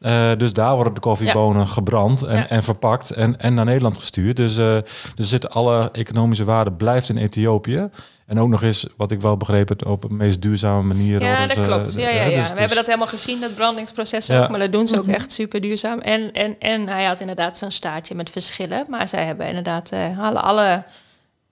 Eh, 0.00 0.30
dus 0.36 0.52
daar 0.52 0.74
worden 0.74 0.94
de 0.94 1.00
koffiebonen 1.00 1.68
gebrand 1.68 2.22
en, 2.22 2.36
Ja. 2.36 2.48
en 2.48 2.62
verpakt 2.62 3.10
en, 3.10 3.38
en 3.40 3.54
naar 3.54 3.64
Nederland 3.64 3.98
gestuurd. 3.98 4.36
Dus, 4.36 4.58
eh 4.58 4.76
dus 5.14 5.28
zit 5.28 5.50
alle 5.50 5.88
economische 5.92 6.44
waarde 6.44 6.72
blijft 6.72 7.08
in 7.08 7.16
Ethiopië. 7.16 7.88
En 8.26 8.40
ook 8.40 8.48
nog 8.48 8.62
eens, 8.62 8.86
wat 8.96 9.10
ik 9.10 9.20
wel 9.20 9.36
begrepen, 9.36 9.76
het 9.76 9.86
op 9.86 10.04
een 10.04 10.16
meest 10.16 10.42
duurzame 10.42 10.82
manier. 10.82 11.22
Ja, 11.22 11.46
dat 11.46 11.56
ze- 11.56 11.62
klopt. 11.62 11.92
Ja, 11.94 12.08
ja, 12.08 12.08
ja. 12.08 12.24
dus- 12.24 12.34
we 12.34 12.40
dus- 12.40 12.58
hebben 12.58 12.76
dat 12.76 12.86
helemaal 12.86 13.06
gezien, 13.06 13.40
dat 13.40 13.54
brandingsproces 13.54 14.26
Ja. 14.26 14.42
ook. 14.42 14.48
Maar 14.50 14.58
dat 14.58 14.72
doen 14.72 14.86
ze 14.86 14.98
ook 14.98 15.06
echt 15.08 15.32
super 15.32 15.60
duurzaam. 15.60 15.98
En, 15.98 16.32
en, 16.32 16.56
en 16.58 16.88
hij 16.88 17.04
had 17.04 17.20
inderdaad 17.20 17.58
zo'n 17.58 17.70
staartje 17.70 18.14
met 18.14 18.30
verschillen. 18.30 18.84
Maar 18.88 19.08
zij 19.08 19.24
hebben 19.24 19.46
inderdaad, 19.46 19.90
eh, 19.90 20.18
halen 20.18 20.42
alle... 20.42 20.82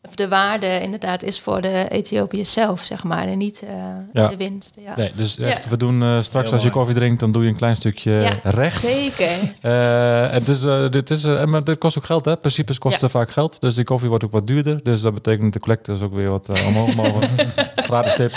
Of 0.02 0.14
de 0.14 0.28
waarde 0.28 0.80
inderdaad 0.80 1.22
is 1.22 1.40
voor 1.40 1.60
de 1.60 1.86
Ethiopië 1.88 2.44
zelf, 2.44 2.80
zeg 2.80 3.04
maar. 3.04 3.26
En 3.26 3.38
niet 3.38 3.62
eh, 3.62 3.74
Ja. 4.12 4.28
de 4.28 4.36
winst. 4.36 4.76
Ja, 4.84 4.92
Nee, 4.96 5.12
dus 5.14 5.38
echt, 5.38 5.64
Ja. 5.64 5.70
we 5.70 5.76
doen 5.76 6.02
eh, 6.02 6.20
straks 6.20 6.44
Heel 6.44 6.54
als 6.54 6.62
je 6.62 6.70
koffie 6.70 6.94
drinkt, 6.94 7.20
dan 7.20 7.32
doe 7.32 7.42
je 7.42 7.48
een 7.48 7.56
klein 7.56 7.76
stukje 7.76 8.12
Ja, 8.12 8.38
recht. 8.42 8.78
Zeker. 8.80 9.28
Eh, 9.60 10.30
het 10.30 10.48
is, 10.48 10.64
eh, 10.64 10.88
dit 10.90 11.10
is, 11.10 11.24
en 11.24 11.48
maar 11.50 11.64
dit 11.64 11.78
kost 11.78 11.98
ook 11.98 12.04
geld, 12.04 12.24
hè? 12.24 12.36
Principes 12.36 12.78
kosten 12.78 13.10
vaak 13.10 13.30
geld. 13.30 13.60
Dus 13.60 13.74
die 13.74 13.84
koffie 13.84 14.08
wordt 14.08 14.24
ook 14.24 14.32
wat 14.32 14.46
duurder. 14.46 14.80
Dus 14.82 15.00
dat 15.00 15.14
betekent 15.14 15.52
de 15.52 15.60
collectors 15.60 16.02
ook 16.02 16.14
weer 16.14 16.30
wat 16.30 16.48
uh, 16.58 16.66
omhoog 16.66 16.94
mogen. 16.94 17.28
Gratis 17.88 18.14
tip. 18.14 18.32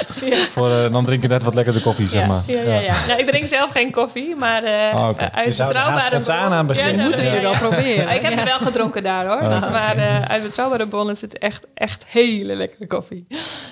Voor, 0.51 0.69
dan 0.91 1.05
drink 1.05 1.21
je 1.21 1.27
net 1.27 1.43
wat 1.43 1.55
lekkerder 1.55 1.81
koffie, 1.81 2.07
zeg 2.09 2.21
ja, 2.21 2.27
maar. 2.27 2.41
Ja, 2.47 2.61
ja, 2.61 2.79
ja. 2.79 2.95
Nou, 3.07 3.19
ik 3.19 3.25
drink 3.27 3.47
zelf 3.47 3.71
geen 3.71 3.91
koffie, 3.91 4.35
maar 4.35 4.63
eh 4.63 4.93
Ah, 4.93 5.09
eh, 5.17 5.27
uit 5.33 5.45
Je 5.45 5.51
zou 5.51 5.73
haast 5.73 5.83
betrouwbare 5.83 6.09
spontaan 6.15 6.39
bron- 6.45 6.53
aan 6.57 6.65
beginnen. 6.67 6.95
Ja, 6.95 7.03
Moeten 7.03 7.23
jullie 7.23 7.39
ja, 7.41 7.49
wel 7.49 7.69
proberen. 7.69 8.09
Ik 8.15 8.21
heb 8.21 8.33
het 8.35 8.43
wel 8.43 8.57
gedronken 8.59 9.03
daar 9.03 9.25
hoor. 9.27 9.49
Dus, 9.49 9.69
maar 9.69 9.95
eh, 9.97 10.21
uit 10.21 10.43
betrouwbare 10.43 10.87
bronnen 10.87 11.13
is 11.13 11.21
het 11.21 11.37
echt, 11.37 11.50
echt 11.73 12.05
hele 12.07 12.55
lekkere 12.55 12.87
koffie. 12.87 13.25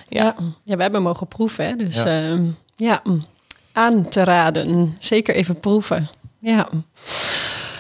Ja. 0.08 0.36
Ja. 0.64 0.76
we 0.76 0.82
hebben 0.82 1.02
mogen 1.02 1.28
proeven. 1.28 1.66
Hè? 1.66 1.76
Dus 1.76 1.96
Ja. 1.96 2.10
ja, 2.10 2.38
ja 2.76 3.02
mm, 3.04 3.24
aan 3.72 4.10
te 4.10 4.24
raden. 4.24 4.96
Zeker 5.00 5.36
even 5.36 5.60
proeven. 5.60 6.10
Ja, 6.40 6.68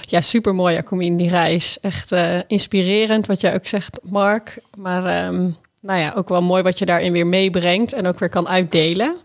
ja 0.01 0.21
super 0.21 0.55
mooi, 0.55 0.73
Jacomien, 0.75 1.17
die 1.17 1.29
reis. 1.29 1.77
Echt 1.81 2.11
eh, 2.11 2.37
inspirerend, 2.47 3.27
wat 3.27 3.41
jij 3.41 3.53
ook 3.53 3.67
zegt, 3.67 3.99
Mark. 4.03 4.57
Maar 4.75 5.05
ehm, 5.05 5.49
nou 5.81 5.99
ja, 5.99 6.13
ook 6.15 6.29
wel 6.29 6.41
mooi 6.41 6.63
wat 6.63 6.79
je 6.79 6.85
daarin 6.85 7.11
weer 7.11 7.27
meebrengt 7.27 7.93
en 7.93 8.07
ook 8.07 8.19
weer 8.19 8.29
kan 8.29 8.47
uitdelen. 8.47 9.17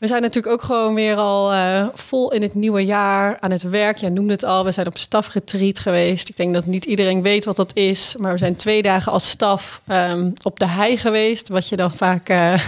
We 0.00 0.06
zijn 0.06 0.22
natuurlijk 0.22 0.54
ook 0.54 0.62
gewoon 0.62 0.94
weer 0.94 1.16
al 1.16 1.52
eh, 1.52 1.86
vol 1.94 2.32
in 2.32 2.42
het 2.42 2.54
nieuwe 2.54 2.84
jaar 2.84 3.36
aan 3.40 3.50
het 3.50 3.62
werk. 3.62 3.96
Jij 3.96 4.10
noemde 4.10 4.32
het 4.32 4.44
al, 4.44 4.64
we 4.64 4.72
zijn 4.72 4.86
op 4.86 4.98
stafgetreat 4.98 5.78
geweest. 5.78 6.28
Ik 6.28 6.36
denk 6.36 6.54
dat 6.54 6.66
niet 6.66 6.84
iedereen 6.84 7.22
weet 7.22 7.44
wat 7.44 7.56
dat 7.56 7.70
is. 7.74 8.16
Maar 8.18 8.32
we 8.32 8.38
zijn 8.38 8.56
twee 8.56 8.82
dagen 8.82 9.12
als 9.12 9.28
staf 9.28 9.80
ehm, 9.86 10.30
op 10.42 10.58
de 10.58 10.66
hei 10.66 10.96
geweest. 10.96 11.48
Wat 11.48 11.68
je 11.68 11.76
dan 11.76 11.90
vaak 11.90 12.28
eh, 12.28 12.60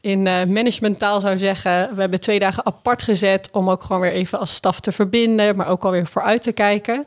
in 0.00 0.26
eh, 0.26 0.44
managementtaal 0.44 1.20
zou 1.20 1.38
zeggen. 1.38 1.94
We 1.94 2.00
hebben 2.00 2.20
twee 2.20 2.38
dagen 2.38 2.66
apart 2.66 3.02
gezet 3.02 3.48
om 3.52 3.70
ook 3.70 3.82
gewoon 3.82 4.02
weer 4.02 4.12
even 4.12 4.38
als 4.38 4.54
staf 4.54 4.80
te 4.80 4.92
verbinden. 4.92 5.56
Maar 5.56 5.68
ook 5.68 5.84
alweer 5.84 6.06
vooruit 6.06 6.42
te 6.42 6.52
kijken. 6.52 7.06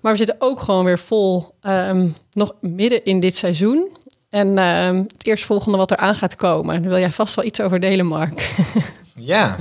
Maar 0.00 0.12
we 0.12 0.18
zitten 0.18 0.36
ook 0.38 0.60
gewoon 0.60 0.84
weer 0.84 0.98
vol 0.98 1.54
ehm, 1.60 2.08
nog 2.32 2.54
midden 2.60 3.04
in 3.04 3.20
dit 3.20 3.36
seizoen. 3.36 3.96
En 4.32 4.58
ehm, 4.58 4.96
het 4.96 5.26
eerstvolgende 5.26 5.78
wat 5.78 5.90
er 5.90 5.96
aan 5.96 6.14
gaat 6.14 6.36
komen. 6.36 6.80
Daar 6.82 6.90
wil 6.90 6.98
jij 6.98 7.10
vast 7.10 7.34
wel 7.34 7.44
iets 7.44 7.60
over 7.60 7.80
delen, 7.80 8.06
Mark. 8.06 8.50
Ja, 9.14 9.56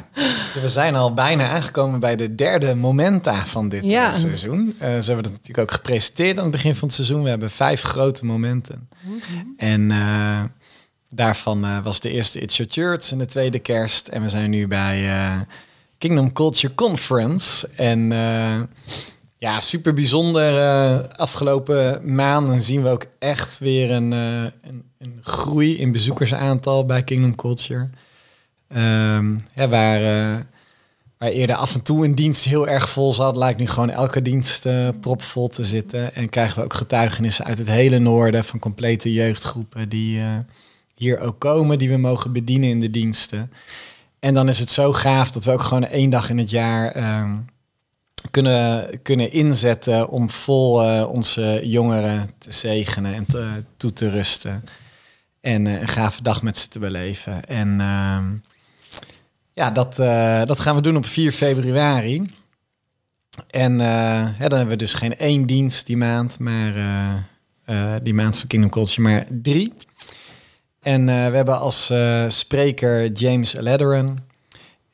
we 0.62 0.68
zijn 0.68 0.96
al 0.96 1.14
bijna 1.14 1.50
aangekomen 1.50 2.00
bij 2.00 2.16
de 2.16 2.36
derde 2.36 2.76
momenta 2.76 3.46
van 3.46 3.70
dit 3.70 3.86
Ja. 3.86 4.08
eh, 4.10 4.14
seizoen. 4.14 4.76
Eh, 4.80 4.88
ze 4.88 5.06
hebben 5.06 5.24
dat 5.24 5.32
natuurlijk 5.32 5.58
ook 5.58 5.72
gepresenteerd 5.72 6.38
aan 6.38 6.44
het 6.44 6.52
begin 6.52 6.76
van 6.76 6.88
het 6.88 6.96
seizoen. 6.96 7.24
We 7.24 7.30
hebben 7.30 7.50
vijf 7.52 7.82
grote 7.82 8.26
momenten. 8.26 8.90
En 9.58 9.92
eh, 9.92 10.44
daarvan 11.08 11.84
was 11.84 12.00
de 12.00 12.10
eerste 12.10 12.40
It's 12.40 12.58
Your 12.58 12.72
Church 12.72 13.12
en 13.12 13.18
de 13.18 13.26
tweede 13.26 13.60
kerst. 13.60 14.08
En 14.08 14.22
we 14.22 14.30
zijn 14.30 14.50
nu 14.50 14.68
bij 14.68 15.10
Kingdom 15.98 16.34
Culture 16.34 16.76
Conference. 16.76 17.70
En 17.76 18.12
ja, 19.42 19.62
super 19.62 19.94
bijzonder. 19.94 20.58
eh, 20.58 21.00
afgelopen 21.16 22.16
maanden 22.16 22.62
zien 22.62 22.84
we 22.84 22.90
ook 22.90 23.06
echt 23.20 23.60
weer 23.60 23.92
een, 23.92 24.14
eh, 24.14 24.44
een, 24.62 24.84
een 24.98 25.20
groei 25.22 25.78
in 25.78 25.92
bezoekersaantal 25.92 26.86
bij 26.86 27.04
Kingdom 27.04 27.36
Culture. 27.36 27.90
Ehm, 28.68 29.34
ja, 29.54 29.68
waar, 29.68 30.02
eh, 30.02 30.40
waar 31.18 31.30
eerder 31.30 31.56
af 31.56 31.74
en 31.74 31.82
toe 31.82 32.06
een 32.06 32.16
dienst 32.16 32.46
heel 32.46 32.68
erg 32.68 32.90
vol 32.90 33.14
zat, 33.14 33.36
lijkt 33.36 33.60
nu 33.60 33.68
gewoon 33.68 33.90
elke 33.90 34.22
dienst 34.22 34.68
propvol 35.00 35.48
te 35.48 35.64
zitten. 35.64 36.16
En 36.16 36.30
krijgen 36.30 36.58
we 36.58 36.64
ook 36.64 36.74
getuigenissen 36.74 37.46
uit 37.46 37.58
het 37.58 37.68
hele 37.68 38.00
noorden 38.00 38.44
van 38.44 38.60
complete 38.60 39.14
jeugdgroepen 39.14 39.90
die 39.90 40.22
hier 40.96 41.20
ook 41.20 41.40
komen, 41.40 41.78
die 41.78 41.90
we 41.90 41.98
mogen 41.98 42.32
bedienen 42.32 42.70
in 42.70 42.80
de 42.80 42.90
diensten. 42.90 43.52
En 44.20 44.34
dan 44.34 44.50
is 44.50 44.60
het 44.60 44.72
zo 44.72 44.92
gaaf 44.92 45.32
dat 45.32 45.46
we 45.46 45.52
ook 45.52 45.64
gewoon 45.64 45.86
één 45.86 46.10
dag 46.10 46.30
in 46.30 46.38
het 46.38 46.50
jaar 46.50 46.92
ehm, 46.92 47.38
kunnen, 48.32 49.02
kunnen 49.02 49.32
inzetten 49.32 50.10
om 50.10 50.30
vol 50.30 50.84
eh, 50.84 51.10
onze 51.10 51.62
jongeren 51.64 52.32
te 52.38 52.52
zegenen 52.52 53.14
en 53.14 53.26
toe 53.78 53.94
te 53.94 54.10
rusten. 54.10 54.64
En 55.42 55.68
eh, 55.68 55.82
een 55.82 55.88
gave 55.88 56.24
dag 56.24 56.42
met 56.42 56.58
ze 56.58 56.68
te 56.68 56.80
beleven. 56.80 57.46
En 57.46 57.82
ehm, 57.82 58.26
ja, 59.54 59.72
dat, 59.72 60.00
eh, 60.00 60.46
dat 60.46 60.60
gaan 60.60 60.76
we 60.76 60.82
doen 60.82 60.98
op 60.98 61.06
4 61.06 61.32
februari. 61.32 62.34
En 63.50 63.78
dan 63.78 64.36
hebben 64.38 64.68
we 64.68 64.76
dus 64.76 64.94
geen 64.94 65.18
één 65.18 65.46
dienst 65.46 65.86
die 65.86 65.98
maand, 65.98 66.40
maar 66.40 66.74
die 68.04 68.14
maand 68.14 68.38
van 68.38 68.48
Kingdom 68.48 68.72
Culture, 68.72 69.02
maar 69.02 69.26
drie. 69.30 69.74
En 70.80 71.06
we 71.06 71.12
hebben 71.12 71.60
als 71.60 71.94
spreker 72.28 73.12
James 73.12 73.54
Lederan. 73.54 74.31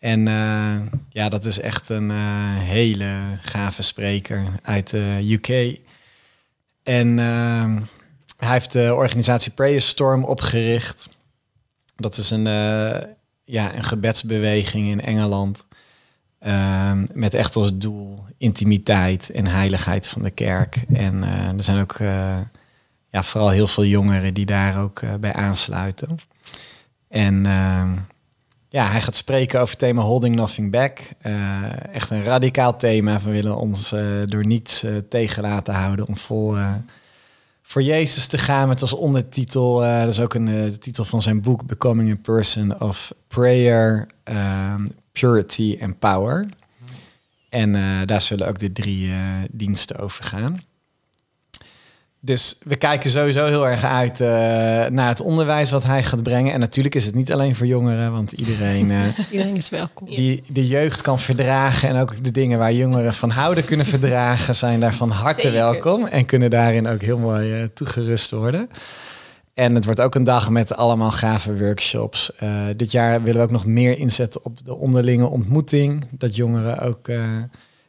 En 0.07 0.27
eh, 0.27 0.75
ja, 1.09 1.29
dat 1.29 1.45
is 1.45 1.59
echt 1.59 1.89
een 1.89 2.11
eh, 2.11 2.17
hele 2.57 3.19
gave 3.41 3.81
spreker 3.81 4.45
uit 4.61 4.89
de 4.89 5.19
UK. 5.23 5.79
En 6.83 7.19
eh, 7.19 7.81
hij 8.37 8.51
heeft 8.51 8.71
de 8.71 8.93
organisatie 8.95 9.51
Prayer 9.51 9.81
Storm 9.81 10.23
opgericht. 10.23 11.09
Dat 11.95 12.17
is 12.17 12.29
een, 12.29 12.47
eh, 12.47 13.07
ja, 13.43 13.75
een 13.75 13.83
gebedsbeweging 13.83 14.87
in 14.87 15.01
Engeland. 15.01 15.65
Ehm, 16.39 17.05
met 17.13 17.33
echt 17.33 17.55
als 17.55 17.77
doel 17.77 18.25
intimiteit 18.37 19.29
en 19.29 19.47
heiligheid 19.47 20.07
van 20.07 20.23
de 20.23 20.31
kerk. 20.31 20.77
En 20.93 21.23
eh, 21.23 21.47
er 21.47 21.63
zijn 21.63 21.79
ook 21.79 21.93
eh, 21.93 22.39
ja, 23.09 23.23
vooral 23.23 23.49
heel 23.49 23.67
veel 23.67 23.85
jongeren 23.85 24.33
die 24.33 24.45
daar 24.45 24.81
ook 24.81 24.99
eh, 24.99 25.15
bij 25.15 25.33
aansluiten. 25.33 26.17
En 27.07 27.45
ehm, 27.45 27.91
ja, 28.77 28.89
hij 28.91 29.01
gaat 29.01 29.15
spreken 29.15 29.59
over 29.59 29.69
het 29.69 29.79
thema 29.79 30.01
Holding 30.01 30.35
Nothing 30.35 30.71
Back. 30.71 30.99
Eh, 31.19 31.93
echt 31.93 32.09
een 32.09 32.23
radicaal 32.23 32.77
thema. 32.77 33.19
We 33.21 33.31
willen 33.31 33.57
ons 33.57 33.91
eh, 33.91 34.01
door 34.25 34.45
niets 34.45 34.83
eh, 34.83 34.91
tegen 35.09 35.41
laten 35.41 35.73
houden 35.73 36.07
om 36.07 36.17
vol 36.17 36.55
voor 37.61 37.81
Jezus 37.81 38.27
te 38.27 38.37
gaan. 38.37 38.67
Met 38.67 38.81
als 38.81 38.93
ondertitel, 38.93 39.79
dat 39.79 40.09
is 40.09 40.19
ook 40.19 40.33
een 40.33 40.77
titel 40.79 41.05
van 41.05 41.21
zijn 41.21 41.41
boek, 41.41 41.65
Becoming 41.65 42.11
a 42.11 42.17
Person 42.21 42.81
of 42.81 43.13
Prayer, 43.27 44.07
ehm, 44.23 44.87
Purity 45.11 45.77
and 45.81 45.99
Power. 45.99 46.47
En 47.49 47.75
eh, 47.75 47.81
daar 48.05 48.21
zullen 48.21 48.47
ook 48.47 48.59
de 48.59 48.71
drie 48.71 49.11
diensten 49.51 49.99
over 49.99 50.23
gaan. 50.23 50.61
Dus 52.19 52.57
we 52.63 52.75
kijken 52.75 53.09
sowieso 53.09 53.45
heel 53.45 53.67
erg 53.67 53.83
uit 53.83 54.21
eh, 54.21 54.27
naar 54.89 55.07
het 55.07 55.21
onderwijs 55.21 55.71
wat 55.71 55.83
hij 55.83 56.03
gaat 56.03 56.23
brengen. 56.23 56.53
En 56.53 56.59
natuurlijk 56.59 56.95
is 56.95 57.05
het 57.05 57.15
niet 57.15 57.31
alleen 57.31 57.55
voor 57.55 57.65
jongeren, 57.65 58.11
want 58.11 58.31
iedereen 58.31 58.91
eh, 58.91 58.99
Iedereen 59.31 59.55
is 59.55 59.69
welkom. 59.69 60.07
die 60.09 60.43
de 60.47 60.67
jeugd 60.67 61.01
kan 61.01 61.19
verdragen 61.19 61.89
en 61.89 61.97
ook 61.97 62.23
de 62.23 62.31
dingen 62.31 62.59
waar 62.59 62.73
jongeren 62.73 63.13
van 63.13 63.29
houden 63.29 63.65
kunnen 63.65 63.85
verdragen, 63.85 64.55
zijn 64.55 64.79
daar 64.79 64.95
van 64.95 65.09
harte 65.09 65.41
Zeker. 65.41 65.57
welkom 65.57 66.05
en 66.05 66.25
kunnen 66.25 66.49
daarin 66.49 66.87
ook 66.87 67.01
heel 67.01 67.17
mooi 67.17 67.53
eh, 67.53 67.67
toegerust 67.73 68.31
worden. 68.31 68.69
En 69.53 69.75
het 69.75 69.85
wordt 69.85 70.01
ook 70.01 70.15
een 70.15 70.23
dag 70.23 70.49
met 70.49 70.75
allemaal 70.75 71.11
gave 71.11 71.57
workshops. 71.57 72.31
Dit 72.75 72.91
jaar 72.91 73.23
willen 73.23 73.37
we 73.41 73.47
ook 73.47 73.51
nog 73.51 73.65
meer 73.65 73.97
inzetten 73.97 74.45
op 74.45 74.65
de 74.65 74.75
onderlinge 74.75 75.25
ontmoeting. 75.25 76.05
Dat 76.11 76.35
jongeren 76.35 76.79
ook 76.79 77.09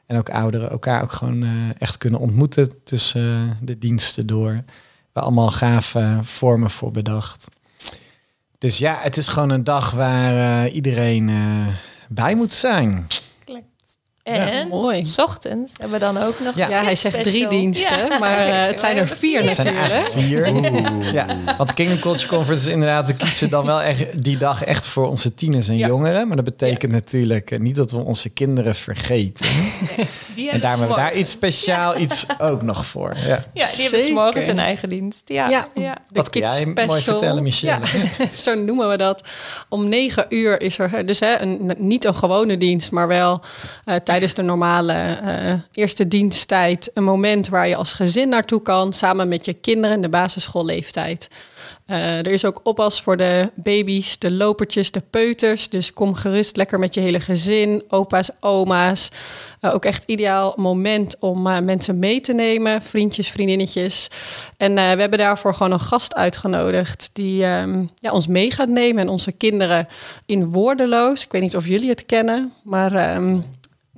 en 0.09 0.19
ook 0.19 0.31
ouderen 0.31 0.71
elkaar 0.71 1.03
ook 1.03 1.13
gewoon 1.13 1.43
eh, 1.43 1.51
echt 1.79 1.99
kunnen 1.99 2.21
ontmoeten 2.21 2.85
tussen 2.85 3.23
eh, 3.23 3.57
de 3.61 3.79
diensten 3.79 4.27
door. 4.27 4.61
We 5.13 5.21
allemaal 5.21 5.51
gave 5.51 6.19
vormen 6.23 6.71
voor 6.71 6.91
bedacht. 6.91 7.47
Dus 8.59 8.79
ja, 8.79 8.99
het 9.01 9.17
is 9.17 9.29
gewoon 9.29 9.51
een 9.51 9.65
dag 9.65 9.91
waar 9.91 10.65
eh, 10.65 10.75
iedereen 10.75 11.29
eh, 11.29 11.67
bij 12.09 12.35
moet 12.35 12.53
zijn. 12.53 13.07
En 14.29 14.69
mooi. 14.69 15.05
s 15.05 15.19
ochtends 15.19 15.73
hebben 15.81 15.99
we 15.99 16.05
dan 16.05 16.19
ook 16.23 16.41
nog... 16.41 16.57
Ja. 16.57 16.69
Hij 16.85 16.97
zegt 16.97 17.23
drie 17.23 17.47
diensten, 17.49 17.97
Ja. 18.09 18.19
maar 18.19 18.39
eh, 18.47 18.67
het 18.67 18.81
zijn 18.81 18.97
er 18.97 19.09
vier 19.09 19.43
Het 19.43 19.55
zijn 19.55 19.67
er 19.77 19.89
natuurlijk. 19.89 20.13
vier. 20.13 21.13
Ja, 21.13 21.27
want 21.57 21.69
de 21.69 21.75
Kingdom 21.75 21.99
Culture 21.99 22.29
Conference 22.29 22.67
is 22.67 22.73
inderdaad, 22.73 23.07
we 23.07 23.15
kiezen 23.15 23.51
dan 23.51 23.67
wel 23.67 23.81
echt 23.83 24.23
die 24.23 24.39
dag 24.39 24.65
echt 24.65 24.87
voor 24.87 25.09
onze 25.09 25.35
tieners 25.35 25.69
en 25.69 25.77
Ja. 25.77 25.87
jongeren. 25.87 26.27
Maar 26.29 26.37
dat 26.37 26.45
betekent 26.45 26.93
natuurlijk 26.93 27.51
eh, 27.51 27.59
niet 27.59 27.75
dat 27.77 27.91
we 27.91 27.99
onze 27.99 28.29
kinderen 28.29 28.75
vergeten. 28.75 29.47
Die 30.35 30.51
en 30.51 30.61
daar 30.61 30.71
hebben 30.71 30.89
we 30.89 30.95
daar 30.95 31.15
iets 31.15 31.31
speciaal 31.31 31.99
iets 31.99 32.27
ook 32.39 32.63
nog 32.63 32.87
voor. 32.87 33.13
Ja. 33.17 33.27
Ja, 33.27 33.41
die 33.53 33.63
hebben 33.63 33.71
Zeker. 33.89 34.01
s'morgens 34.01 34.47
een 34.47 34.59
eigen 34.59 34.89
dienst. 34.89 35.23
Ja, 35.25 35.49
Ja. 35.49 35.69
ja. 35.75 35.93
De 35.95 36.01
Wat 36.13 36.31
kun 36.31 36.41
Kids 36.41 36.57
jij 36.59 36.67
mooi 36.67 36.77
Special. 36.89 37.19
vertellen, 37.19 37.43
Michelle? 37.43 37.73
Ja, 38.19 38.27
zo 38.45 38.55
noemen 38.55 38.89
we 38.89 38.97
dat. 38.97 39.23
Om 39.69 39.89
negen 39.89 40.27
uur 40.29 40.61
is 40.61 40.79
er 40.79 41.07
dus 41.07 41.21
hè, 41.21 41.41
een, 41.41 41.73
niet 41.79 42.05
een 42.05 42.15
gewone 42.15 42.57
dienst, 42.59 42.91
maar 42.91 43.09
wel 43.09 43.41
eh, 43.85 43.95
tijdens 43.95 44.17
de 44.19 44.43
normale 44.43 44.93
eh, 44.93 45.53
eerste 45.73 46.09
diensttijd 46.09 46.91
een 46.95 47.05
moment 47.05 47.49
waar 47.49 47.69
je 47.69 47.77
als 47.77 47.93
gezin 47.93 48.29
naartoe 48.29 48.63
kan, 48.63 48.93
samen 48.93 49.29
met 49.29 49.45
je 49.45 49.53
kinderen 49.53 49.97
in 49.97 50.03
de 50.03 50.09
basisschoolleeftijd. 50.09 51.29
Eh, 51.87 52.19
er 52.19 52.27
is 52.27 52.45
ook 52.45 52.61
oppas 52.63 53.03
voor 53.03 53.17
de 53.17 53.51
baby's, 53.55 54.19
de 54.19 54.31
lopertjes, 54.31 54.91
de 54.91 55.03
peuters. 55.11 55.69
Dus 55.69 55.93
kom 55.93 56.15
gerust 56.15 56.57
lekker 56.57 56.79
met 56.79 56.95
je 56.95 57.01
hele 57.01 57.21
gezin, 57.21 57.83
opa's, 57.89 58.31
oma's. 58.41 59.09
Eh, 59.61 59.75
ook 59.75 59.85
echt 59.85 60.05
ideaal 60.07 60.55
moment 60.57 61.17
om 61.19 61.43
mensen 61.43 61.99
mee 61.99 62.21
te 62.21 62.33
nemen, 62.33 62.83
vriendjes, 62.83 63.31
vriendinnetjes. 63.31 64.11
En 64.57 64.75
we 64.75 64.81
hebben 64.81 65.19
daarvoor 65.19 65.55
gewoon 65.55 65.73
een 65.73 65.81
gast 65.81 66.15
uitgenodigd 66.15 67.11
die 67.13 67.45
ehm, 67.45 67.85
ja, 67.95 68.11
ons 68.11 68.27
mee 68.27 68.51
gaat 68.51 68.69
nemen 68.69 69.03
en 69.03 69.09
onze 69.09 69.33
kinderen 69.33 69.89
in 70.27 70.47
Woordeloos. 70.47 71.25
Ik 71.25 71.33
weet 71.33 71.43
niet 71.43 71.57
of 71.57 71.67
jullie 71.67 71.89
het 71.89 72.07
kennen, 72.07 72.53
maar 72.63 72.93
ehm, 72.93 73.39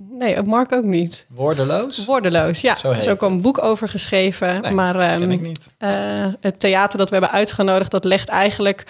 nee, 0.09 0.43
Mark 0.43 0.73
ook 0.73 0.85
niet. 0.85 1.27
Woordeloos? 1.29 2.05
Woordeloos, 2.07 2.61
ja. 2.61 2.75
Zo 2.75 2.91
is 2.91 3.09
ook 3.09 3.23
een 3.23 3.41
boek 3.43 3.63
over 3.63 3.89
geschreven. 3.89 4.61
Nee, 4.61 4.73
maar 4.73 4.99
ehm, 5.01 5.19
ken 5.19 5.31
ik 5.31 5.41
niet. 5.41 5.67
eh, 5.79 5.91
het 6.41 6.61
theater 6.61 6.99
dat 6.99 7.09
we 7.09 7.15
hebben 7.17 7.35
uitgenodigd, 7.35 7.91
dat 7.91 8.05
legt 8.05 8.29
eigenlijk 8.29 8.85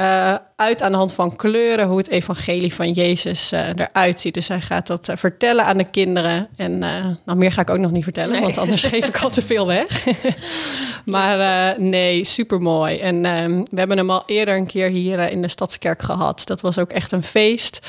eh, 0.00 0.34
uit 0.56 0.82
aan 0.82 0.90
de 0.90 0.96
hand 0.96 1.12
van 1.12 1.36
kleuren 1.36 1.86
hoe 1.86 1.98
het 1.98 2.08
evangelie 2.08 2.74
van 2.74 2.92
Jezus 2.92 3.52
eh, 3.52 3.68
eruit 3.74 4.20
ziet. 4.20 4.34
Dus 4.34 4.48
hij 4.48 4.60
gaat 4.60 4.86
dat 4.86 5.08
eh, 5.08 5.16
vertellen 5.16 5.64
aan 5.64 5.76
de 5.76 5.90
kinderen. 5.90 6.48
En 6.56 6.78
nou, 6.78 7.38
meer 7.38 7.52
ga 7.52 7.60
ik 7.60 7.70
ook 7.70 7.78
nog 7.78 7.90
niet 7.90 8.04
vertellen, 8.04 8.32
Nee. 8.32 8.40
want 8.40 8.58
anders 8.58 8.84
geef 8.84 9.06
ik 9.06 9.16
al 9.16 9.30
te 9.30 9.42
veel 9.42 9.66
weg. 9.66 10.06
maar 11.04 11.74
nee, 11.80 12.24
super 12.24 12.60
mooi. 12.60 12.98
En 12.98 13.24
ehm, 13.24 13.62
we 13.70 13.78
hebben 13.78 13.96
hem 13.96 14.10
al 14.10 14.22
eerder 14.26 14.56
een 14.56 14.66
keer 14.66 14.88
hier 14.88 15.30
in 15.30 15.42
de 15.42 15.48
Stadskerk 15.48 16.02
gehad. 16.02 16.42
Dat 16.44 16.60
was 16.60 16.78
ook 16.78 16.90
echt 16.90 17.12
een 17.12 17.22
feest. 17.22 17.80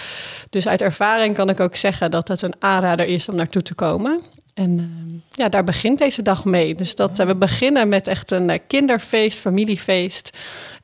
Dus 0.50 0.68
uit 0.68 0.82
ervaring 0.82 1.36
kan 1.36 1.50
ik 1.50 1.60
ook 1.60 1.76
zeggen 1.76 2.12
dat 2.12 2.28
het 2.28 2.42
een 2.42 2.56
aanrader 2.60 3.06
is 3.06 3.30
om 3.30 3.36
naartoe 3.36 3.62
te 3.62 3.74
komen. 3.74 4.22
En 4.54 4.78
ehm, 4.80 5.42
ja, 5.42 5.50
daar 5.50 5.64
begint 5.64 5.98
deze 6.00 6.22
dag 6.22 6.46
mee. 6.46 6.76
Dus 6.76 6.96
dat, 6.96 7.20
eh, 7.20 7.26
we 7.26 7.36
beginnen 7.36 7.88
met 7.90 8.08
echt 8.08 8.32
een 8.32 8.50
eh, 8.50 8.60
kinderfeest, 8.68 9.40
familiefeest. 9.40 10.30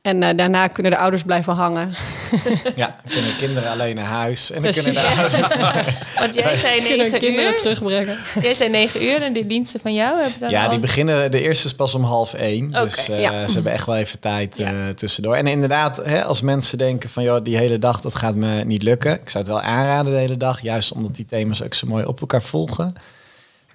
En 0.02 0.22
eh, 0.22 0.36
daarna 0.36 0.66
kunnen 0.66 0.92
de 0.92 0.98
ouders 0.98 1.22
blijven 1.22 1.52
hangen. 1.52 1.94
Ja, 2.76 2.96
dan 3.04 3.12
kunnen 3.12 3.36
kinderen 3.38 3.70
alleen 3.70 3.94
naar 3.94 4.04
huis. 4.04 4.50
En 4.50 4.62
dan 4.62 4.72
Precies. 4.72 4.92
kunnen 4.92 5.02
de 5.16 5.20
ouders... 5.22 5.56
Want 6.18 6.34
jij 6.34 6.56
zei 6.56 6.96
negen 6.96 7.18
kinderen 7.18 7.50
uur. 7.50 7.56
terugbrengen. 7.56 8.18
Jij 8.42 8.54
zei 8.54 8.70
negen 8.70 9.02
uur 9.04 9.22
en 9.22 9.32
die 9.32 9.46
diensten 9.46 9.80
van 9.80 9.94
jou 9.94 10.20
hebben 10.20 10.40
dan 10.40 10.50
Ja, 10.50 10.64
al- 10.64 10.70
die 10.70 10.78
beginnen, 10.78 11.30
de 11.30 11.40
eerste 11.42 11.66
is 11.66 11.74
pas 11.74 11.94
om 11.94 12.02
half 12.04 12.34
één. 12.34 12.70
Dus 12.70 13.08
eh, 13.08 13.20
ja. 13.20 13.46
ze 13.48 13.54
hebben 13.54 13.72
echt 13.72 13.86
wel 13.86 13.96
even 13.96 14.18
tijd 14.20 14.56
Ja. 14.56 14.72
eh, 14.72 14.88
tussendoor. 14.94 15.34
En 15.34 15.46
inderdaad, 15.46 15.96
hè, 15.96 16.24
als 16.24 16.40
mensen 16.40 16.78
denken 16.78 17.10
van... 17.10 17.22
joh, 17.22 17.44
die 17.44 17.56
hele 17.56 17.78
dag, 17.78 18.00
dat 18.00 18.14
gaat 18.14 18.34
me 18.34 18.64
niet 18.64 18.82
lukken. 18.82 19.12
Ik 19.12 19.28
zou 19.28 19.44
het 19.44 19.52
wel 19.52 19.62
aanraden 19.62 20.12
de 20.12 20.18
hele 20.18 20.36
dag. 20.36 20.60
Juist 20.62 20.92
omdat 20.92 21.16
die 21.16 21.24
thema's 21.24 21.62
ook 21.62 21.74
zo 21.74 21.86
mooi 21.86 22.04
op 22.04 22.20
elkaar 22.20 22.42
volgen. 22.42 22.94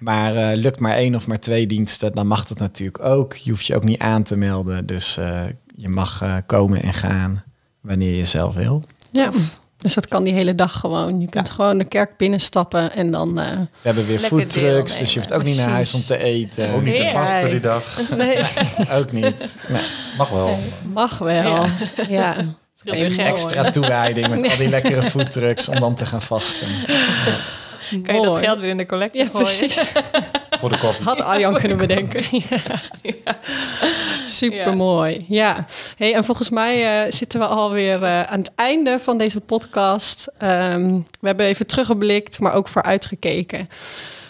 Maar 0.04 0.36
eh, 0.36 0.56
lukt 0.56 0.80
maar 0.80 0.92
één 0.96 1.14
of 1.14 1.26
maar 1.26 1.40
twee 1.40 1.66
diensten, 1.66 2.12
dan 2.12 2.26
mag 2.26 2.44
dat 2.46 2.58
natuurlijk 2.58 3.04
ook. 3.04 3.34
Je 3.34 3.50
hoeft 3.50 3.66
je 3.66 3.74
ook 3.76 3.84
niet 3.84 3.98
aan 3.98 4.22
te 4.22 4.36
melden. 4.36 4.86
Dus 4.86 5.16
eh, 5.16 5.42
je 5.76 5.88
mag 5.88 6.22
eh, 6.22 6.36
komen 6.46 6.82
en 6.82 6.94
gaan 6.94 7.44
wanneer 7.80 8.16
je 8.16 8.24
zelf 8.24 8.54
wil. 8.54 8.82
Ja. 9.12 9.30
Dus 9.76 9.94
dat 9.94 10.08
kan 10.08 10.24
die 10.24 10.32
hele 10.32 10.54
dag 10.54 10.72
gewoon. 10.80 11.20
Je 11.20 11.28
kunt 11.28 11.50
gewoon 11.50 11.78
de 11.78 11.84
kerk 11.84 12.16
binnenstappen 12.16 12.92
en 12.92 13.10
dan... 13.10 13.40
eh, 13.40 13.50
We 13.58 13.66
hebben 13.82 14.06
weer 14.06 14.18
foodtrucks, 14.20 14.98
dus 14.98 15.12
je 15.12 15.18
hoeft 15.18 15.32
ook 15.32 15.42
niet 15.44 15.56
naar 15.56 15.68
huis 15.68 15.94
om 15.94 16.00
te 16.02 16.18
eten. 16.22 16.72
Ook 16.72 16.82
niet 16.82 16.96
te 16.96 17.06
vasten 17.12 17.50
die 17.50 17.60
dag. 17.60 18.00
nee, 18.16 18.44
Ook 18.92 19.12
niet. 19.12 19.56
Nee. 19.68 19.82
Mag 20.18 20.28
wel. 20.30 20.58
mag 20.92 21.18
wel. 21.18 21.66
Ja. 22.08 22.34
mooi. 22.84 23.16
Extra 23.16 23.70
toewijding 23.70 24.28
met 24.28 24.50
al 24.50 24.56
die 24.56 24.68
lekkere 24.78 25.02
foodtrucks 25.02 25.68
om 25.68 25.80
dan 25.80 25.94
te 25.94 26.06
gaan 26.06 26.22
vasten. 26.22 26.68
Kan 28.02 28.14
je 28.14 28.22
dat 28.22 28.36
geld 28.36 28.58
weer 28.60 28.68
in 28.68 28.76
de 28.76 28.86
collectie 28.86 29.20
Ja, 29.22 29.28
gooien? 29.30 29.46
precies. 29.46 29.76
Voor 30.60 30.68
de 30.68 30.78
koffie. 30.78 31.04
Had 31.04 31.20
Arjan 31.20 31.54
kunnen 31.54 31.76
bedenken. 31.76 32.24
Ja. 33.02 33.38
Super 34.26 34.76
mooi. 34.76 35.24
Ja. 35.28 35.66
Hey, 35.96 36.14
en 36.14 36.24
volgens 36.24 36.50
mij 36.50 37.04
eh, 37.04 37.12
zitten 37.12 37.40
we 37.40 37.46
alweer 37.46 38.02
eh 38.02 38.22
aan 38.22 38.38
het 38.38 38.50
einde 38.54 38.98
van 38.98 39.18
deze 39.18 39.40
podcast. 39.40 40.28
Ehm, 40.38 40.88
we 41.20 41.26
hebben 41.26 41.46
even 41.46 41.66
teruggeblikt, 41.66 42.40
maar 42.40 42.52
ook 42.54 42.68
vooruitgekeken. 42.68 43.68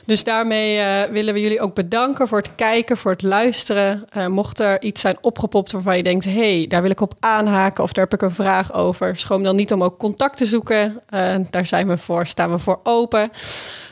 Dus 0.07 0.25
daarmee 0.25 0.79
eh, 0.79 1.11
willen 1.11 1.35
we 1.35 1.41
jullie 1.41 1.61
ook 1.61 1.75
bedanken 1.75 2.29
voor 2.29 2.39
het 2.39 2.55
kijken, 2.55 2.97
voor 2.97 3.11
het 3.11 3.23
luisteren. 3.23 4.05
Eh, 4.09 4.27
mocht 4.27 4.61
er 4.61 4.83
iets 4.83 5.01
zijn 5.01 5.17
opgepopt 5.21 5.73
waarvan 5.73 5.97
je 5.97 6.03
denkt... 6.03 6.25
hey, 6.25 6.67
daar 6.69 6.83
wil 6.83 6.91
ik 6.91 7.01
op 7.01 7.15
aanhaken 7.21 7.85
of 7.85 7.93
daar 7.93 8.05
heb 8.05 8.15
ik 8.15 8.23
een 8.23 8.35
vraag 8.35 8.73
over... 8.73 9.17
schroom 9.17 9.43
dan 9.43 9.57
niet 9.57 9.73
om 9.73 9.83
ook 9.83 9.99
contact 9.99 10.37
te 10.37 10.45
zoeken. 10.45 11.01
Eh, 11.09 11.35
daar 11.51 11.67
zijn 11.67 11.89
we 11.89 11.99
voor, 11.99 12.27
staan 12.27 12.51
we 12.51 12.59
voor 12.59 12.81
open. 12.83 13.31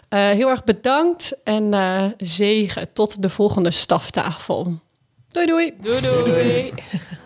Eh, 0.08 0.20
heel 0.20 0.48
erg 0.48 0.64
bedankt 0.64 1.32
en 1.44 1.74
eh, 1.74 2.04
zegen 2.16 2.92
tot 2.92 3.22
de 3.22 3.28
volgende 3.28 3.70
staftafel. 3.70 4.80
Doei 5.28 5.46
doei! 5.46 5.74
Doei 5.80 6.00
doei. 6.00 6.72